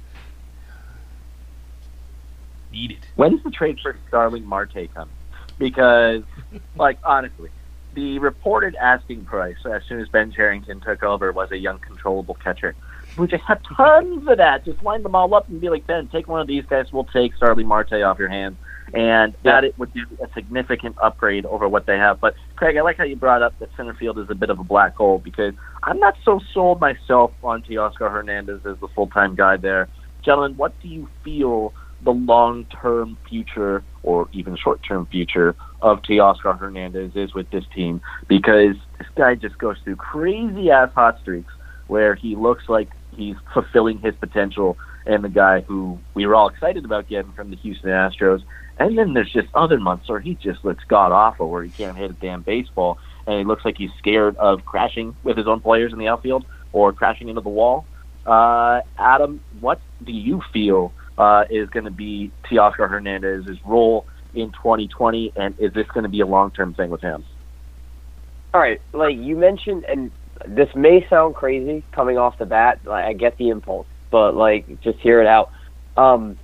Needed. 2.72 3.00
When's 3.16 3.44
the 3.44 3.52
trade 3.52 3.80
for 3.82 3.98
Starling 4.08 4.46
Marte 4.46 4.94
coming? 4.94 5.14
because, 5.62 6.24
like, 6.76 6.98
honestly, 7.04 7.50
the 7.94 8.20
reported 8.20 8.76
asking 8.76 9.26
price 9.26 9.58
as 9.66 9.84
soon 9.88 10.02
as 10.02 10.10
Ben 10.10 10.32
Cherington 10.32 10.82
took 10.82 11.04
over 11.04 11.32
was 11.32 11.52
a 11.52 11.58
young, 11.58 11.80
controllable 11.80 12.36
catcher. 12.36 12.76
We 13.18 13.28
just 13.28 13.44
have 13.44 13.62
tons 13.78 14.28
of 14.28 14.38
that. 14.38 14.66
Just 14.66 14.82
line 14.84 15.04
them 15.04 15.16
all 15.16 15.34
up 15.34 15.50
and 15.50 15.60
be 15.60 15.70
like, 15.70 15.86
Ben, 15.86 16.08
take 16.08 16.28
one 16.28 16.42
of 16.42 16.48
these 16.48 16.66
guys. 16.66 16.86
We'll 16.92 17.06
take 17.06 17.36
Starling 17.36 17.68
Marte 17.68 17.94
off 17.94 18.20
your 18.20 18.30
hands. 18.30 18.58
And 18.94 19.36
that 19.44 19.64
it 19.64 19.78
would 19.78 19.94
be 19.94 20.02
a 20.22 20.28
significant 20.34 20.98
upgrade 21.02 21.46
over 21.46 21.68
what 21.68 21.86
they 21.86 21.98
have. 21.98 22.20
But 22.20 22.36
Craig, 22.58 22.76
I 22.76 22.82
like 22.82 22.98
how 22.98 23.06
you 23.06 23.16
brought 23.16 23.42
up 23.42 23.58
that 23.60 23.70
center 23.78 23.94
field 23.94 24.20
is 24.20 24.30
a 24.30 24.36
bit 24.36 24.50
of 24.50 24.60
a 24.60 24.64
black 24.64 24.96
hole 24.96 25.20
because 25.20 25.54
I'm 25.84 26.00
not 26.00 26.16
so 26.26 26.42
sold 26.54 26.82
myself 26.82 27.32
on 27.42 27.64
Teoscar 27.64 28.12
Hernandez 28.12 28.66
as 28.66 28.78
the 28.80 28.90
full 28.90 29.08
time 29.08 29.36
guy 29.36 29.56
there. 29.56 29.88
Gentlemen, 30.24 30.58
what 30.58 30.78
do 30.82 30.90
you 30.90 31.08
feel 31.24 31.74
the 32.04 32.12
long 32.12 32.66
term 32.66 33.18
future 33.30 33.84
or 34.04 34.28
even 34.34 34.58
short 34.58 34.82
term 34.84 35.06
future 35.06 35.56
of 35.82 36.02
Teoscar 36.02 36.58
Hernandez 36.58 37.12
is 37.16 37.34
with 37.34 37.50
this 37.52 37.64
team 37.74 38.02
because 38.28 38.76
this 38.98 39.08
guy 39.16 39.36
just 39.36 39.58
goes 39.58 39.78
through 39.84 39.96
crazy 39.96 40.72
ass 40.72 40.90
hot 40.94 41.20
streaks 41.22 41.54
where 41.88 42.16
he 42.16 42.36
looks 42.36 42.64
like 42.68 42.90
he's 43.16 43.36
fulfilling 43.54 44.00
his 44.00 44.16
potential 44.16 44.78
and 45.06 45.24
the 45.24 45.30
guy 45.30 45.62
who 45.62 46.00
we 46.14 46.26
were 46.26 46.36
all 46.36 46.50
excited 46.50 46.86
about 46.86 47.08
getting 47.08 47.32
from 47.34 47.50
the 47.50 47.56
Houston 47.58 47.90
Astros. 47.90 48.44
And 48.78 48.98
then 48.98 49.14
there's 49.14 49.32
just 49.32 49.48
other 49.54 49.80
months 49.80 50.10
where 50.10 50.20
he 50.20 50.36
just 50.36 50.64
looks 50.64 50.84
god 50.88 51.12
awful, 51.12 51.50
where 51.50 51.64
he 51.64 51.70
can't 51.70 51.98
hit 51.98 52.12
a 52.12 52.14
damn 52.14 52.42
baseball, 52.42 52.98
and 53.28 53.38
he 53.38 53.46
looks 53.46 53.66
like 53.66 53.78
he's 53.78 53.92
scared 53.98 54.36
of 54.38 54.66
crashing 54.66 55.16
with 55.24 55.38
his 55.38 55.48
own 55.48 55.60
players 55.60 55.94
in 55.94 56.00
the 56.00 56.08
outfield 56.08 56.46
or 56.74 56.94
crashing 56.94 57.30
into 57.30 57.42
the 57.42 57.50
wall. 57.50 57.86
Uh, 58.26 58.82
Adam, 58.98 59.42
what 59.60 59.82
do 60.04 60.12
you 60.12 60.42
feel 60.54 60.94
uh, 61.18 61.46
is 61.50 61.70
going 61.70 61.86
to 61.86 61.92
be 61.92 62.32
Teoscar 62.46 62.90
Hernandez's 62.90 63.58
role 63.66 64.06
in 64.34 64.52
2020, 64.52 65.34
and 65.36 65.56
is 65.60 65.74
this 65.74 65.88
going 65.88 66.04
to 66.04 66.10
be 66.10 66.22
a 66.22 66.26
long-term 66.26 66.74
thing 66.74 66.90
with 66.90 67.02
him? 67.02 67.24
All 68.54 68.62
right, 68.62 68.82
like 68.94 69.16
you 69.18 69.36
mentioned, 69.36 69.86
and 69.86 70.12
this 70.48 70.70
may 70.76 71.06
sound 71.10 71.36
crazy 71.36 71.84
coming 71.92 72.18
off 72.18 72.38
the 72.38 72.46
bat. 72.46 72.80
Like, 72.86 73.06
I 73.06 73.14
get 73.14 73.38
the 73.38 73.50
impulse, 73.50 73.88
but 74.10 74.36
like 74.36 74.82
just 74.82 75.00
hear 75.00 75.22
it 75.22 75.28
out. 75.28 75.52
Um, 75.98 76.38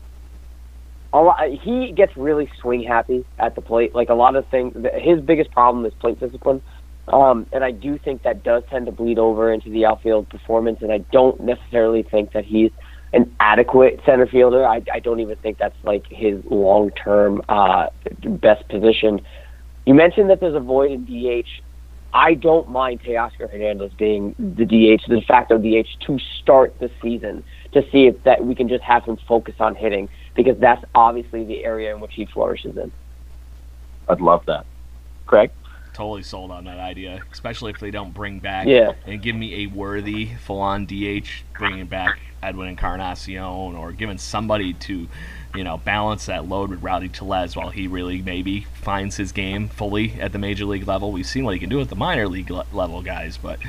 a 1.13 1.21
lot, 1.21 1.49
he 1.49 1.91
gets 1.91 2.15
really 2.17 2.49
swing 2.59 2.83
happy 2.83 3.25
at 3.39 3.55
the 3.55 3.61
plate. 3.61 3.95
Like 3.95 4.09
a 4.09 4.13
lot 4.13 4.35
of 4.35 4.47
things, 4.47 4.75
his 4.95 5.21
biggest 5.21 5.51
problem 5.51 5.85
is 5.85 5.93
plate 5.95 6.19
discipline. 6.19 6.61
Um, 7.07 7.45
and 7.53 7.63
I 7.63 7.71
do 7.71 7.97
think 7.97 8.23
that 8.23 8.43
does 8.43 8.63
tend 8.69 8.85
to 8.87 8.91
bleed 8.91 9.17
over 9.17 9.51
into 9.51 9.69
the 9.69 9.85
outfield 9.85 10.29
performance. 10.29 10.79
And 10.81 10.91
I 10.91 10.97
don't 10.97 11.39
necessarily 11.39 12.03
think 12.03 12.33
that 12.33 12.43
he's 12.43 12.71
an 13.13 13.33
adequate 13.39 14.01
center 14.05 14.27
fielder. 14.27 14.65
I, 14.65 14.81
I 14.91 14.99
don't 14.99 15.21
even 15.21 15.37
think 15.37 15.57
that's 15.57 15.77
like 15.83 16.05
his 16.07 16.43
long 16.45 16.91
term 16.91 17.41
uh, 17.47 17.87
best 18.25 18.67
position. 18.67 19.21
You 19.85 19.93
mentioned 19.93 20.29
that 20.29 20.41
there's 20.41 20.55
a 20.55 20.59
void 20.59 20.91
in 20.91 21.05
DH. 21.05 21.47
I 22.17 22.33
don't 22.33 22.67
mind 22.67 23.03
Teoscar 23.03 23.47
Hernandez 23.47 23.91
being 23.93 24.33
the 24.39 24.65
DH, 24.65 25.07
the 25.07 25.19
de 25.19 25.21
facto 25.21 25.59
DH 25.59 25.87
to 26.07 26.17
start 26.41 26.73
the 26.79 26.89
season 26.99 27.43
to 27.73 27.87
see 27.91 28.07
if 28.07 28.23
that 28.23 28.43
we 28.43 28.55
can 28.55 28.67
just 28.67 28.83
have 28.83 29.03
him 29.03 29.17
focus 29.27 29.53
on 29.59 29.75
hitting 29.75 30.09
because 30.35 30.57
that's 30.57 30.83
obviously 30.95 31.43
the 31.43 31.63
area 31.63 31.93
in 31.93 32.01
which 32.01 32.15
he 32.15 32.25
flourishes 32.25 32.75
in. 32.75 32.91
I'd 34.09 34.19
love 34.19 34.43
that. 34.47 34.65
Craig? 35.27 35.51
Totally 35.93 36.23
sold 36.23 36.49
on 36.49 36.65
that 36.65 36.79
idea, 36.79 37.21
especially 37.31 37.69
if 37.69 37.79
they 37.79 37.91
don't 37.91 38.15
bring 38.15 38.39
back 38.39 38.65
yeah. 38.65 38.93
and 39.05 39.21
give 39.21 39.35
me 39.35 39.65
a 39.65 39.67
worthy 39.67 40.31
full 40.43 40.59
on 40.59 40.87
DH, 40.87 41.27
bringing 41.55 41.85
back 41.85 42.17
Edwin 42.41 42.69
Encarnacion 42.69 43.43
or 43.43 43.91
giving 43.91 44.17
somebody 44.17 44.73
to, 44.73 45.07
you 45.55 45.63
know, 45.63 45.77
balance 45.77 46.25
that 46.27 46.47
load 46.47 46.69
with 46.69 46.83
Rowdy 46.83 47.09
Tellez 47.09 47.55
while 47.55 47.69
he 47.69 47.87
really 47.87 48.21
maybe 48.21 48.61
finds 48.73 49.17
his 49.17 49.31
game 49.31 49.69
fully 49.69 50.13
at 50.19 50.31
the 50.31 50.39
major 50.39 50.65
league 50.65 50.87
level. 50.87 51.11
We've 51.11 51.25
seen 51.25 51.45
what 51.45 51.53
he 51.53 51.59
can 51.59 51.69
do 51.69 51.81
at 51.81 51.89
the 51.89 51.95
minor 51.95 52.27
league 52.27 52.49
level, 52.49 53.01
guys, 53.01 53.37
but 53.37 53.59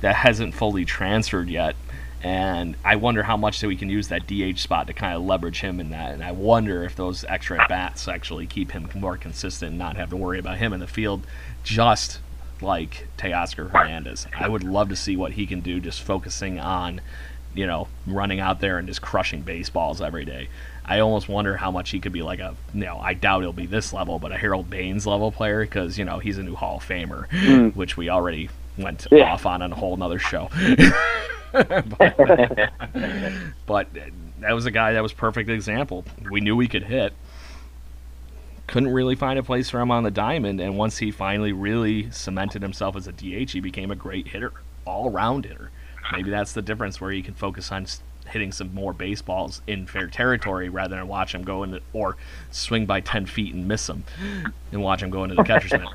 that 0.00 0.16
hasn't 0.16 0.54
fully 0.54 0.84
transferred 0.84 1.48
yet. 1.48 1.76
And 2.22 2.76
I 2.84 2.96
wonder 2.96 3.22
how 3.22 3.36
much 3.36 3.60
that 3.60 3.68
we 3.68 3.76
can 3.76 3.90
use 3.90 4.08
that 4.08 4.26
DH 4.26 4.58
spot 4.58 4.86
to 4.86 4.94
kind 4.94 5.14
of 5.14 5.22
leverage 5.22 5.60
him 5.60 5.78
in 5.78 5.90
that. 5.90 6.14
And 6.14 6.24
I 6.24 6.32
wonder 6.32 6.82
if 6.84 6.96
those 6.96 7.24
extra 7.24 7.62
at 7.62 7.68
bats 7.68 8.08
actually 8.08 8.46
keep 8.46 8.70
him 8.70 8.88
more 8.94 9.18
consistent 9.18 9.70
and 9.70 9.78
not 9.78 9.96
have 9.96 10.10
to 10.10 10.16
worry 10.16 10.38
about 10.38 10.56
him 10.56 10.72
in 10.72 10.80
the 10.80 10.86
field 10.86 11.26
just 11.64 12.20
like 12.62 13.08
Teoscar 13.18 13.70
Hernandez. 13.70 14.26
I 14.38 14.48
would 14.48 14.64
love 14.64 14.88
to 14.88 14.96
see 14.96 15.16
what 15.16 15.32
he 15.32 15.46
can 15.46 15.60
do 15.60 15.80
just 15.80 16.00
focusing 16.00 16.58
on 16.58 17.02
you 17.54 17.66
know, 17.66 17.88
running 18.06 18.40
out 18.40 18.60
there 18.60 18.78
and 18.78 18.88
just 18.88 19.00
crushing 19.00 19.42
baseballs 19.42 20.00
every 20.00 20.24
day. 20.24 20.48
I 20.86 21.00
almost 21.00 21.28
wonder 21.28 21.56
how 21.56 21.70
much 21.70 21.90
he 21.90 22.00
could 22.00 22.12
be 22.12 22.22
like 22.22 22.40
a, 22.40 22.54
you 22.74 22.84
know, 22.84 22.98
I 22.98 23.14
doubt 23.14 23.40
he'll 23.40 23.52
be 23.52 23.66
this 23.66 23.92
level, 23.92 24.18
but 24.18 24.32
a 24.32 24.36
Harold 24.36 24.68
Baines 24.68 25.06
level 25.06 25.32
player 25.32 25.62
because, 25.62 25.98
you 25.98 26.04
know, 26.04 26.18
he's 26.18 26.36
a 26.36 26.42
new 26.42 26.54
Hall 26.54 26.76
of 26.76 26.84
Famer, 26.84 27.28
mm. 27.28 27.74
which 27.76 27.96
we 27.96 28.10
already 28.10 28.50
went 28.76 29.06
yeah. 29.10 29.32
off 29.32 29.46
on 29.46 29.62
in 29.62 29.72
a 29.72 29.74
whole 29.74 29.96
nother 29.96 30.18
show. 30.18 30.50
but, 31.52 31.88
but 33.66 33.88
that 34.40 34.52
was 34.52 34.66
a 34.66 34.70
guy 34.70 34.92
that 34.92 35.02
was 35.02 35.12
perfect 35.12 35.48
example. 35.48 36.04
We 36.30 36.40
knew 36.40 36.54
we 36.54 36.68
could 36.68 36.84
hit. 36.84 37.14
couldn't 38.66 38.92
really 38.92 39.14
find 39.14 39.38
a 39.38 39.42
place 39.42 39.70
for 39.70 39.80
him 39.80 39.90
on 39.90 40.02
the 40.02 40.10
diamond. 40.10 40.60
And 40.60 40.76
once 40.76 40.98
he 40.98 41.10
finally 41.10 41.52
really 41.52 42.10
cemented 42.10 42.60
himself 42.60 42.94
as 42.94 43.06
a 43.06 43.12
DH, 43.12 43.52
he 43.52 43.60
became 43.60 43.90
a 43.90 43.96
great 43.96 44.28
hitter, 44.28 44.52
all 44.84 45.10
round 45.10 45.46
hitter. 45.46 45.70
Maybe 46.12 46.28
that's 46.30 46.52
the 46.52 46.60
difference 46.60 47.00
where 47.00 47.10
he 47.10 47.22
can 47.22 47.32
focus 47.32 47.72
on 47.72 47.86
hitting 48.34 48.52
some 48.52 48.74
more 48.74 48.92
baseballs 48.92 49.62
in 49.66 49.86
fair 49.86 50.08
territory 50.08 50.68
rather 50.68 50.96
than 50.96 51.08
watch 51.08 51.34
him 51.34 51.42
go 51.42 51.62
into 51.62 51.80
or 51.94 52.16
swing 52.50 52.84
by 52.84 53.00
10 53.00 53.24
feet 53.24 53.54
and 53.54 53.66
miss 53.66 53.88
him 53.88 54.04
and 54.70 54.82
watch 54.82 55.02
him 55.02 55.08
go 55.08 55.24
into 55.24 55.36
the 55.36 55.44
catcher's 55.44 55.72
mitt. 55.72 55.88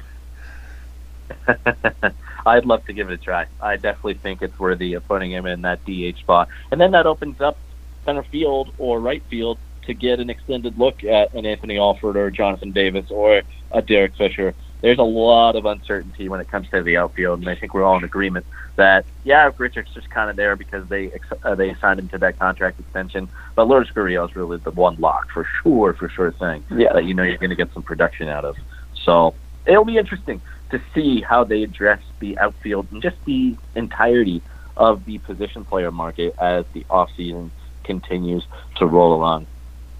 I'd 2.46 2.66
love 2.66 2.86
to 2.86 2.94
give 2.94 3.10
it 3.10 3.14
a 3.14 3.18
try. 3.18 3.46
I 3.62 3.76
definitely 3.76 4.16
think 4.16 4.42
it's 4.42 4.58
worthy 4.58 4.94
of 4.94 5.08
putting 5.08 5.32
him 5.32 5.46
in 5.46 5.62
that 5.62 5.80
DH 5.86 6.18
spot. 6.20 6.50
And 6.72 6.80
then 6.82 6.92
that 6.92 7.06
opens 7.06 7.40
up 7.42 7.58
center 8.06 8.24
field 8.24 8.74
or 8.78 9.00
right 9.00 9.22
field 9.30 9.60
to 9.84 9.94
get 9.94 10.20
an 10.20 10.30
extended 10.30 10.78
look 10.78 11.04
at 11.04 11.34
an 11.34 11.46
Anthony 11.46 11.78
Alford 11.78 12.16
or 12.16 12.32
Jonathan 12.32 12.72
Davis 12.72 13.12
or 13.12 13.42
a 13.72 13.82
Derek 13.82 14.16
Fisher. 14.16 14.56
There's 14.82 14.98
a 14.98 15.04
lot 15.04 15.56
of 15.56 15.66
uncertainty 15.66 16.30
when 16.30 16.40
it 16.40 16.48
comes 16.48 16.70
to 16.70 16.82
the 16.82 16.98
outfield, 16.98 17.40
and 17.40 17.50
I 17.50 17.56
think 17.56 17.74
we're 17.74 17.84
all 17.84 17.98
in 17.98 18.04
agreement 18.04 18.46
that 18.78 19.06
yeah, 19.26 19.50
Grichuk's 19.52 19.94
just 19.94 20.10
kind 20.10 20.30
of 20.30 20.38
there 20.38 20.56
because 20.56 20.88
they 20.88 21.12
uh, 21.44 21.56
they 21.56 21.76
signed 21.76 22.00
him 22.00 22.08
to 22.10 22.18
that 22.20 22.40
contract 22.40 22.80
extension. 22.80 23.28
But 23.56 23.68
Lourdes 23.68 23.92
Gurriel 23.92 24.30
is 24.30 24.36
really 24.36 24.58
the 24.58 24.72
one 24.72 24.96
lock 24.96 25.30
for 25.32 25.46
sure, 25.62 25.94
for 25.94 26.08
sure 26.08 26.32
thing 26.32 26.64
yeah. 26.72 26.94
that 26.94 27.04
you 27.04 27.14
know 27.14 27.24
you're 27.24 27.38
going 27.38 27.50
to 27.50 27.58
get 27.58 27.74
some 27.74 27.84
production 27.84 28.30
out 28.30 28.46
of. 28.46 28.56
So 29.04 29.36
it'll 29.66 29.86
be 29.86 29.98
interesting 29.98 30.42
to 30.70 30.82
see 30.94 31.22
how 31.22 31.44
they 31.44 31.64
address 31.64 32.02
the 32.20 32.38
outfield 32.40 32.88
and 32.92 33.02
just 33.02 33.18
the 33.26 33.58
entirety 33.76 34.42
of 34.78 35.04
the 35.04 35.18
position 35.20 35.66
player 35.66 35.92
market 35.92 36.36
as 36.40 36.66
the 36.74 36.86
offseason 36.90 37.50
continues 37.84 38.46
to 38.78 38.86
roll 38.86 39.14
along. 39.14 39.46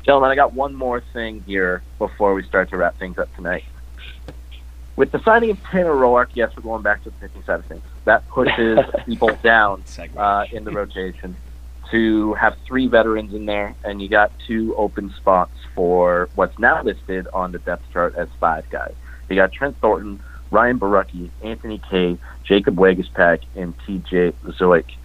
Gentlemen, 0.04 0.30
I 0.32 0.36
got 0.36 0.54
one 0.54 0.74
more 0.74 1.02
thing 1.12 1.44
here 1.46 1.84
before 1.98 2.34
we 2.34 2.44
start 2.44 2.70
to 2.70 2.78
wrap 2.78 2.98
things 2.98 3.18
up 3.18 3.36
tonight. 3.36 3.66
With 5.00 5.14
the 5.14 5.24
signing 5.24 5.52
of 5.52 5.64
Tanner 5.72 5.94
Roark, 5.94 6.28
yes, 6.34 6.52
we're 6.58 6.64
going 6.64 6.82
back 6.82 7.04
to 7.04 7.10
the 7.10 7.16
pitching 7.16 7.42
side 7.46 7.62
of 7.62 7.66
things. 7.68 7.84
That 8.04 8.28
pushes 8.28 8.80
people 9.06 9.30
down 9.42 9.82
uh, 10.18 10.44
in 10.52 10.66
the 10.66 10.72
rotation 10.72 11.38
to 11.90 12.34
have 12.34 12.58
three 12.68 12.88
veterans 12.88 13.34
in 13.34 13.46
there, 13.46 13.78
and 13.86 14.02
you 14.02 14.10
got 14.10 14.34
two 14.46 14.76
open 14.76 15.14
spots 15.16 15.54
for 15.74 16.28
what's 16.36 16.60
now 16.60 16.84
listed 16.84 17.30
on 17.34 17.54
the 17.54 17.60
depth 17.60 17.86
chart 17.94 18.14
as 18.16 18.28
five 18.42 18.70
guys. 18.72 18.94
You 19.30 19.38
got 19.38 19.54
Trent 19.54 19.80
Thornton, 19.80 20.22
Ryan 20.52 20.78
Borucki, 20.78 21.30
Anthony 21.42 21.82
Kay, 21.90 22.18
Jacob 22.44 22.76
Waguespack, 22.76 23.44
and 23.56 23.74
TJ 23.88 24.34
Zeuch. 24.48 24.98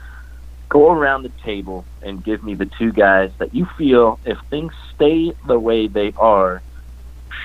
Go 0.71 0.91
around 0.91 1.23
the 1.23 1.33
table 1.45 1.87
and 2.03 2.25
give 2.25 2.43
me 2.43 2.57
the 2.57 2.67
two 2.67 2.91
guys 2.91 3.31
that 3.39 3.55
you 3.55 3.69
feel, 3.79 4.19
if 4.25 4.39
things 4.51 4.73
stay 4.93 5.33
the 5.47 5.61
way 5.61 5.87
they 5.87 6.13
are, 6.17 6.65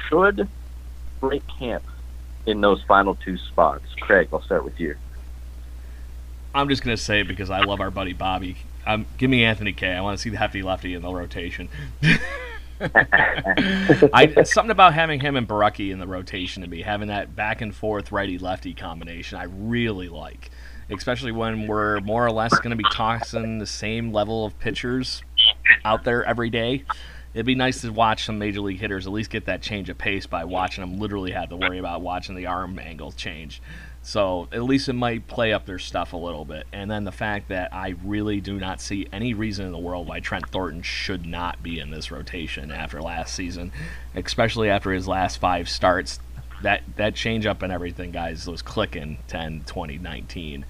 should 0.07 0.49
break 1.19 1.43
camp 1.59 1.83
in 2.49 2.61
those 2.61 2.81
final 2.83 3.15
two 3.15 3.37
spots. 3.37 3.85
Craig, 4.01 4.29
I'll 4.33 4.41
start 4.41 4.63
with 4.63 4.79
you. 4.79 4.95
I'm 6.53 6.67
just 6.67 6.83
going 6.83 6.95
to 6.95 7.01
say 7.01 7.23
because 7.23 7.49
I 7.49 7.61
love 7.61 7.79
our 7.79 7.91
buddy 7.91 8.13
Bobby. 8.13 8.57
Um, 8.85 9.05
give 9.17 9.29
me 9.29 9.43
Anthony 9.43 9.73
Kay 9.73 9.91
I 9.91 10.01
want 10.01 10.17
to 10.17 10.21
see 10.21 10.29
the 10.29 10.37
hefty 10.37 10.63
lefty 10.63 10.93
in 10.95 11.01
the 11.01 11.13
rotation. 11.13 11.69
I, 12.81 14.43
something 14.43 14.71
about 14.71 14.93
having 14.93 15.19
him 15.19 15.35
and 15.35 15.47
Borucki 15.47 15.91
in 15.91 15.99
the 15.99 16.07
rotation 16.07 16.63
to 16.63 16.69
me, 16.69 16.81
having 16.81 17.09
that 17.09 17.35
back 17.35 17.61
and 17.61 17.75
forth 17.75 18.11
righty 18.11 18.37
lefty 18.37 18.73
combination, 18.73 19.37
I 19.37 19.43
really 19.43 20.07
like, 20.07 20.49
especially 20.89 21.31
when 21.31 21.67
we're 21.67 21.99
more 21.99 22.25
or 22.25 22.31
less 22.31 22.57
going 22.59 22.71
to 22.71 22.77
be 22.77 22.85
tossing 22.91 23.59
the 23.59 23.67
same 23.67 24.13
level 24.13 24.45
of 24.45 24.57
pitchers 24.59 25.23
out 25.83 26.03
there 26.03 26.23
every 26.23 26.49
day. 26.49 26.85
It'd 27.33 27.45
be 27.45 27.55
nice 27.55 27.81
to 27.81 27.91
watch 27.91 28.25
some 28.25 28.39
major 28.39 28.61
league 28.61 28.79
hitters 28.79 29.05
at 29.05 29.13
least 29.13 29.29
get 29.29 29.45
that 29.45 29.61
change 29.61 29.89
of 29.89 29.97
pace 29.97 30.25
by 30.25 30.45
watching 30.45 30.81
them 30.81 30.97
literally 30.97 31.31
have 31.31 31.49
to 31.49 31.55
worry 31.55 31.77
about 31.77 32.01
watching 32.01 32.35
the 32.35 32.47
arm 32.47 32.79
angle 32.79 33.11
change. 33.11 33.61
So 34.01 34.47
at 34.51 34.63
least 34.63 34.89
it 34.89 34.93
might 34.93 35.27
play 35.27 35.53
up 35.53 35.65
their 35.65 35.77
stuff 35.77 36.13
a 36.13 36.17
little 36.17 36.45
bit. 36.45 36.65
And 36.73 36.89
then 36.89 37.03
the 37.03 37.11
fact 37.11 37.49
that 37.49 37.71
I 37.73 37.95
really 38.03 38.41
do 38.41 38.57
not 38.57 38.81
see 38.81 39.07
any 39.11 39.33
reason 39.33 39.65
in 39.67 39.71
the 39.71 39.77
world 39.77 40.07
why 40.07 40.21
Trent 40.21 40.49
Thornton 40.49 40.81
should 40.81 41.25
not 41.25 41.61
be 41.61 41.79
in 41.79 41.91
this 41.91 42.09
rotation 42.09 42.71
after 42.71 43.01
last 43.01 43.35
season, 43.35 43.71
especially 44.15 44.69
after 44.69 44.91
his 44.91 45.07
last 45.07 45.37
five 45.37 45.69
starts. 45.69 46.19
That 46.61 46.81
that 46.97 47.15
change 47.15 47.45
up 47.45 47.61
and 47.61 47.71
everything, 47.71 48.11
guys, 48.11 48.45
was 48.47 48.61
clicking 48.61 49.19
10, 49.27 49.63
20, 49.65 49.97
19. 49.97 50.65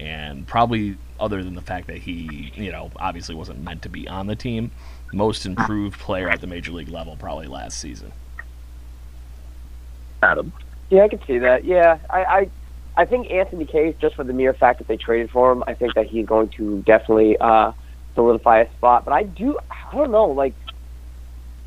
And 0.00 0.46
probably 0.46 0.96
other 1.20 1.42
than 1.44 1.54
the 1.54 1.62
fact 1.62 1.86
that 1.86 1.98
he, 1.98 2.52
you 2.54 2.72
know, 2.72 2.90
obviously 2.96 3.34
wasn't 3.34 3.62
meant 3.62 3.82
to 3.82 3.88
be 3.88 4.08
on 4.08 4.26
the 4.26 4.36
team, 4.36 4.70
most 5.12 5.46
improved 5.46 6.00
player 6.00 6.28
at 6.28 6.40
the 6.40 6.46
major 6.46 6.72
league 6.72 6.88
level 6.88 7.16
probably 7.16 7.46
last 7.46 7.78
season. 7.78 8.12
Adam. 10.22 10.52
Yeah, 10.90 11.04
I 11.04 11.08
can 11.08 11.24
see 11.26 11.38
that. 11.38 11.64
Yeah, 11.64 11.98
I, 12.10 12.24
I 12.24 12.50
I 12.96 13.04
think 13.06 13.30
Anthony 13.30 13.64
Kay, 13.64 13.94
just 14.00 14.14
for 14.14 14.24
the 14.24 14.32
mere 14.32 14.52
fact 14.52 14.78
that 14.78 14.88
they 14.88 14.96
traded 14.96 15.30
for 15.30 15.52
him, 15.52 15.64
I 15.66 15.74
think 15.74 15.94
that 15.94 16.06
he's 16.06 16.26
going 16.26 16.48
to 16.50 16.82
definitely 16.82 17.38
uh, 17.38 17.72
solidify 18.14 18.60
a 18.60 18.72
spot. 18.74 19.04
But 19.04 19.14
I 19.14 19.22
do, 19.22 19.58
I 19.70 19.94
don't 19.94 20.10
know, 20.10 20.26
like 20.26 20.54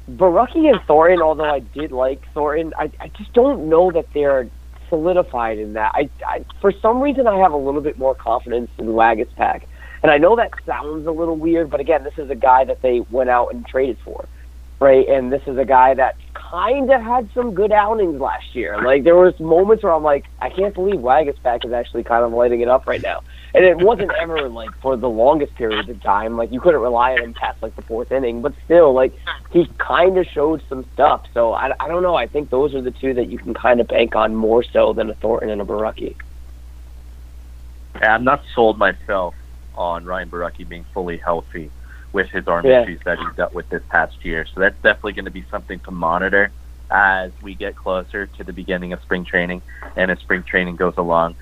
Borucki 0.09 0.69
and 0.69 0.79
Thornton. 0.85 1.21
Although 1.21 1.49
I 1.49 1.59
did 1.59 1.91
like 1.91 2.21
Thornton, 2.33 2.73
I, 2.77 2.91
I 2.99 3.07
just 3.09 3.33
don't 3.33 3.69
know 3.69 3.91
that 3.91 4.05
they're 4.13 4.49
solidified 4.95 5.57
in 5.57 5.73
that. 5.73 5.91
I, 5.93 6.09
I 6.25 6.45
for 6.61 6.71
some 6.81 7.01
reason 7.01 7.27
I 7.27 7.37
have 7.37 7.51
a 7.51 7.57
little 7.57 7.81
bit 7.81 7.97
more 7.97 8.15
confidence 8.15 8.69
in 8.77 8.87
Waguespack, 8.87 9.63
and 10.03 10.11
I 10.11 10.17
know 10.17 10.35
that 10.35 10.51
sounds 10.65 11.05
a 11.05 11.11
little 11.11 11.35
weird, 11.35 11.69
but 11.69 11.79
again, 11.79 12.03
this 12.03 12.13
is 12.17 12.29
a 12.29 12.35
guy 12.35 12.63
that 12.65 12.81
they 12.81 13.01
went 13.11 13.29
out 13.29 13.53
and 13.53 13.65
traded 13.65 13.97
for 14.05 14.25
right? 14.79 15.07
And 15.07 15.31
this 15.31 15.41
is 15.47 15.57
a 15.57 15.65
guy 15.65 15.93
that 15.93 16.15
kind 16.33 16.91
of 16.91 17.01
had 17.01 17.29
some 17.33 17.53
good 17.53 17.71
outings 17.71 18.19
last 18.19 18.53
year. 18.53 18.81
Like 18.81 19.03
there 19.03 19.15
was 19.15 19.33
moments 19.39 19.83
where 19.83 19.93
I'm 19.93 20.03
like, 20.03 20.25
I 20.39 20.49
can't 20.49 20.73
believe 20.73 20.95
Waguespack 20.95 21.65
is 21.65 21.71
actually 21.71 22.03
kind 22.03 22.23
of 22.23 22.31
lighting 22.31 22.61
it 22.61 22.67
up 22.67 22.85
right 22.87 23.01
now. 23.01 23.21
And 23.53 23.65
it 23.65 23.77
wasn't 23.77 24.11
ever 24.21 24.49
like 24.49 24.69
for 24.81 24.97
the 24.97 25.09
longest 25.09 25.55
periods 25.55 25.89
of 25.89 26.01
time. 26.01 26.37
Like 26.37 26.51
you 26.51 26.59
couldn't 26.59 26.81
rely 26.81 27.13
on 27.13 27.23
him 27.23 27.33
past 27.33 27.61
like 27.61 27.75
the 27.75 27.81
fourth 27.83 28.11
inning, 28.11 28.41
but 28.41 28.53
still, 28.65 28.93
like 28.93 29.13
he 29.51 29.67
kind 29.77 30.17
of 30.17 30.25
showed 30.33 30.61
some 30.67 30.85
stuff. 30.93 31.23
So 31.33 31.53
I, 31.53 31.71
I 31.79 31.87
don't 31.87 32.03
know. 32.03 32.15
I 32.15 32.27
think 32.27 32.49
those 32.49 32.75
are 32.75 32.81
the 32.81 32.91
two 32.91 33.13
that 33.13 33.29
you 33.29 33.37
can 33.37 33.53
kind 33.53 33.79
of 33.79 33.87
bank 33.87 34.15
on 34.15 34.35
more 34.35 34.63
so 34.63 34.93
than 34.93 35.09
a 35.09 35.15
Thornton 35.15 35.49
and 35.49 35.61
a 35.61 35.65
Borucki. 35.65 36.15
Yeah, 38.01 38.13
I'm 38.13 38.25
not 38.25 38.43
sold 38.53 38.77
myself 38.77 39.35
on 39.73 40.05
Ryan 40.05 40.29
Borucki 40.29 40.67
being 40.67 40.85
fully 40.93 41.17
healthy 41.17 41.71
with 42.15 42.29
his 42.29 42.47
arm 42.47 42.65
yeah. 42.65 42.81
issues 42.81 43.01
that 43.03 43.19
he's 43.19 43.35
dealt 43.35 43.53
with 43.53 43.69
this 43.69 43.83
past 43.89 44.23
year. 44.23 44.47
So 44.53 44.61
that's 44.61 44.77
definitely 44.81 45.13
going 45.13 45.25
to 45.25 45.31
be 45.31 45.45
something 45.51 45.79
to 45.81 45.91
monitor 45.91 46.49
as 46.89 47.31
we 47.43 47.55
get 47.55 47.75
closer 47.75 48.25
to 48.25 48.43
the 48.43 48.53
beginning 48.53 48.93
of 48.93 49.01
spring 49.01 49.25
training 49.25 49.61
and 49.97 50.09
as 50.09 50.17
spring 50.19 50.41
training 50.41 50.77
goes 50.77 50.93
along. 50.97 51.35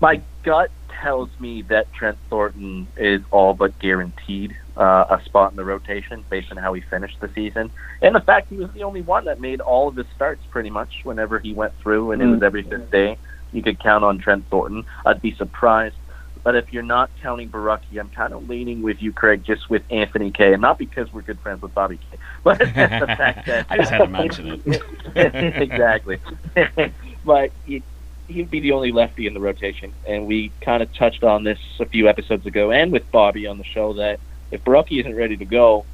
My 0.00 0.22
gut 0.44 0.70
tells 0.88 1.28
me 1.40 1.62
that 1.62 1.92
Trent 1.92 2.16
Thornton 2.30 2.86
is 2.96 3.22
all 3.32 3.54
but 3.54 3.76
guaranteed 3.80 4.56
uh, 4.76 5.18
a 5.18 5.22
spot 5.24 5.50
in 5.50 5.56
the 5.56 5.64
rotation 5.64 6.24
based 6.30 6.52
on 6.52 6.58
how 6.58 6.72
he 6.74 6.80
finished 6.80 7.18
the 7.20 7.28
season 7.34 7.72
and 8.00 8.14
the 8.14 8.20
fact 8.20 8.48
he 8.48 8.56
was 8.56 8.70
the 8.70 8.84
only 8.84 9.02
one 9.02 9.24
that 9.24 9.40
made 9.40 9.60
all 9.60 9.88
of 9.88 9.96
his 9.96 10.06
starts 10.14 10.42
pretty 10.50 10.70
much 10.70 11.00
whenever 11.02 11.40
he 11.40 11.52
went 11.52 11.76
through 11.80 12.12
and 12.12 12.22
mm-hmm. 12.22 12.30
it 12.30 12.34
was 12.34 12.42
every 12.44 12.62
fifth 12.62 12.90
day. 12.90 13.18
You 13.52 13.62
could 13.62 13.80
count 13.80 14.04
on 14.04 14.18
Trent 14.18 14.48
Thornton. 14.48 14.84
I'd 15.04 15.22
be 15.22 15.34
surprised 15.34 15.96
but 16.44 16.54
if 16.54 16.72
you're 16.72 16.82
not 16.82 17.10
counting 17.22 17.48
Borucki, 17.48 17.98
I'm 17.98 18.10
kind 18.10 18.34
of 18.34 18.48
leaning 18.48 18.82
with 18.82 19.02
you, 19.02 19.12
Craig, 19.12 19.42
just 19.44 19.68
with 19.70 19.82
Anthony 19.90 20.30
Kay 20.30 20.52
and 20.52 20.60
not 20.60 20.78
because 20.78 21.10
we're 21.12 21.22
good 21.22 21.40
friends 21.40 21.62
with 21.62 21.74
Bobby 21.74 21.98
Kay, 22.10 22.18
but 22.44 22.58
the 22.58 22.66
fact 22.66 23.46
that 23.46 23.66
I 23.70 23.78
just 23.78 23.90
had 23.90 23.98
to 23.98 24.06
mention 24.06 24.62
it. 24.64 24.82
exactly, 25.62 26.18
but 27.24 27.50
he, 27.64 27.82
he'd 28.28 28.50
be 28.50 28.60
the 28.60 28.72
only 28.72 28.92
lefty 28.92 29.26
in 29.26 29.32
the 29.32 29.40
rotation, 29.40 29.92
and 30.06 30.26
we 30.26 30.52
kind 30.60 30.82
of 30.82 30.92
touched 30.94 31.24
on 31.24 31.44
this 31.44 31.58
a 31.80 31.86
few 31.86 32.08
episodes 32.08 32.44
ago, 32.44 32.70
and 32.70 32.92
with 32.92 33.10
Bobby 33.10 33.46
on 33.46 33.56
the 33.56 33.64
show 33.64 33.94
that 33.94 34.20
if 34.50 34.62
Borucki 34.64 35.00
isn't 35.00 35.16
ready 35.16 35.38
to 35.38 35.46
go, 35.46 35.86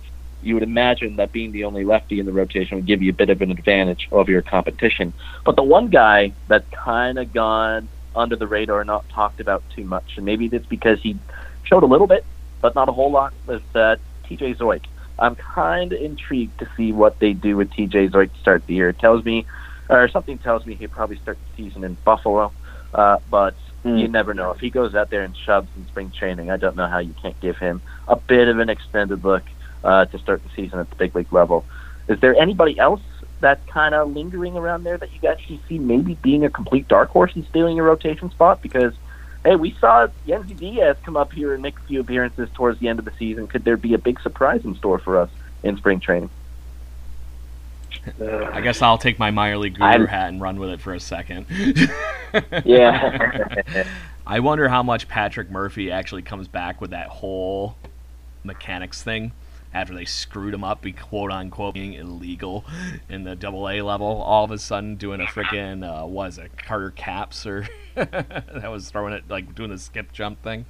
you 0.42 0.54
would 0.54 0.62
imagine 0.62 1.16
that 1.16 1.30
being 1.32 1.52
the 1.52 1.64
only 1.64 1.84
lefty 1.84 2.18
in 2.18 2.26
the 2.26 2.32
rotation 2.32 2.76
would 2.76 2.86
give 2.86 3.02
you 3.02 3.10
a 3.10 3.14
bit 3.14 3.30
of 3.30 3.40
an 3.40 3.50
advantage 3.50 4.08
over 4.10 4.30
your 4.30 4.42
competition. 4.42 5.12
But 5.44 5.54
the 5.54 5.62
one 5.62 5.88
guy 5.88 6.32
that's 6.48 6.68
kind 6.70 7.18
of 7.18 7.32
gone 7.32 7.88
under 8.14 8.36
the 8.36 8.46
radar, 8.46 8.84
not 8.84 9.08
talked 9.08 9.40
about 9.40 9.62
too 9.74 9.84
much. 9.84 10.16
And 10.16 10.24
maybe 10.24 10.46
it's 10.46 10.66
because 10.66 11.00
he 11.00 11.18
showed 11.64 11.82
a 11.82 11.86
little 11.86 12.06
bit, 12.06 12.24
but 12.60 12.74
not 12.74 12.88
a 12.88 12.92
whole 12.92 13.10
lot, 13.10 13.32
was 13.46 13.62
uh, 13.74 13.96
TJ 14.24 14.56
Zeuch. 14.56 14.84
I'm 15.18 15.36
kind 15.36 15.92
of 15.92 16.00
intrigued 16.00 16.58
to 16.60 16.68
see 16.76 16.92
what 16.92 17.18
they 17.18 17.32
do 17.32 17.56
with 17.56 17.70
TJ 17.70 18.10
Zeuch 18.10 18.32
to 18.32 18.40
start 18.40 18.66
the 18.66 18.74
year. 18.74 18.88
It 18.88 18.98
tells 18.98 19.24
me, 19.24 19.46
or 19.88 20.08
something 20.08 20.38
tells 20.38 20.64
me 20.66 20.74
he'll 20.74 20.88
probably 20.88 21.18
start 21.18 21.38
the 21.38 21.62
season 21.62 21.84
in 21.84 21.96
Buffalo, 22.04 22.52
uh, 22.94 23.18
but 23.30 23.54
mm. 23.84 24.00
you 24.00 24.08
never 24.08 24.34
know. 24.34 24.50
If 24.52 24.60
he 24.60 24.70
goes 24.70 24.94
out 24.94 25.10
there 25.10 25.22
and 25.22 25.36
shoves 25.36 25.68
in 25.76 25.86
spring 25.88 26.12
training, 26.16 26.50
I 26.50 26.56
don't 26.56 26.76
know 26.76 26.86
how 26.86 26.98
you 26.98 27.14
can't 27.20 27.38
give 27.40 27.58
him 27.58 27.82
a 28.08 28.16
bit 28.16 28.48
of 28.48 28.58
an 28.58 28.70
extended 28.70 29.24
look 29.24 29.42
uh, 29.84 30.06
to 30.06 30.18
start 30.18 30.42
the 30.42 30.50
season 30.56 30.78
at 30.78 30.88
the 30.88 30.96
big 30.96 31.14
league 31.14 31.32
level. 31.32 31.66
Is 32.08 32.18
there 32.20 32.34
anybody 32.34 32.78
else 32.78 33.02
that's 33.40 33.64
kind 33.68 33.94
of 33.94 34.12
lingering 34.12 34.56
around 34.56 34.84
there 34.84 34.96
that 34.98 35.12
you 35.12 35.18
guys 35.20 35.38
can 35.46 35.58
see 35.68 35.78
maybe 35.78 36.14
being 36.14 36.44
a 36.44 36.50
complete 36.50 36.86
dark 36.88 37.10
horse 37.10 37.32
and 37.34 37.44
stealing 37.46 37.78
a 37.78 37.82
rotation 37.82 38.30
spot? 38.30 38.62
Because, 38.62 38.92
hey, 39.44 39.56
we 39.56 39.74
saw 39.80 40.08
Yennsy 40.26 40.56
Diaz 40.56 40.96
come 41.04 41.16
up 41.16 41.32
here 41.32 41.52
and 41.54 41.62
make 41.62 41.78
a 41.78 41.82
few 41.82 42.00
appearances 42.00 42.48
towards 42.54 42.78
the 42.80 42.88
end 42.88 42.98
of 42.98 43.04
the 43.04 43.12
season. 43.18 43.46
Could 43.46 43.64
there 43.64 43.76
be 43.76 43.94
a 43.94 43.98
big 43.98 44.20
surprise 44.20 44.64
in 44.64 44.74
store 44.76 44.98
for 44.98 45.18
us 45.18 45.30
in 45.62 45.76
spring 45.76 46.00
training? 46.00 46.30
I 48.20 48.60
guess 48.62 48.80
I'll 48.82 48.98
take 48.98 49.18
my 49.18 49.30
minor 49.30 49.58
league 49.58 49.74
guru 49.74 49.86
I'm- 49.86 50.06
hat 50.06 50.28
and 50.28 50.40
run 50.40 50.58
with 50.58 50.70
it 50.70 50.80
for 50.80 50.94
a 50.94 51.00
second. 51.00 51.46
Yeah. 52.64 53.84
I 54.26 54.38
wonder 54.38 54.68
how 54.68 54.84
much 54.84 55.08
Patrick 55.08 55.50
Murphy 55.50 55.90
actually 55.90 56.22
comes 56.22 56.46
back 56.46 56.80
with 56.80 56.90
that 56.90 57.08
whole 57.08 57.76
mechanics 58.44 59.02
thing 59.02 59.32
after 59.72 59.94
they 59.94 60.04
screwed 60.04 60.54
him 60.54 60.64
up, 60.64 60.82
be 60.82 60.92
quote 60.92 61.30
unquote 61.30 61.74
being 61.74 61.94
illegal 61.94 62.64
in 63.08 63.24
the 63.24 63.36
double 63.36 63.68
A 63.68 63.82
level. 63.82 64.22
All 64.22 64.44
of 64.44 64.50
a 64.50 64.58
sudden, 64.58 64.96
doing 64.96 65.20
a 65.20 65.26
freaking 65.26 65.84
uh, 65.84 66.06
was 66.06 66.38
it 66.38 66.56
Carter 66.58 66.90
Capps 66.90 67.46
or 67.46 67.68
that 67.94 68.70
was 68.70 68.90
throwing 68.90 69.12
it 69.12 69.24
like 69.28 69.54
doing 69.54 69.70
the 69.70 69.78
skip 69.78 70.12
jump 70.12 70.42
thing. 70.42 70.66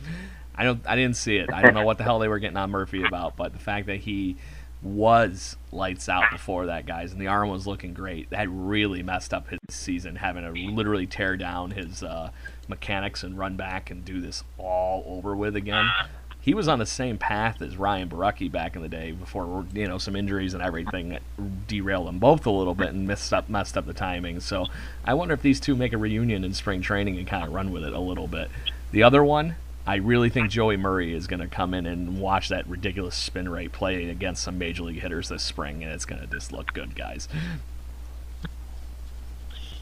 I 0.55 0.65
don't, 0.65 0.87
I 0.87 0.97
didn't 0.97 1.17
see 1.17 1.37
it. 1.37 1.51
I 1.53 1.63
don't 1.63 1.75
know 1.75 1.87
what 1.87 1.97
the 1.97 2.05
hell 2.05 2.19
they 2.19 2.29
were 2.29 2.39
getting 2.39 2.57
on 2.57 2.71
Murphy 2.71 3.03
about, 3.03 3.37
but 3.37 3.53
the 3.53 3.59
fact 3.59 3.87
that 3.87 4.01
he 4.01 4.37
was 4.83 5.57
lights 5.73 6.09
out 6.09 6.25
before 6.31 6.67
that, 6.67 6.87
guys, 6.87 7.13
and 7.13 7.21
the 7.21 7.27
arm 7.27 7.49
was 7.51 7.67
looking 7.67 7.95
great. 7.95 8.31
That 8.31 8.49
really 8.51 9.03
messed 9.03 9.33
up 9.35 9.49
his 9.49 9.59
season, 9.71 10.17
having 10.17 10.43
to 10.43 10.53
literally 10.71 11.07
tear 11.07 11.37
down 11.37 11.71
his 11.71 12.03
uh, 12.03 12.31
mechanics 12.69 13.23
and 13.23 13.39
run 13.39 13.57
back 13.57 13.91
and 13.91 14.05
do 14.05 14.21
this 14.21 14.43
all 14.59 15.05
over 15.07 15.37
with 15.37 15.57
again. 15.57 15.87
He 16.43 16.55
was 16.55 16.69
on 16.69 16.79
the 16.79 16.87
same 16.87 17.19
path 17.19 17.61
as 17.61 17.77
Ryan 17.77 18.09
Borucki 18.09 18.51
back 18.51 18.75
in 18.75 18.83
the 18.83 18.89
day 18.89 19.13
before 19.13 19.67
you 19.75 19.87
know 19.87 19.99
some 19.99 20.17
injuries 20.17 20.55
and 20.55 20.63
everything 20.63 21.19
derailed 21.69 22.09
them 22.09 22.19
both 22.19 22.47
a 22.47 22.51
little 22.51 22.75
bit 22.75 22.89
and 22.89 23.07
messed 23.07 23.33
up 23.35 23.49
messed 23.49 23.77
up 23.77 23.87
the 23.87 23.93
timing. 23.93 24.41
So 24.41 24.67
I 25.05 25.15
wonder 25.15 25.35
if 25.35 25.43
these 25.43 25.61
two 25.61 25.77
make 25.77 25.93
a 25.93 25.99
reunion 25.99 26.45
in 26.45 26.55
spring 26.55 26.81
training 26.81 27.19
and 27.19 27.27
kind 27.27 27.45
of 27.45 27.53
run 27.53 27.73
with 27.73 27.85
it 27.85 27.93
a 27.93 28.01
little 28.01 28.27
bit. 28.27 28.51
The 28.93 29.03
other 29.03 29.23
one, 29.23 29.57
I 29.87 29.97
really 29.97 30.31
think 30.31 30.51
Joey 30.51 30.77
Murray 30.77 31.15
is 31.15 31.27
going 31.27 31.41
to 31.41 31.47
come 31.47 31.75
in 31.75 31.87
and 31.87 32.21
watch 32.21 32.49
that 32.49 32.67
ridiculous 32.67 33.17
spin 33.17 33.49
rate 33.49 33.73
play 33.73 34.09
against 34.09 34.43
some 34.43 34.59
major 34.59 34.83
league 34.83 35.01
hitters 35.01 35.29
this 35.29 35.43
spring, 35.43 35.83
and 35.83 35.93
it's 35.93 36.05
going 36.05 36.21
to 36.21 36.27
just 36.27 36.53
look 36.53 36.73
good, 36.73 36.95
guys. 36.95 37.29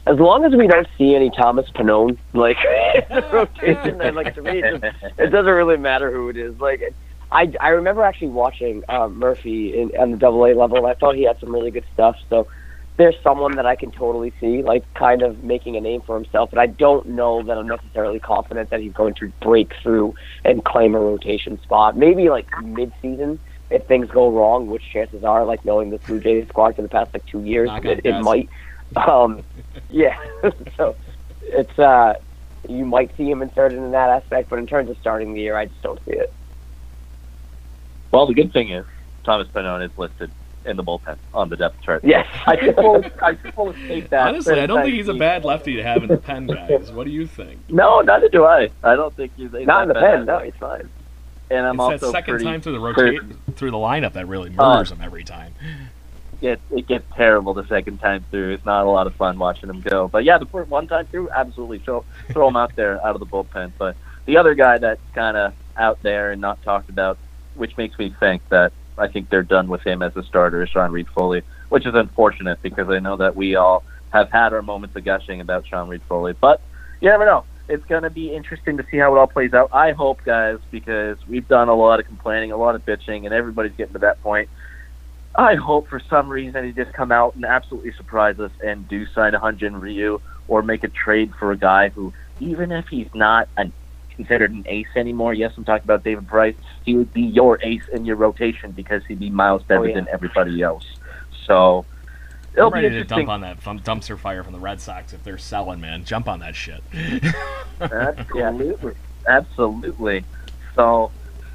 As 0.09 0.19
long 0.19 0.43
as 0.43 0.53
we 0.53 0.65
don't 0.67 0.87
see 0.97 1.15
any 1.15 1.29
Thomas 1.29 1.69
Pannone 1.69 2.17
like 2.33 2.57
in 2.95 3.15
the 3.15 3.29
rotation, 3.33 3.99
then 3.99 4.15
like 4.15 4.33
to 4.35 4.41
me, 4.41 4.63
it, 4.63 4.81
just, 4.81 5.03
it 5.19 5.27
doesn't 5.27 5.53
really 5.53 5.77
matter 5.77 6.11
who 6.11 6.29
it 6.29 6.37
is. 6.37 6.59
Like, 6.59 6.81
I 7.31 7.53
I 7.61 7.69
remember 7.69 8.03
actually 8.03 8.29
watching 8.29 8.83
um, 8.89 9.17
Murphy 9.17 9.79
in, 9.79 9.91
on 9.99 10.11
the 10.11 10.17
Double 10.17 10.43
A 10.45 10.53
level. 10.53 10.77
and 10.77 10.87
I 10.87 10.95
thought 10.95 11.15
he 11.15 11.23
had 11.23 11.39
some 11.39 11.53
really 11.53 11.69
good 11.71 11.85
stuff. 11.93 12.17
So 12.27 12.47
there's 12.97 13.15
someone 13.23 13.55
that 13.55 13.65
I 13.67 13.75
can 13.75 13.91
totally 13.91 14.33
see 14.39 14.63
like 14.63 14.83
kind 14.95 15.21
of 15.21 15.43
making 15.43 15.77
a 15.77 15.81
name 15.81 16.01
for 16.01 16.15
himself. 16.15 16.49
But 16.49 16.59
I 16.59 16.65
don't 16.65 17.05
know 17.09 17.43
that 17.43 17.57
I'm 17.57 17.67
necessarily 17.67 18.19
confident 18.19 18.71
that 18.71 18.79
he's 18.79 18.93
going 18.93 19.13
to 19.15 19.31
break 19.41 19.73
through 19.83 20.15
and 20.43 20.65
claim 20.65 20.95
a 20.95 20.99
rotation 20.99 21.61
spot. 21.61 21.95
Maybe 21.95 22.29
like 22.29 22.47
mid-season. 22.63 23.39
If 23.69 23.85
things 23.85 24.09
go 24.09 24.31
wrong, 24.31 24.65
which 24.65 24.81
chances 24.91 25.23
are, 25.23 25.45
like 25.45 25.63
knowing 25.63 25.91
the 25.91 25.99
Blue 25.99 26.19
Jays 26.19 26.47
squad 26.49 26.75
for 26.75 26.81
the 26.81 26.89
past 26.89 27.13
like 27.13 27.23
two 27.27 27.43
years, 27.43 27.69
it, 27.85 27.99
it 28.03 28.19
might. 28.23 28.49
Um, 28.95 29.43
yeah. 29.89 30.17
so 30.77 30.95
it's 31.43 31.77
uh 31.79 32.13
you 32.67 32.85
might 32.85 33.15
see 33.15 33.29
him 33.29 33.41
inserted 33.41 33.77
in 33.77 33.91
that 33.91 34.09
aspect, 34.09 34.49
but 34.49 34.59
in 34.59 34.67
terms 34.67 34.89
of 34.89 34.97
starting 34.99 35.33
the 35.33 35.41
year, 35.41 35.55
I 35.55 35.65
just 35.65 35.81
don't 35.81 35.99
see 36.05 36.11
it. 36.11 36.31
Well, 38.11 38.27
the 38.27 38.33
good 38.33 38.51
thing 38.51 38.69
is 38.71 38.85
Thomas 39.23 39.47
Pannone 39.47 39.85
is 39.85 39.97
listed 39.97 40.31
in 40.65 40.75
the 40.75 40.83
bullpen 40.83 41.17
on 41.33 41.49
the 41.49 41.55
depth 41.55 41.81
chart. 41.81 42.03
Yes. 42.03 42.27
I 42.47 42.55
think 42.57 42.77
we'll, 42.77 43.03
I 43.21 43.35
think 43.35 43.57
we'll 43.57 43.73
take 43.73 44.09
that. 44.09 44.27
Honestly, 44.27 44.59
I 44.59 44.65
don't 44.65 44.83
think 44.83 44.95
he's 44.95 45.07
a 45.07 45.13
bad 45.13 45.45
lefty 45.45 45.75
to 45.77 45.83
have 45.83 46.03
in 46.03 46.09
the 46.09 46.17
pen, 46.17 46.47
guys. 46.47 46.91
What 46.91 47.05
do 47.05 47.11
you 47.11 47.25
think? 47.27 47.69
No, 47.69 48.01
neither 48.01 48.29
do 48.29 48.43
I. 48.45 48.69
I 48.83 48.95
don't 48.95 49.15
think 49.15 49.31
he's, 49.37 49.51
he's 49.51 49.65
Not 49.65 49.83
in 49.83 49.87
the 49.89 49.95
pen. 49.95 50.25
No, 50.25 50.39
he's 50.39 50.53
fine. 50.59 50.89
And 51.51 51.65
I'm 51.65 51.75
it's 51.75 51.81
also 51.81 52.05
that 52.07 52.11
second 52.11 52.33
pretty, 52.33 52.45
time 52.45 52.61
through 52.61 52.79
the 52.79 52.93
pretty- 52.93 53.19
through 53.55 53.71
the 53.71 53.77
lineup 53.77 54.13
that 54.13 54.27
really 54.27 54.49
Uh, 54.57 54.73
murders 54.75 54.91
him 54.91 54.99
every 55.01 55.23
time. 55.23 55.53
It, 56.41 56.61
it 56.71 56.87
gets 56.87 57.05
terrible 57.15 57.53
the 57.53 57.67
second 57.67 57.97
time 57.97 58.23
through. 58.31 58.53
It's 58.53 58.65
not 58.65 58.85
a 58.85 58.89
lot 58.89 59.07
of 59.07 59.15
fun 59.15 59.37
watching 59.37 59.69
him 59.69 59.81
go. 59.81 60.07
But 60.07 60.23
yeah, 60.23 60.37
the 60.37 60.45
one 60.45 60.87
time 60.87 61.05
through, 61.07 61.29
absolutely 61.31 61.79
throw 61.79 62.05
throw 62.31 62.47
him 62.47 62.55
out 62.55 62.75
there 62.75 63.05
out 63.05 63.15
of 63.15 63.19
the 63.19 63.25
bullpen. 63.25 63.73
But 63.77 63.97
the 64.25 64.37
other 64.37 64.53
guy 64.55 64.77
that's 64.77 65.01
kind 65.13 65.35
of 65.35 65.53
out 65.75 66.01
there 66.01 66.31
and 66.31 66.39
not 66.39 66.61
talked 66.63 66.89
about, 66.89 67.17
which 67.55 67.75
makes 67.77 67.97
me 67.97 68.13
think 68.19 68.47
that 68.49 68.71
I 68.97 69.07
think 69.07 69.29
they're 69.29 69.43
done 69.43 69.67
with 69.67 69.81
him 69.81 70.01
as 70.01 70.15
a 70.15 70.23
starter, 70.23 70.63
is 70.63 70.69
Sean 70.69 70.91
Reid-Foley, 70.91 71.41
which 71.69 71.85
is 71.85 71.95
unfortunate 71.95 72.61
because 72.61 72.89
I 72.89 72.99
know 72.99 73.17
that 73.17 73.35
we 73.35 73.55
all 73.55 73.83
have 74.11 74.31
had 74.31 74.53
our 74.53 74.61
moments 74.61 74.95
of 74.95 75.03
gushing 75.03 75.41
about 75.41 75.67
Sean 75.67 75.89
Reid-Foley. 75.89 76.35
But 76.39 76.61
you 77.01 77.09
never 77.09 77.25
know. 77.25 77.43
It's 77.67 77.85
going 77.85 78.03
to 78.03 78.09
be 78.09 78.33
interesting 78.33 78.77
to 78.77 78.85
see 78.89 78.97
how 78.97 79.15
it 79.15 79.19
all 79.19 79.27
plays 79.27 79.53
out. 79.53 79.69
I 79.71 79.91
hope, 79.91 80.23
guys, 80.23 80.57
because 80.71 81.17
we've 81.27 81.47
done 81.47 81.69
a 81.69 81.75
lot 81.75 81.99
of 81.99 82.07
complaining, 82.07 82.51
a 82.51 82.57
lot 82.57 82.75
of 82.75 82.83
bitching, 82.85 83.25
and 83.25 83.33
everybody's 83.33 83.73
getting 83.73 83.93
to 83.93 83.99
that 83.99 84.21
point. 84.23 84.49
I 85.35 85.55
hope 85.55 85.87
for 85.87 85.99
some 86.09 86.27
reason 86.29 86.65
he 86.65 86.71
just 86.71 86.91
come 86.93 87.11
out 87.11 87.35
and 87.35 87.45
absolutely 87.45 87.93
surprise 87.93 88.39
us 88.39 88.51
and 88.63 88.87
do 88.87 89.05
sign 89.07 89.35
a 89.35 89.39
Hyun-jin 89.39 89.79
Ryu 89.79 90.19
or 90.47 90.61
make 90.63 90.83
a 90.83 90.89
trade 90.89 91.31
for 91.39 91.51
a 91.51 91.57
guy 91.57 91.89
who, 91.89 92.13
even 92.39 92.71
if 92.71 92.87
he's 92.87 93.07
not 93.13 93.47
an, 93.55 93.71
considered 94.15 94.51
an 94.51 94.65
ace 94.67 94.87
anymore, 94.95 95.33
yes, 95.33 95.53
I'm 95.55 95.63
talking 95.63 95.83
about 95.85 96.03
David 96.03 96.27
Price, 96.27 96.55
he 96.83 96.95
would 96.97 97.13
be 97.13 97.21
your 97.21 97.59
ace 97.61 97.87
in 97.93 98.05
your 98.05 98.15
rotation 98.17 98.71
because 98.71 99.05
he'd 99.05 99.19
be 99.19 99.29
miles 99.29 99.63
better 99.63 99.81
Oh, 99.81 99.83
yeah. 99.85 99.95
than 99.95 100.07
everybody 100.11 100.61
else. 100.61 100.85
So 101.45 101.85
it'll 102.53 102.67
I'm 102.67 102.73
be 102.73 102.83
ready 102.87 102.97
to 102.97 103.03
dump 103.05 103.29
on 103.29 103.41
that 103.41 103.61
dumpster 103.61 104.17
fire 104.17 104.43
from 104.43 104.53
the 104.53 104.59
Red 104.59 104.81
Sox 104.81 105.13
if 105.13 105.23
they're 105.23 105.37
selling, 105.37 105.79
man. 105.79 106.03
Jump 106.03 106.27
on 106.27 106.39
that 106.39 106.55
shit. 106.55 106.83
Absolutely, 107.81 108.93
absolutely. 109.27 110.25
So 110.75 111.11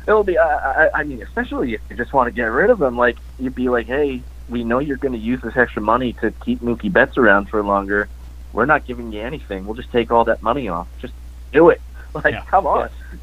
it'll 0.07 0.25
be. 0.25 0.39
I, 0.39 0.89
I, 0.95 1.01
I 1.01 1.05
mean, 1.05 1.23
especially 1.23 1.75
if 1.75 1.81
you 1.91 1.97
just 1.97 2.13
want 2.13 2.29
to 2.29 2.33
get 2.33 2.45
rid 2.45 2.71
of 2.71 2.81
him, 2.81 2.97
like 2.97 3.19
you'd 3.39 3.55
be 3.55 3.69
like, 3.69 3.87
hey, 3.87 4.25
we 4.49 4.65
know 4.65 4.79
you're 4.79 4.97
going 4.99 5.13
to 5.15 5.19
use 5.19 5.41
this 5.43 5.55
extra 5.57 5.83
money 5.83 6.15
to 6.21 6.35
keep 6.45 6.61
Mookie 6.63 6.93
Betts 6.93 7.17
around 7.17 7.49
for 7.51 7.63
longer. 7.65 8.11
We're 8.53 8.67
not 8.67 8.87
giving 8.87 9.11
you 9.13 9.21
anything. 9.23 9.65
We'll 9.65 9.75
just 9.75 9.91
take 9.91 10.11
all 10.13 10.25
that 10.27 10.43
money 10.43 10.69
off. 10.69 10.89
Just 11.01 11.15
do 11.53 11.71
it. 11.71 11.83
Like, 12.15 12.33
Yeah. 12.35 12.43
come 12.49 12.65
on. 12.69 12.91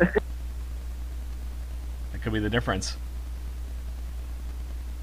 that 2.11 2.21
could 2.21 2.33
be 2.33 2.39
the 2.39 2.49
difference. 2.49 2.97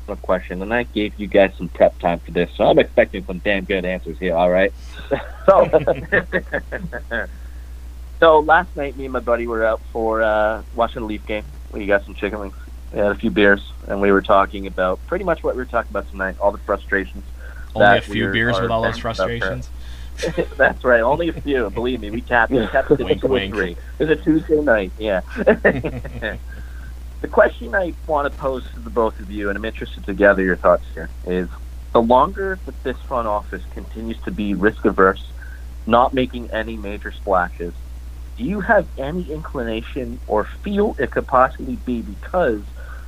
No 0.09 0.17
question. 0.17 0.61
And 0.61 0.75
I 0.75 0.83
gave 0.83 1.15
you 1.19 1.27
guys 1.27 1.53
some 1.57 1.71
prep 1.71 1.99
time 1.99 2.21
for 2.21 2.33
this, 2.33 2.51
so 2.57 2.65
I'm 2.65 2.79
expecting 2.79 3.25
some 3.27 3.41
damn 3.41 3.65
good 3.65 3.87
answers 3.87 4.19
here. 4.21 4.37
All 4.37 4.51
right. 4.51 4.75
So, 5.49 5.67
so 8.21 8.41
last 8.41 8.77
night, 8.77 8.97
me 8.99 9.05
and 9.07 9.13
my 9.15 9.21
buddy 9.21 9.47
were 9.47 9.65
out 9.65 9.83
for 9.93 10.23
uh, 10.23 10.63
watching 10.75 11.01
the 11.01 11.07
Leaf 11.07 11.25
game. 11.25 11.58
We 11.73 11.87
got 11.87 12.05
some 12.05 12.15
chicken 12.15 12.39
wings, 12.39 12.55
we 12.93 12.99
had 12.99 13.13
a 13.13 13.15
few 13.15 13.31
beers, 13.31 13.73
and 13.87 14.01
we 14.01 14.11
were 14.11 14.23
talking 14.23 14.67
about 14.67 15.05
pretty 15.07 15.25
much 15.25 15.43
what 15.43 15.55
we 15.55 15.63
were 15.63 15.67
talking 15.67 15.91
about 15.91 16.11
tonight. 16.11 16.37
All 16.41 16.53
the 16.53 16.59
frustrations. 16.59 17.25
Only 17.75 17.99
a 17.99 18.01
few 18.01 18.31
beers 18.31 18.61
with 18.61 18.71
all 18.71 18.83
those 18.83 18.99
fans 18.99 19.21
of 19.21 19.29
her. 19.31 19.39
frustrations. 19.39 19.71
That's 20.57 20.83
right. 20.85 21.01
Only 21.01 21.29
a 21.29 21.33
few. 21.33 21.71
Believe 21.71 22.01
me, 22.01 22.11
we 22.11 22.21
capped 22.21 22.53
it. 22.53 22.71
Kept 22.71 22.91
it 22.91 22.99
Wink, 22.99 23.21
to 23.21 23.29
wink. 23.29 23.55
three. 23.55 23.77
It 23.99 24.09
was 24.09 24.11
a 24.11 24.17
Tuesday 24.17 24.61
night. 24.61 24.91
Yeah. 24.99 25.21
the 25.37 26.39
question 27.31 27.75
I 27.75 27.95
want 28.07 28.33
to 28.33 28.39
pose 28.39 28.65
to 28.75 28.81
the 28.81 28.91
both 28.91 29.21
of 29.21 29.31
you, 29.31 29.49
and 29.49 29.57
I'm 29.57 29.65
interested 29.65 30.05
to 30.07 30.15
gather 30.15 30.43
your 30.43 30.57
thoughts 30.57 30.85
here, 30.95 31.09
is 31.27 31.49
the 31.93 32.03
longer 32.03 32.59
that 32.67 32.83
this 32.83 32.97
front 33.03 33.29
office 33.29 33.63
continues 33.75 34.21
to 34.23 34.31
be 34.31 34.55
risk 34.55 34.85
averse, 34.85 35.25
not 35.87 36.15
making 36.15 36.51
any 36.51 36.77
major 36.77 37.13
splashes, 37.13 37.75
do 38.39 38.45
you 38.45 38.61
have 38.61 38.89
any 38.97 39.31
inclination 39.31 40.21
or 40.27 40.49
feel 40.65 40.95
it 40.99 41.11
could 41.11 41.27
possibly 41.27 41.77
be 41.77 42.03
because 42.03 42.63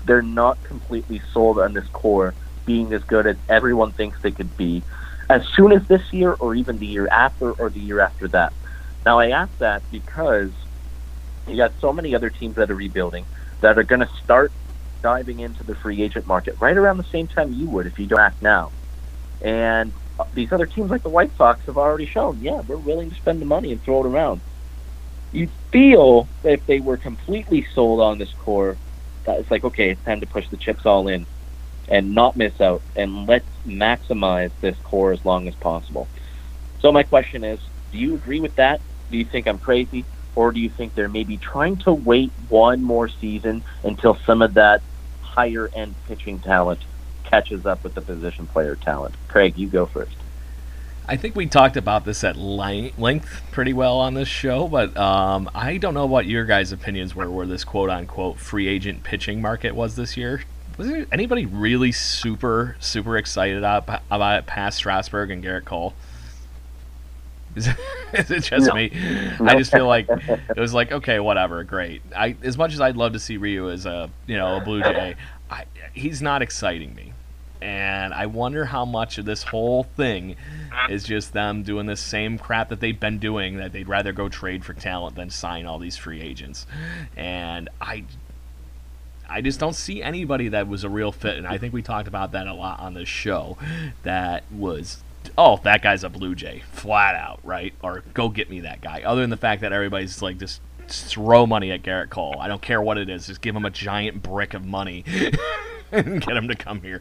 they're 0.04 0.22
not 0.22 0.58
completely 0.64 1.22
sold 1.32 1.58
on 1.58 1.72
this 1.72 1.86
core 1.92 2.34
being 2.66 2.92
as 2.92 3.02
good 3.08 3.26
as 3.26 3.36
everyone 3.48 3.92
thinks 3.94 4.18
they 4.22 4.32
could 4.32 4.54
be 4.56 4.84
as 5.30 5.42
soon 5.56 5.72
as 5.72 5.80
this 5.88 6.02
year 6.12 6.32
or 6.34 6.54
even 6.56 6.78
the 6.78 6.86
year 6.86 7.08
after 7.12 7.52
or 7.52 7.70
the 7.70 7.80
year 7.80 8.00
after 8.00 8.26
that? 8.28 8.52
Now, 9.06 9.20
I 9.20 9.30
ask 9.30 9.52
that 9.60 9.84
because 9.90 10.50
you 11.46 11.56
got 11.56 11.74
so 11.80 11.92
many 11.92 12.14
other 12.14 12.30
teams 12.30 12.56
that 12.56 12.70
are 12.70 12.74
rebuilding 12.74 13.26
that 13.62 13.78
are 13.78 13.84
going 13.84 14.00
to 14.00 14.10
start 14.22 14.52
diving 15.02 15.40
into 15.40 15.62
the 15.62 15.76
free 15.82 16.02
agent 16.02 16.26
market 16.26 16.54
right 16.60 16.76
around 16.76 16.98
the 16.98 17.04
same 17.12 17.28
time 17.28 17.52
you 17.52 17.68
would 17.70 17.86
if 17.86 17.98
you 17.98 18.06
don't 18.06 18.20
act 18.20 18.42
now. 18.42 18.72
And 19.40 19.94
uh, 20.18 20.24
these 20.34 20.48
other 20.52 20.66
teams 20.66 20.90
like 20.90 21.02
the 21.04 21.08
White 21.08 21.30
Sox 21.38 21.62
have 21.66 21.78
already 21.78 22.06
shown, 22.12 22.40
yeah, 22.40 22.60
we're 22.66 22.76
willing 22.76 23.08
to 23.08 23.16
spend 23.16 23.40
the 23.40 23.46
money 23.46 23.72
and 23.72 23.82
throw 23.82 24.04
it 24.04 24.08
around. 24.08 24.42
You 25.32 25.48
feel 25.72 26.28
that 26.42 26.52
if 26.52 26.66
they 26.66 26.80
were 26.80 26.96
completely 26.96 27.66
sold 27.74 28.00
on 28.00 28.18
this 28.18 28.32
core, 28.36 28.78
that 29.26 29.38
it's 29.38 29.50
like, 29.50 29.64
okay, 29.64 29.90
it's 29.90 30.02
time 30.04 30.20
to 30.20 30.26
push 30.26 30.44
the 30.50 30.56
chips 30.56 30.82
all 30.84 31.08
in 31.08 31.26
and 31.88 32.14
not 32.14 32.36
miss 32.36 32.52
out 32.60 32.82
and 32.96 33.26
let's 33.26 33.48
maximize 33.66 34.52
this 34.60 34.76
core 34.84 35.12
as 35.12 35.20
long 35.24 35.48
as 35.48 35.54
possible. 35.56 36.08
So 36.80 36.90
my 36.90 37.02
question 37.02 37.44
is, 37.44 37.60
do 37.92 37.98
you 37.98 38.14
agree 38.14 38.40
with 38.40 38.54
that? 38.56 38.80
Do 39.10 39.18
you 39.18 39.26
think 39.30 39.46
I'm 39.46 39.58
crazy? 39.58 40.06
Or 40.34 40.52
do 40.52 40.60
you 40.60 40.70
think 40.76 40.94
they're 40.94 41.08
maybe 41.08 41.38
trying 41.38 41.78
to 41.80 41.92
wait 41.92 42.32
one 42.48 42.82
more 42.82 43.08
season 43.20 43.64
until 43.84 44.16
some 44.26 44.42
of 44.42 44.54
that 44.54 44.82
higher 45.20 45.68
end 45.74 45.96
pitching 46.06 46.40
talent 46.40 46.84
catches 47.28 47.66
up 47.66 47.82
with 47.84 47.94
the 47.94 48.00
position 48.00 48.46
player 48.46 48.76
talent? 48.76 49.16
Craig, 49.28 49.54
you 49.56 49.68
go 49.68 49.86
first. 49.92 50.19
I 51.10 51.16
think 51.16 51.34
we 51.34 51.46
talked 51.46 51.76
about 51.76 52.04
this 52.04 52.22
at 52.22 52.36
length 52.36 53.42
pretty 53.50 53.72
well 53.72 53.98
on 53.98 54.14
this 54.14 54.28
show, 54.28 54.68
but 54.68 54.96
um, 54.96 55.50
I 55.56 55.76
don't 55.76 55.92
know 55.92 56.06
what 56.06 56.26
your 56.26 56.44
guys' 56.44 56.70
opinions 56.70 57.16
were 57.16 57.28
where 57.28 57.46
this 57.46 57.64
quote 57.64 57.90
unquote 57.90 58.38
free 58.38 58.68
agent 58.68 59.02
pitching 59.02 59.42
market 59.42 59.74
was 59.74 59.96
this 59.96 60.16
year. 60.16 60.44
Was 60.78 60.86
there 60.86 61.06
anybody 61.10 61.46
really 61.46 61.90
super 61.90 62.76
super 62.78 63.16
excited 63.16 63.58
about, 63.58 64.02
about 64.08 64.38
it 64.38 64.46
past 64.46 64.78
Strasburg 64.78 65.32
and 65.32 65.42
Gerrit 65.42 65.64
Cole? 65.64 65.94
Is 67.56 67.66
it, 67.66 67.76
is 68.12 68.30
it 68.30 68.40
just 68.44 68.68
no. 68.68 68.74
me? 68.74 68.92
No. 69.40 69.46
I 69.46 69.56
just 69.56 69.72
feel 69.72 69.88
like 69.88 70.08
it 70.08 70.56
was 70.56 70.72
like 70.72 70.92
okay, 70.92 71.18
whatever, 71.18 71.64
great. 71.64 72.02
I 72.16 72.36
as 72.44 72.56
much 72.56 72.72
as 72.72 72.80
I'd 72.80 72.96
love 72.96 73.14
to 73.14 73.18
see 73.18 73.36
Ryu 73.38 73.68
as 73.68 73.86
a 73.86 74.08
you 74.28 74.36
know 74.36 74.58
a 74.58 74.60
Blue 74.60 74.80
Jay, 74.80 75.16
I, 75.50 75.64
he's 75.92 76.22
not 76.22 76.42
exciting 76.42 76.94
me, 76.94 77.09
and 77.62 78.14
I 78.14 78.26
wonder 78.26 78.64
how 78.64 78.84
much 78.84 79.18
of 79.18 79.24
this 79.24 79.42
whole 79.42 79.84
thing 79.84 80.36
mm-hmm. 80.36 80.92
is 80.92 81.04
just 81.04 81.32
them 81.32 81.62
doing 81.62 81.86
the 81.86 81.96
same 81.96 82.38
crap 82.38 82.68
that 82.70 82.80
they've 82.80 82.98
been 82.98 83.18
doing. 83.18 83.56
That 83.56 83.72
they'd 83.72 83.88
rather 83.88 84.12
go 84.12 84.28
trade 84.28 84.64
for 84.64 84.74
talent 84.74 85.16
than 85.16 85.30
sign 85.30 85.66
all 85.66 85.78
these 85.78 85.96
free 85.96 86.20
agents, 86.20 86.66
and 87.16 87.68
I 87.80 88.04
I 89.28 89.40
just 89.40 89.60
don't 89.60 89.74
see 89.74 90.02
anybody 90.02 90.48
that 90.48 90.68
was 90.68 90.84
a 90.84 90.88
real 90.88 91.12
fit, 91.12 91.38
and 91.38 91.46
I 91.46 91.58
think 91.58 91.72
we 91.72 91.82
talked 91.82 92.08
about 92.08 92.32
that 92.32 92.46
a 92.46 92.54
lot 92.54 92.80
on 92.80 92.94
this 92.94 93.08
show. 93.08 93.56
That 94.02 94.44
was 94.50 95.02
oh, 95.36 95.60
that 95.64 95.82
guy's 95.82 96.04
a 96.04 96.08
Blue 96.08 96.34
Jay, 96.34 96.62
flat 96.72 97.14
out, 97.14 97.40
right? 97.44 97.74
Or 97.82 98.02
go 98.14 98.28
get 98.28 98.50
me 98.50 98.60
that 98.60 98.80
guy. 98.80 99.02
Other 99.02 99.20
than 99.20 99.30
the 99.30 99.36
fact 99.36 99.62
that 99.62 99.72
everybody's 99.72 100.22
like 100.22 100.38
just 100.38 100.60
throw 100.92 101.46
money 101.46 101.70
at 101.70 101.82
Gerrit 101.82 102.10
Cole. 102.10 102.36
I 102.38 102.48
don't 102.48 102.62
care 102.62 102.80
what 102.80 102.98
it 102.98 103.08
is. 103.08 103.26
Just 103.26 103.40
give 103.40 103.54
him 103.54 103.64
a 103.64 103.70
giant 103.70 104.22
brick 104.22 104.54
of 104.54 104.64
money 104.64 105.04
and 105.92 106.20
get 106.20 106.36
him 106.36 106.48
to 106.48 106.54
come 106.54 106.82
here. 106.82 107.00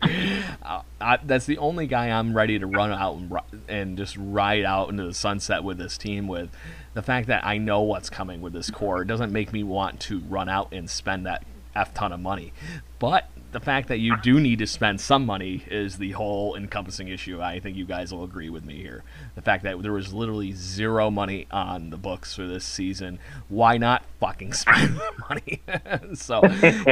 Uh, 0.61 0.81
I, 0.99 1.17
that's 1.23 1.45
the 1.45 1.57
only 1.57 1.87
guy 1.87 2.09
I'm 2.09 2.35
ready 2.35 2.59
to 2.59 2.67
run 2.67 2.91
out 2.91 3.15
and, 3.17 3.39
and 3.67 3.97
just 3.97 4.17
ride 4.17 4.65
out 4.65 4.89
into 4.89 5.03
the 5.03 5.13
sunset 5.13 5.63
with 5.63 5.77
this 5.77 5.97
team 5.97 6.27
with. 6.27 6.49
The 6.95 7.03
fact 7.03 7.27
that 7.27 7.45
I 7.45 7.59
know 7.59 7.81
what's 7.81 8.09
coming 8.09 8.41
with 8.41 8.51
this 8.51 8.71
core 8.71 9.05
doesn't 9.05 9.31
make 9.31 9.53
me 9.53 9.63
want 9.63 9.99
to 10.01 10.19
run 10.19 10.49
out 10.49 10.73
and 10.73 10.89
spend 10.89 11.25
that 11.27 11.45
f 11.75 11.93
ton 11.93 12.11
of 12.11 12.19
money. 12.19 12.51
But 12.97 13.29
the 13.51 13.59
fact 13.59 13.87
that 13.87 13.97
you 13.97 14.15
do 14.17 14.39
need 14.39 14.59
to 14.59 14.67
spend 14.67 15.01
some 15.01 15.25
money 15.25 15.63
is 15.69 15.97
the 15.97 16.11
whole 16.11 16.55
encompassing 16.55 17.07
issue. 17.07 17.41
I 17.41 17.59
think 17.59 17.75
you 17.75 17.85
guys 17.85 18.13
will 18.13 18.23
agree 18.23 18.49
with 18.49 18.63
me 18.63 18.75
here. 18.75 19.03
The 19.35 19.41
fact 19.41 19.63
that 19.63 19.81
there 19.81 19.91
was 19.91 20.13
literally 20.13 20.51
zero 20.51 21.09
money 21.09 21.47
on 21.49 21.89
the 21.89 21.97
books 21.97 22.35
for 22.35 22.45
this 22.45 22.63
season. 22.63 23.17
Why 23.47 23.77
not 23.77 24.03
fucking 24.19 24.53
spend 24.53 24.97
the 24.97 25.13
money? 25.29 26.13
so 26.15 26.41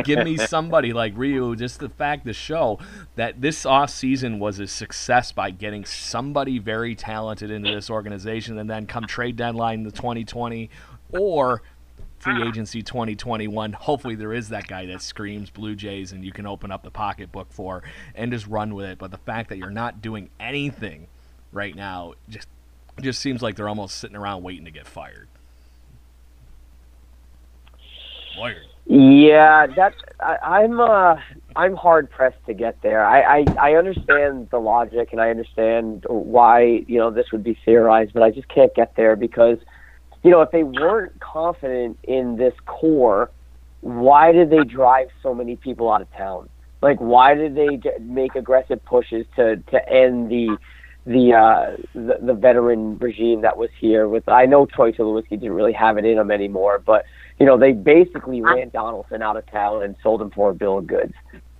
give 0.03 0.23
me 0.23 0.37
somebody 0.37 0.93
like 0.93 1.13
Ryu. 1.15 1.55
Just 1.55 1.79
the 1.79 1.89
fact 1.89 2.25
the 2.25 2.33
show 2.33 2.79
that 3.15 3.39
this 3.39 3.65
off 3.65 3.91
season 3.91 4.39
was 4.39 4.59
a 4.59 4.67
success 4.67 5.31
by 5.31 5.51
getting 5.51 5.85
somebody 5.85 6.57
very 6.57 6.95
talented 6.95 7.51
into 7.51 7.71
this 7.71 7.89
organization, 7.89 8.57
and 8.57 8.69
then 8.69 8.87
come 8.87 9.05
trade 9.05 9.35
deadline 9.35 9.79
in 9.79 9.83
the 9.83 9.91
2020 9.91 10.69
or 11.11 11.61
free 12.19 12.47
agency 12.47 12.81
2021. 12.81 13.73
Hopefully, 13.73 14.15
there 14.15 14.33
is 14.33 14.49
that 14.49 14.67
guy 14.67 14.85
that 14.87 15.01
screams 15.01 15.49
Blue 15.49 15.75
Jays 15.75 16.11
and 16.11 16.23
you 16.23 16.31
can 16.31 16.45
open 16.45 16.71
up 16.71 16.83
the 16.83 16.91
pocketbook 16.91 17.51
for 17.51 17.83
and 18.15 18.31
just 18.31 18.47
run 18.47 18.75
with 18.75 18.85
it. 18.85 18.97
But 18.97 19.11
the 19.11 19.17
fact 19.17 19.49
that 19.49 19.57
you're 19.57 19.69
not 19.69 20.01
doing 20.01 20.29
anything 20.39 21.07
right 21.51 21.75
now 21.75 22.13
just 22.29 22.47
just 23.01 23.19
seems 23.19 23.41
like 23.41 23.55
they're 23.55 23.69
almost 23.69 23.97
sitting 23.97 24.15
around 24.15 24.43
waiting 24.43 24.65
to 24.65 24.71
get 24.71 24.87
fired. 24.87 25.27
Fired. 28.35 28.65
Yeah, 28.89 29.67
that's 29.67 29.97
I, 30.19 30.63
am 30.63 30.79
uh, 30.79 31.17
I'm 31.55 31.75
hard 31.75 32.09
pressed 32.09 32.43
to 32.45 32.53
get 32.53 32.81
there. 32.81 33.05
I, 33.05 33.39
I 33.39 33.45
I 33.59 33.73
understand 33.73 34.49
the 34.49 34.59
logic 34.59 35.09
and 35.11 35.19
I 35.19 35.29
understand 35.29 36.05
why 36.07 36.85
you 36.87 36.97
know 36.97 37.11
this 37.11 37.31
would 37.33 37.43
be 37.43 37.57
theorized, 37.65 38.13
but 38.13 38.23
I 38.23 38.31
just 38.31 38.47
can't 38.47 38.73
get 38.73 38.95
there 38.95 39.17
because 39.17 39.57
you 40.27 40.33
know, 40.33 40.41
if 40.41 40.51
they 40.51 40.63
weren't 40.63 41.17
confident 41.21 41.97
in 42.03 42.35
this 42.35 42.53
core, 42.65 43.31
why 43.79 44.33
did 44.33 44.49
they 44.49 44.65
drive 44.65 45.07
so 45.23 45.33
many 45.33 45.55
people 45.55 45.89
out 45.89 46.01
of 46.01 46.11
town? 46.11 46.49
Like, 46.81 46.97
why 46.97 47.33
did 47.33 47.55
they 47.55 47.79
make 48.01 48.35
aggressive 48.35 48.83
pushes 48.83 49.25
to 49.37 49.55
to 49.55 49.89
end 49.89 50.29
the 50.29 50.57
the 51.05 51.33
uh, 51.33 51.77
the, 51.93 52.17
the 52.21 52.33
veteran 52.33 52.97
regime 52.97 53.39
that 53.43 53.55
was 53.55 53.69
here? 53.79 54.09
With 54.09 54.27
I 54.27 54.45
know 54.47 54.65
Troy 54.65 54.91
Tulowitzki 54.91 55.29
didn't 55.29 55.53
really 55.53 55.71
have 55.71 55.97
it 55.97 56.03
in 56.03 56.17
him 56.17 56.29
anymore, 56.29 56.83
but 56.85 57.05
you 57.39 57.45
know 57.45 57.57
they 57.57 57.71
basically 57.71 58.41
ran 58.41 58.67
Donaldson 58.67 59.21
out 59.21 59.37
of 59.37 59.49
town 59.49 59.83
and 59.83 59.95
sold 60.03 60.21
him 60.21 60.31
for 60.31 60.49
a 60.49 60.53
bill 60.53 60.79
of 60.79 60.87
goods, 60.87 61.13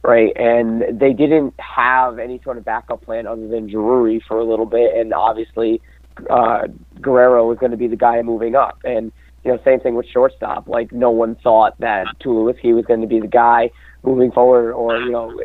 right? 0.04 0.36
And 0.36 1.00
they 1.00 1.14
didn't 1.14 1.54
have 1.58 2.20
any 2.20 2.42
sort 2.44 2.58
of 2.58 2.66
backup 2.66 3.02
plan 3.02 3.28
other 3.28 3.48
than 3.48 3.68
Drury 3.68 4.22
for 4.28 4.40
a 4.40 4.44
little 4.44 4.66
bit, 4.66 4.94
and 4.94 5.14
obviously 5.14 5.82
uh, 6.30 6.68
Guerrero 7.02 7.48
was 7.48 7.58
going 7.58 7.72
to 7.72 7.78
be 7.78 7.88
the 7.88 7.96
guy 7.96 8.22
moving 8.22 8.56
up. 8.56 8.80
And 8.84 9.12
you 9.44 9.52
know, 9.52 9.60
same 9.64 9.80
thing 9.80 9.96
with 9.96 10.08
shortstop. 10.08 10.68
Like 10.68 10.92
no 10.92 11.10
one 11.10 11.36
thought 11.36 11.80
that 11.80 12.08
Tulowitzki 12.22 12.76
was 12.76 12.86
going 12.86 13.02
to 13.02 13.08
be 13.08 13.20
the 13.20 13.28
guy 13.28 13.70
moving 14.04 14.32
forward, 14.32 14.74
or 14.74 15.00
you 15.00 15.12
know, 15.12 15.40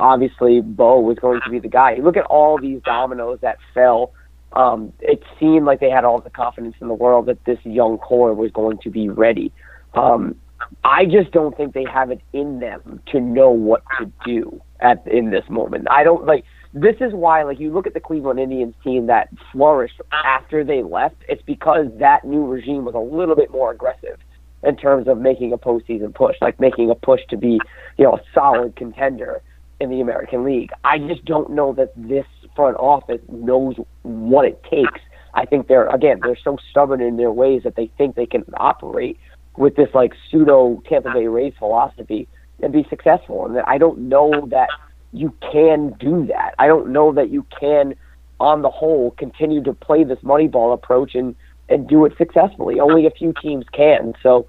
obviously 0.00 0.60
Bo 0.60 1.00
was 1.00 1.18
going 1.18 1.40
to 1.44 1.50
be 1.50 1.58
the 1.58 1.68
guy. 1.68 1.96
Look 1.96 2.16
at 2.16 2.24
all 2.24 2.58
these 2.58 2.80
dominoes 2.82 3.38
that 3.42 3.58
fell. 3.74 4.12
Um, 4.52 4.92
it 5.00 5.22
seemed 5.38 5.66
like 5.66 5.80
they 5.80 5.90
had 5.90 6.04
all 6.04 6.20
the 6.20 6.30
confidence 6.30 6.76
in 6.80 6.88
the 6.88 6.94
world 6.94 7.26
that 7.26 7.44
this 7.44 7.58
young 7.64 7.98
core 7.98 8.32
was 8.32 8.50
going 8.52 8.78
to 8.78 8.90
be 8.90 9.08
ready. 9.08 9.52
Um, 9.94 10.36
I 10.84 11.04
just 11.04 11.32
don't 11.32 11.56
think 11.56 11.74
they 11.74 11.84
have 11.92 12.10
it 12.10 12.20
in 12.32 12.60
them 12.60 13.00
to 13.12 13.20
know 13.20 13.50
what 13.50 13.82
to 13.98 14.10
do 14.24 14.62
at 14.80 15.06
in 15.06 15.30
this 15.30 15.44
moment. 15.50 15.88
I 15.90 16.04
don't 16.04 16.24
like 16.24 16.44
this 16.76 16.96
is 17.00 17.14
why, 17.14 17.42
like, 17.42 17.58
you 17.58 17.72
look 17.72 17.86
at 17.86 17.94
the 17.94 18.00
Cleveland 18.00 18.38
Indians 18.38 18.74
team 18.84 19.06
that 19.06 19.30
flourished 19.50 19.98
after 20.12 20.62
they 20.62 20.82
left. 20.82 21.16
It's 21.26 21.40
because 21.40 21.86
that 21.98 22.26
new 22.26 22.46
regime 22.46 22.84
was 22.84 22.94
a 22.94 22.98
little 22.98 23.34
bit 23.34 23.50
more 23.50 23.70
aggressive 23.70 24.18
in 24.62 24.76
terms 24.76 25.08
of 25.08 25.16
making 25.18 25.54
a 25.54 25.58
postseason 25.58 26.14
push, 26.14 26.36
like 26.42 26.60
making 26.60 26.90
a 26.90 26.94
push 26.94 27.22
to 27.30 27.38
be, 27.38 27.58
you 27.96 28.04
know, 28.04 28.16
a 28.16 28.20
solid 28.34 28.76
contender 28.76 29.40
in 29.80 29.88
the 29.88 30.02
American 30.02 30.44
League. 30.44 30.70
I 30.84 30.98
just 30.98 31.24
don't 31.24 31.50
know 31.50 31.72
that 31.72 31.92
this 31.96 32.26
front 32.54 32.76
office 32.76 33.22
knows 33.30 33.76
what 34.02 34.44
it 34.44 34.62
takes. 34.64 35.00
I 35.32 35.46
think 35.46 35.68
they're 35.68 35.88
again 35.88 36.20
they're 36.22 36.38
so 36.42 36.56
stubborn 36.70 37.00
in 37.00 37.16
their 37.16 37.30
ways 37.30 37.62
that 37.64 37.76
they 37.76 37.90
think 37.98 38.16
they 38.16 38.26
can 38.26 38.44
operate 38.56 39.18
with 39.56 39.76
this 39.76 39.88
like 39.94 40.12
pseudo 40.30 40.82
Tampa 40.88 41.12
Bay 41.12 41.26
Rays 41.26 41.52
philosophy 41.58 42.26
and 42.62 42.72
be 42.72 42.86
successful. 42.88 43.46
And 43.46 43.58
I 43.60 43.78
don't 43.78 44.08
know 44.08 44.48
that 44.50 44.68
you 45.16 45.34
can 45.52 45.90
do 45.98 46.26
that. 46.26 46.54
I 46.58 46.66
don't 46.66 46.92
know 46.92 47.12
that 47.12 47.30
you 47.30 47.46
can, 47.58 47.94
on 48.38 48.62
the 48.62 48.70
whole, 48.70 49.12
continue 49.12 49.62
to 49.62 49.72
play 49.72 50.04
this 50.04 50.18
Moneyball 50.20 50.74
approach 50.74 51.14
and 51.14 51.34
and 51.68 51.88
do 51.88 52.04
it 52.04 52.12
successfully. 52.16 52.78
Only 52.78 53.06
a 53.06 53.10
few 53.10 53.34
teams 53.42 53.64
can. 53.72 54.14
So 54.22 54.46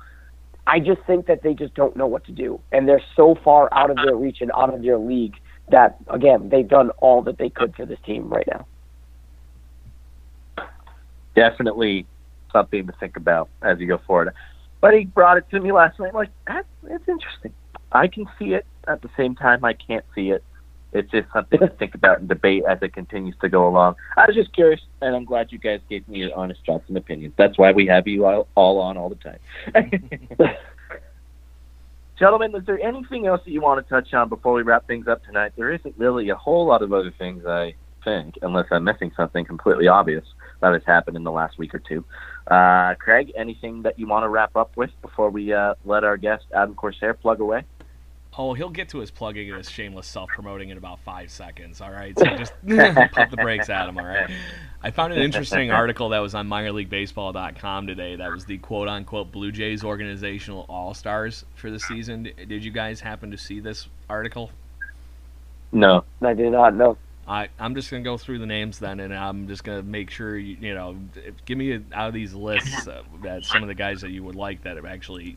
I 0.68 0.80
just 0.80 1.02
think 1.08 1.26
that 1.26 1.42
they 1.42 1.56
just 1.56 1.74
don't 1.74 1.96
know 1.96 2.06
what 2.06 2.26
to 2.26 2.32
do, 2.32 2.60
and 2.72 2.88
they're 2.88 3.02
so 3.16 3.36
far 3.44 3.70
out 3.74 3.90
of 3.90 3.98
their 3.98 4.16
reach 4.16 4.38
and 4.42 4.52
out 4.56 4.72
of 4.74 4.84
their 4.84 5.00
league 5.00 5.36
that 5.70 5.98
again 6.08 6.50
they've 6.50 6.68
done 6.68 6.92
all 7.00 7.22
that 7.24 7.38
they 7.38 7.50
could 7.50 7.76
for 7.76 7.86
this 7.86 8.00
team 8.06 8.30
right 8.30 8.48
now. 8.48 8.66
Definitely 11.36 12.06
something 12.52 12.88
to 12.88 12.94
think 13.00 13.18
about 13.18 13.50
as 13.62 13.80
you 13.80 13.88
go 13.88 14.00
forward. 14.06 14.34
Buddy 14.82 15.06
brought 15.06 15.38
it 15.38 15.50
to 15.52 15.60
me 15.60 15.72
last 15.72 16.00
night. 16.00 16.14
Like 16.14 16.30
that's, 16.46 16.68
that's 16.84 17.08
interesting. 17.08 17.54
I 17.92 18.08
can 18.08 18.26
see 18.38 18.54
it 18.54 18.66
at 18.88 19.02
the 19.02 19.10
same 19.18 19.36
time. 19.36 19.64
I 19.64 19.74
can't 19.74 20.06
see 20.14 20.30
it. 20.32 20.44
It's 20.94 21.12
just 21.12 21.28
something 21.34 21.60
to 21.60 21.68
think 21.68 21.96
about 21.96 22.20
and 22.20 22.30
debate 22.30 22.64
as 22.68 22.80
it 22.82 22.94
continues 22.94 23.36
to 23.42 23.50
go 23.50 23.68
along. 23.68 23.96
I 24.16 24.26
was 24.26 24.36
just 24.36 24.54
curious, 24.54 24.82
and 25.02 25.16
I'm 25.16 25.26
glad 25.26 25.52
you 25.52 25.58
guys 25.58 25.82
gave 25.90 26.08
me 26.08 26.20
your 26.20 26.34
honest 26.36 26.62
thoughts 26.66 26.86
and 26.88 26.98
opinions. 26.98 27.34
That's 27.38 27.58
why 27.58 27.72
we 27.72 27.86
have 27.88 28.08
you 28.08 28.26
all, 28.26 28.48
all 28.56 28.80
on 28.80 28.98
all 28.98 29.10
the 29.10 29.16
time. 29.16 29.40
Gentlemen, 32.20 32.56
is 32.56 32.66
there 32.66 32.80
anything 32.82 33.28
else 33.28 33.42
that 33.46 33.52
you 33.52 33.62
want 33.62 33.86
to 33.86 33.90
touch 33.90 34.12
on 34.14 34.28
before 34.30 34.54
we 34.54 34.64
wrap 34.64 34.88
things 34.88 35.08
up 35.08 35.24
tonight? 35.24 35.52
There 35.56 35.72
isn't 35.72 35.96
really 35.98 36.30
a 36.30 36.36
whole 36.36 36.66
lot 36.66 36.82
of 36.82 36.92
other 36.92 37.14
things, 37.16 37.46
I 37.46 37.76
think, 38.04 38.36
unless 38.42 38.66
I'm 38.72 38.86
missing 38.86 39.12
something 39.16 39.46
completely 39.46 39.88
obvious 39.88 40.26
that 40.62 40.74
has 40.74 40.82
happened 40.86 41.16
in 41.16 41.24
the 41.24 41.32
last 41.32 41.60
week 41.60 41.76
or 41.76 41.80
two. 41.80 42.04
Uh, 42.48 42.96
Craig, 42.96 43.32
anything 43.36 43.84
that 43.84 44.00
you 44.00 44.08
want 44.08 44.24
to 44.24 44.30
wrap 44.30 44.56
up 44.56 44.76
with 44.76 44.90
before 45.02 45.30
we 45.30 45.54
uh, 45.54 45.76
let 45.86 46.04
our 46.04 46.18
guest, 46.18 46.46
Adam 46.56 46.74
Corsair, 46.74 47.14
plug 47.14 47.40
away? 47.40 47.66
Oh, 48.40 48.54
he'll 48.54 48.70
get 48.70 48.90
to 48.90 49.00
his 49.00 49.10
plugging 49.10 49.50
and 49.50 49.58
his 49.58 49.70
shameless 49.70 50.06
self-promoting 50.06 50.70
in 50.70 50.78
about 50.78 51.00
five 51.00 51.32
seconds. 51.32 51.82
All 51.82 51.92
right, 51.92 52.18
so 52.18 52.26
just 52.38 52.54
pump 53.14 53.32
the 53.32 53.38
brakes 53.38 53.70
at 53.70 53.90
him. 53.90 53.98
All 53.98 54.06
right. 54.06 54.30
I 54.84 54.92
found 54.92 55.12
an 55.14 55.20
interesting 55.20 55.72
article 55.72 56.10
that 56.10 56.20
was 56.20 56.36
on 56.36 56.48
MinorLeagueBaseball.com 56.48 57.88
today. 57.88 58.16
That 58.16 58.32
was 58.32 58.46
the 58.46 58.60
quote-unquote 58.60 59.32
Blue 59.32 59.52
Jays 59.52 59.84
organizational 59.84 60.68
all-stars 60.70 61.46
for 61.56 61.72
the 61.72 61.80
season. 61.80 62.30
Did 62.48 62.64
you 62.64 62.72
guys 62.72 63.00
happen 63.00 63.32
to 63.32 63.38
see 63.38 63.60
this 63.60 63.88
article? 64.08 64.52
No, 65.72 66.04
I 66.22 66.34
did 66.34 66.52
not. 66.52 66.76
know. 66.76 66.98
I, 67.28 67.50
I'm 67.60 67.76
just 67.76 67.92
gonna 67.92 68.04
go 68.04 68.18
through 68.18 68.40
the 68.40 68.46
names 68.46 68.80
then, 68.80 69.02
and 69.02 69.14
I'm 69.14 69.50
just 69.50 69.64
gonna 69.64 69.84
make 69.84 70.10
sure 70.10 70.38
you, 70.38 70.56
you 70.62 70.74
know, 70.74 70.96
give 71.46 71.58
me 71.58 71.74
a, 71.74 71.82
out 71.92 72.08
of 72.08 72.14
these 72.14 72.34
lists 72.34 72.88
uh, 72.88 73.02
that 73.24 73.44
some 73.44 73.64
of 73.64 73.68
the 73.68 73.76
guys 73.76 74.00
that 74.02 74.12
you 74.12 74.24
would 74.24 74.36
like 74.36 74.64
that 74.64 74.78
have 74.78 74.86
actually 74.86 75.36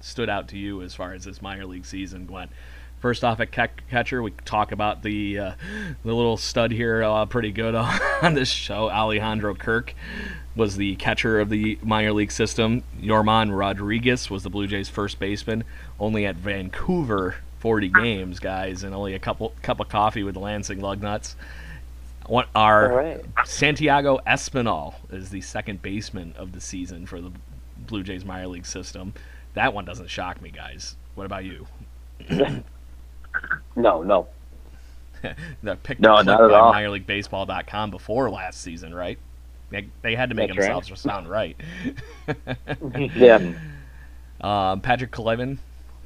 stood 0.00 0.28
out 0.28 0.48
to 0.48 0.58
you 0.58 0.82
as 0.82 0.94
far 0.94 1.12
as 1.12 1.24
this 1.24 1.42
minor 1.42 1.66
league 1.66 1.86
season 1.86 2.26
went? 2.26 2.50
First 3.00 3.22
off, 3.22 3.38
at 3.38 3.52
catcher, 3.52 4.22
we 4.22 4.32
talk 4.44 4.72
about 4.72 5.02
the 5.04 5.38
uh, 5.38 5.52
the 6.04 6.12
little 6.12 6.36
stud 6.36 6.72
here, 6.72 7.04
uh, 7.04 7.26
pretty 7.26 7.52
good 7.52 7.76
on 7.76 8.34
this 8.34 8.48
show. 8.48 8.90
Alejandro 8.90 9.54
Kirk 9.54 9.94
was 10.56 10.76
the 10.76 10.96
catcher 10.96 11.38
of 11.38 11.48
the 11.48 11.78
minor 11.82 12.12
league 12.12 12.32
system. 12.32 12.82
Yorman 13.00 13.56
Rodriguez 13.56 14.28
was 14.28 14.42
the 14.42 14.50
Blue 14.50 14.66
Jays' 14.66 14.88
first 14.88 15.20
baseman. 15.20 15.62
Only 16.00 16.26
at 16.26 16.34
Vancouver 16.34 17.36
40 17.60 17.88
games, 17.88 18.40
guys, 18.40 18.82
and 18.82 18.94
only 18.94 19.14
a 19.14 19.18
couple 19.18 19.52
cup 19.62 19.80
of 19.80 19.88
coffee 19.88 20.22
with 20.22 20.34
the 20.34 20.40
Lansing 20.40 20.80
Lugnuts. 20.80 21.34
What 22.26 22.48
our 22.54 22.92
right. 22.92 23.24
Santiago 23.44 24.18
Espinal 24.26 24.94
is 25.10 25.30
the 25.30 25.40
second 25.40 25.82
baseman 25.82 26.34
of 26.36 26.52
the 26.52 26.60
season 26.60 27.06
for 27.06 27.20
the 27.20 27.30
Blue 27.78 28.02
Jays 28.02 28.24
minor 28.24 28.48
league 28.48 28.66
system. 28.66 29.14
That 29.54 29.74
one 29.74 29.84
doesn't 29.84 30.08
shock 30.10 30.40
me, 30.40 30.50
guys. 30.50 30.96
What 31.14 31.24
about 31.24 31.44
you? 31.44 31.66
no, 33.76 34.02
no. 34.02 34.26
the 35.62 35.76
pick 35.76 35.98
No, 36.00 36.14
click 36.14 36.26
not 36.26 36.42
at 36.44 36.50
all. 36.52 36.72
minorleaguebaseball.com 36.72 37.90
before 37.90 38.30
last 38.30 38.60
season, 38.60 38.94
right? 38.94 39.18
They, 39.70 39.88
they 40.02 40.14
had 40.14 40.30
to 40.30 40.34
make 40.34 40.48
That's 40.48 40.68
right. 40.68 40.74
themselves 40.74 41.00
sound 41.00 41.28
right. 41.28 41.56
Yeah. 43.14 43.52
Um, 44.40 44.80
Patrick 44.82 45.10
Kivlehan 45.10 45.58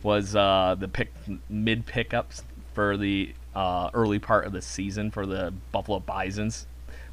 was 0.03 0.35
uh, 0.35 0.75
the 0.79 0.89
pick 0.89 1.13
mid 1.49 1.87
pickups 1.87 2.43
for 2.75 2.97
the 2.97 3.35
uh, 3.55 3.91
early 3.95 4.19
part 4.19 4.47
of 4.47 4.53
the 4.53 4.63
season 4.63 5.11
for 5.11 5.27
the 5.27 5.53
Buffalo 5.71 6.01
Bisons. 6.01 6.67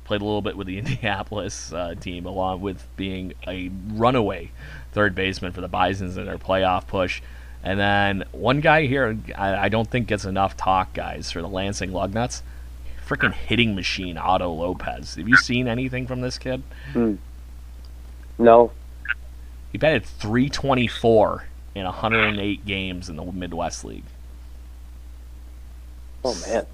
Played 0.05 0.21
a 0.21 0.25
little 0.25 0.41
bit 0.41 0.57
with 0.57 0.65
the 0.65 0.79
Indianapolis 0.79 1.71
uh, 1.71 1.93
team, 1.99 2.25
along 2.25 2.61
with 2.61 2.87
being 2.95 3.33
a 3.47 3.69
runaway 3.89 4.49
third 4.99 5.15
baseman 5.15 5.53
for 5.53 5.61
the 5.61 5.69
Bisons 5.69 6.17
in 6.17 6.25
their 6.25 6.37
playoff 6.37 6.85
push. 6.85 7.21
And 7.63 7.79
then 7.79 8.25
one 8.33 8.59
guy 8.59 8.85
here, 8.85 9.17
I, 9.33 9.55
I 9.55 9.69
don't 9.69 9.89
think 9.89 10.07
gets 10.07 10.25
enough 10.25 10.57
talk, 10.57 10.93
guys, 10.93 11.31
for 11.31 11.41
the 11.41 11.47
Lansing 11.47 11.91
Lugnuts. 11.91 12.41
Freaking 13.07 13.33
hitting 13.33 13.75
machine, 13.75 14.17
Otto 14.17 14.51
Lopez. 14.51 15.15
Have 15.15 15.29
you 15.29 15.37
seen 15.37 15.69
anything 15.69 16.05
from 16.05 16.19
this 16.19 16.37
kid? 16.37 16.63
No. 18.37 18.73
He 19.71 19.77
batted 19.77 20.03
324 20.03 21.45
in 21.75 21.85
108 21.85 22.65
games 22.65 23.07
in 23.07 23.15
the 23.15 23.23
Midwest 23.23 23.85
League. 23.85 24.03
Oh 26.25 26.37
man. 26.45 26.65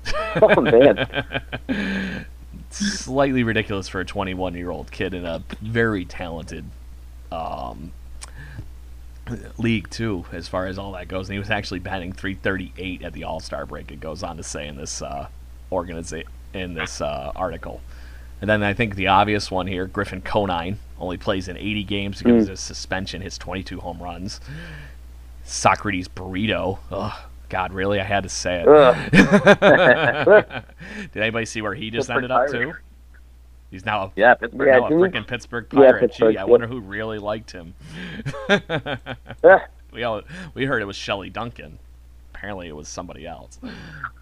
Oh 0.41 0.61
man. 1.69 2.25
Slightly 2.71 3.43
ridiculous 3.43 3.87
for 3.87 3.99
a 3.99 4.05
21 4.05 4.55
year 4.55 4.71
old 4.71 4.91
kid 4.91 5.13
in 5.13 5.25
a 5.25 5.43
very 5.61 6.05
talented 6.05 6.65
um, 7.31 7.91
league, 9.57 9.89
too, 9.89 10.25
as 10.31 10.47
far 10.47 10.67
as 10.67 10.77
all 10.77 10.91
that 10.93 11.07
goes. 11.07 11.27
And 11.29 11.33
he 11.33 11.39
was 11.39 11.49
actually 11.49 11.79
batting 11.79 12.13
338 12.13 13.03
at 13.03 13.13
the 13.13 13.23
All 13.23 13.39
Star 13.39 13.65
break, 13.65 13.91
it 13.91 13.99
goes 13.99 14.23
on 14.23 14.37
to 14.37 14.43
say 14.43 14.67
in 14.67 14.75
this, 14.77 15.01
uh, 15.01 15.27
organiza- 15.71 16.25
in 16.53 16.73
this 16.73 17.01
uh, 17.01 17.31
article. 17.35 17.81
And 18.41 18.49
then 18.49 18.63
I 18.63 18.73
think 18.73 18.95
the 18.95 19.07
obvious 19.07 19.49
one 19.49 19.67
here, 19.67 19.87
Griffin 19.87 20.21
Conine, 20.21 20.77
only 20.99 21.17
plays 21.17 21.47
in 21.47 21.57
80 21.57 21.83
games 21.83 22.21
because 22.21 22.43
of 22.43 22.49
his 22.49 22.59
suspension, 22.59 23.21
his 23.21 23.37
22 23.37 23.79
home 23.79 24.01
runs. 24.01 24.39
Socrates 25.43 26.07
Brito. 26.07 26.79
Ugh, 26.91 27.13
God, 27.49 27.73
really? 27.73 27.99
I 27.99 28.03
had 28.03 28.23
to 28.23 28.29
say 28.29 28.63
it. 28.65 28.67
Did 31.13 31.21
anybody 31.21 31.45
see 31.45 31.61
where 31.61 31.73
he 31.73 31.89
just 31.91 32.09
ended 32.09 32.31
up 32.31 32.49
too? 32.51 32.73
He's 33.71 33.85
now 33.85 34.03
a, 34.03 34.11
Yeah, 34.15 34.33
Pittsburgh. 34.35 34.67
Yeah, 34.67 34.79
now 34.79 34.87
a 34.87 34.91
freaking 34.91 35.27
Pittsburgh 35.27 35.67
Yeah, 35.73 35.79
Pirate. 35.79 35.99
Pittsburgh, 36.01 36.33
Gee, 36.33 36.37
I 36.37 36.41
yeah. 36.43 36.49
wonder 36.49 36.67
who 36.67 36.79
really 36.79 37.19
liked 37.19 37.51
him. 37.51 37.73
We 39.91 40.03
all 40.03 40.23
we 40.53 40.65
heard 40.65 40.81
it 40.81 40.85
was 40.85 40.97
Shelley 40.97 41.29
Duncan. 41.29 41.79
Apparently, 42.33 42.67
it 42.67 42.75
was 42.75 42.89
somebody 42.89 43.25
else. 43.25 43.57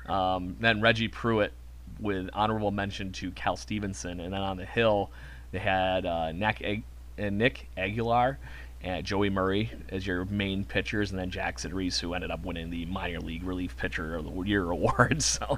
Um, 0.07 0.55
then 0.59 0.81
Reggie 0.81 1.07
Pruitt 1.07 1.51
with 1.99 2.29
honorable 2.33 2.69
mention 2.69 3.11
to 3.13 3.31
Cal 3.31 3.55
Stevenson, 3.57 4.19
and 4.19 4.31
then 4.31 4.41
on 4.41 4.57
the 4.57 4.65
hill 4.65 5.09
they 5.51 5.57
had 5.57 6.05
uh, 6.05 6.31
Nick, 6.31 6.61
Ag- 6.61 6.83
uh, 7.17 7.29
Nick 7.31 7.67
Aguilar 7.75 8.37
and 8.83 9.03
Joey 9.03 9.31
Murray 9.31 9.71
as 9.89 10.05
your 10.05 10.25
main 10.25 10.63
pitchers, 10.63 11.09
and 11.09 11.19
then 11.19 11.31
Jackson 11.31 11.73
Rees, 11.73 11.99
who 11.99 12.13
ended 12.13 12.29
up 12.29 12.45
winning 12.45 12.69
the 12.69 12.85
minor 12.85 13.19
league 13.19 13.43
relief 13.43 13.75
pitcher 13.75 14.15
of 14.15 14.25
the 14.25 14.41
year 14.43 14.69
award. 14.69 15.23
So, 15.23 15.57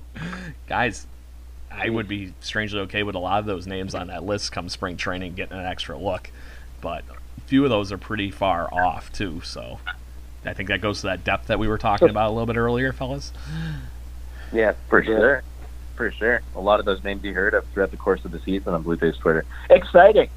guys, 0.68 1.08
I 1.72 1.90
would 1.90 2.08
be 2.08 2.34
strangely 2.40 2.80
okay 2.82 3.04
with 3.04 3.16
a 3.16 3.20
lot 3.20 3.40
of 3.40 3.46
those 3.46 3.68
names 3.68 3.94
on 3.94 4.08
that 4.08 4.24
list 4.24 4.52
come 4.52 4.70
spring 4.70 4.98
training, 4.98 5.34
getting 5.34 5.58
an 5.58 5.66
extra 5.66 5.98
look. 5.98 6.32
But 6.82 7.04
a 7.38 7.42
few 7.42 7.64
of 7.64 7.70
those 7.70 7.92
are 7.92 7.98
pretty 7.98 8.32
far 8.32 8.74
off 8.74 9.12
too. 9.12 9.42
So, 9.44 9.80
I 10.46 10.54
think 10.54 10.70
that 10.70 10.82
goes 10.82 11.02
to 11.02 11.08
that 11.08 11.24
depth 11.24 11.48
that 11.48 11.60
we 11.60 11.68
were 11.68 11.78
talking 11.78 12.10
about 12.10 12.30
a 12.30 12.32
little 12.32 12.46
bit 12.46 12.58
earlier, 12.58 12.94
fellas. 12.94 13.34
Yeah, 14.54 14.74
For 14.90 15.04
sure. 15.04 15.44
For 15.96 16.12
sure. 16.12 16.42
A 16.56 16.60
lot 16.60 16.80
of 16.80 16.86
those 16.86 17.04
names 17.04 17.24
you 17.24 17.34
heard 17.34 17.54
of 17.54 17.66
throughout 17.68 17.92
the 17.92 17.98
course 17.98 18.24
of 18.26 18.32
the 18.32 18.40
season 18.42 18.74
on 18.74 18.84
Blue 18.84 18.98
Jays 18.98 19.18
Twitter. 19.18 19.46
Exciting. 19.70 20.30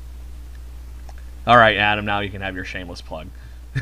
All 1.47 1.57
right, 1.57 1.77
Adam. 1.77 2.05
Now 2.05 2.21
you 2.21 2.31
can 2.31 2.43
have 2.43 2.55
your 2.55 2.65
shameless 2.65 3.01
plug. 3.01 3.29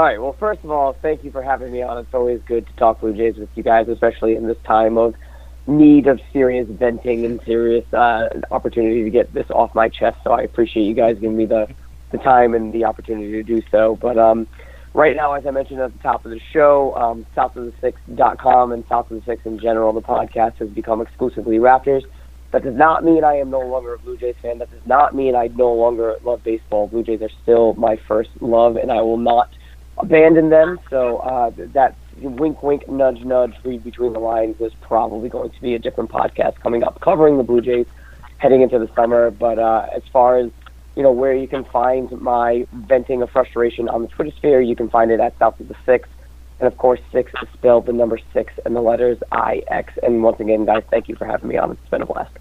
All 0.00 0.06
right. 0.06 0.18
Well, 0.18 0.34
first 0.40 0.64
of 0.64 0.70
all, 0.70 0.96
thank 1.02 1.24
you 1.24 1.30
for 1.30 1.42
having 1.42 1.70
me 1.70 1.82
on. 1.82 1.98
It's 1.98 2.14
always 2.14 2.40
good 2.46 2.66
to 2.66 2.72
talk 2.76 3.02
Blue 3.02 3.12
Jays 3.14 3.36
with 3.36 3.50
you 3.54 3.62
guys, 3.62 3.86
especially 3.86 4.34
in 4.34 4.46
this 4.46 4.56
time 4.66 4.96
of 4.96 5.14
need 5.66 6.06
of 6.06 6.18
serious 6.32 6.66
venting 6.70 7.26
and 7.26 7.38
serious 7.44 7.84
uh, 7.92 8.30
opportunity 8.50 9.04
to 9.04 9.10
get 9.10 9.34
this 9.34 9.44
off 9.50 9.74
my 9.74 9.90
chest. 9.90 10.16
So 10.24 10.32
I 10.32 10.40
appreciate 10.40 10.84
you 10.84 10.94
guys 10.94 11.16
giving 11.20 11.36
me 11.36 11.44
the 11.44 11.66
the 12.12 12.16
time 12.16 12.54
and 12.54 12.72
the 12.72 12.86
opportunity 12.86 13.30
to 13.32 13.42
do 13.42 13.60
so. 13.70 13.98
But 14.00 14.16
um, 14.16 14.46
right 14.94 15.14
now, 15.14 15.34
as 15.34 15.44
I 15.46 15.50
mentioned 15.50 15.80
at 15.80 15.92
the 15.92 15.98
top 15.98 16.24
of 16.24 16.30
the 16.30 16.40
show, 16.50 16.94
um, 16.94 17.26
southofthesix.com 17.36 18.72
and 18.72 18.84
South 18.88 19.10
of 19.10 19.18
the 19.18 19.22
Six 19.30 19.42
in 19.44 19.58
general, 19.58 19.92
the 19.92 20.00
podcast 20.00 20.56
has 20.60 20.70
become 20.70 21.02
exclusively 21.02 21.58
Raptors. 21.58 22.04
That 22.52 22.64
does 22.64 22.74
not 22.74 23.04
mean 23.04 23.22
I 23.22 23.34
am 23.34 23.50
no 23.50 23.60
longer 23.60 23.92
a 23.92 23.98
Blue 23.98 24.16
Jays 24.16 24.36
fan. 24.40 24.60
That 24.60 24.70
does 24.70 24.86
not 24.86 25.14
mean 25.14 25.36
I 25.36 25.48
no 25.48 25.70
longer 25.74 26.16
love 26.24 26.42
baseball. 26.42 26.88
Blue 26.88 27.02
Jays 27.02 27.20
are 27.20 27.30
still 27.42 27.74
my 27.74 27.98
first 28.08 28.30
love, 28.40 28.76
and 28.76 28.90
I 28.90 29.02
will 29.02 29.18
not 29.18 29.50
abandon 30.02 30.50
them. 30.50 30.78
So 30.90 31.18
uh, 31.18 31.50
that 31.56 31.96
wink, 32.20 32.62
wink, 32.62 32.88
nudge, 32.88 33.20
nudge, 33.24 33.54
read 33.64 33.84
between 33.84 34.12
the 34.12 34.18
lines. 34.20 34.56
There's 34.58 34.74
probably 34.74 35.28
going 35.28 35.50
to 35.50 35.60
be 35.60 35.74
a 35.74 35.78
different 35.78 36.10
podcast 36.10 36.56
coming 36.60 36.82
up 36.82 37.00
covering 37.00 37.36
the 37.38 37.44
Blue 37.44 37.60
Jays 37.60 37.86
heading 38.38 38.62
into 38.62 38.78
the 38.78 38.88
summer. 38.94 39.30
But 39.30 39.58
uh, 39.58 39.86
as 39.94 40.02
far 40.12 40.38
as 40.38 40.50
you 40.96 41.02
know, 41.02 41.12
where 41.12 41.34
you 41.34 41.46
can 41.48 41.64
find 41.64 42.10
my 42.20 42.66
venting 42.72 43.22
of 43.22 43.30
frustration 43.30 43.88
on 43.88 44.02
the 44.02 44.08
Twitter 44.08 44.32
sphere, 44.32 44.60
you 44.60 44.74
can 44.76 44.88
find 44.90 45.10
it 45.10 45.20
at 45.20 45.38
South 45.38 45.58
of 45.60 45.68
the 45.68 45.76
Six. 45.86 46.08
And 46.58 46.66
of 46.66 46.76
course, 46.76 47.00
six 47.10 47.32
is 47.42 47.48
spelled 47.54 47.86
the 47.86 47.92
number 47.94 48.18
six 48.34 48.52
and 48.66 48.76
the 48.76 48.82
letters 48.82 49.16
I 49.32 49.62
X. 49.68 49.94
And 50.02 50.22
once 50.22 50.40
again, 50.40 50.66
guys, 50.66 50.82
thank 50.90 51.08
you 51.08 51.16
for 51.16 51.24
having 51.24 51.48
me 51.48 51.56
on. 51.56 51.70
It's 51.70 51.88
been 51.88 52.02
a 52.02 52.06
blast. 52.06 52.36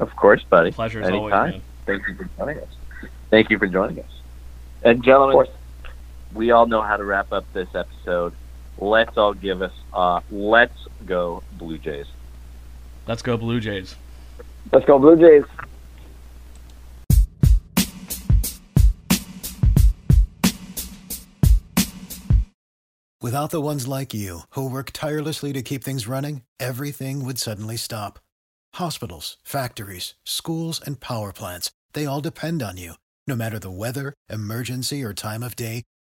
Of 0.00 0.14
course, 0.16 0.42
buddy. 0.42 0.72
Pleasure 0.72 1.02
as 1.02 1.08
Anytime. 1.08 1.32
always. 1.32 1.62
Thank 1.86 2.08
you 2.08 2.14
for 2.16 2.24
joining 2.36 2.58
us. 2.58 2.68
Thank 3.30 3.50
you 3.50 3.58
for 3.58 3.66
joining 3.68 4.00
us. 4.00 4.10
And 4.82 4.98
Of 4.98 5.04
gentlemen, 5.04 5.34
course. 5.34 5.48
We 6.34 6.50
all 6.50 6.66
know 6.66 6.82
how 6.82 6.96
to 6.96 7.04
wrap 7.04 7.32
up 7.32 7.44
this 7.52 7.68
episode. 7.74 8.32
Let's 8.78 9.16
all 9.16 9.34
give 9.34 9.62
us 9.62 9.72
uh 9.92 10.20
let's 10.30 10.86
go 11.06 11.42
Blue 11.58 11.78
Jays. 11.78 12.06
Let's 13.08 13.22
go, 13.22 13.38
Blue 13.38 13.58
Jays. 13.58 13.96
Let's 14.70 14.84
go, 14.84 14.98
Blue 14.98 15.16
Jays. 15.16 15.44
Without 23.22 23.50
the 23.50 23.62
ones 23.62 23.88
like 23.88 24.12
you, 24.12 24.42
who 24.50 24.70
work 24.70 24.90
tirelessly 24.92 25.54
to 25.54 25.62
keep 25.62 25.82
things 25.82 26.06
running, 26.06 26.42
everything 26.60 27.24
would 27.24 27.38
suddenly 27.38 27.78
stop. 27.78 28.18
Hospitals, 28.74 29.38
factories, 29.42 30.14
schools, 30.24 30.78
and 30.84 31.00
power 31.00 31.32
plants, 31.32 31.70
they 31.94 32.04
all 32.04 32.20
depend 32.20 32.62
on 32.62 32.76
you. 32.76 32.92
No 33.26 33.34
matter 33.34 33.58
the 33.58 33.70
weather, 33.70 34.12
emergency, 34.28 35.02
or 35.02 35.14
time 35.14 35.42
of 35.42 35.56
day, 35.56 35.82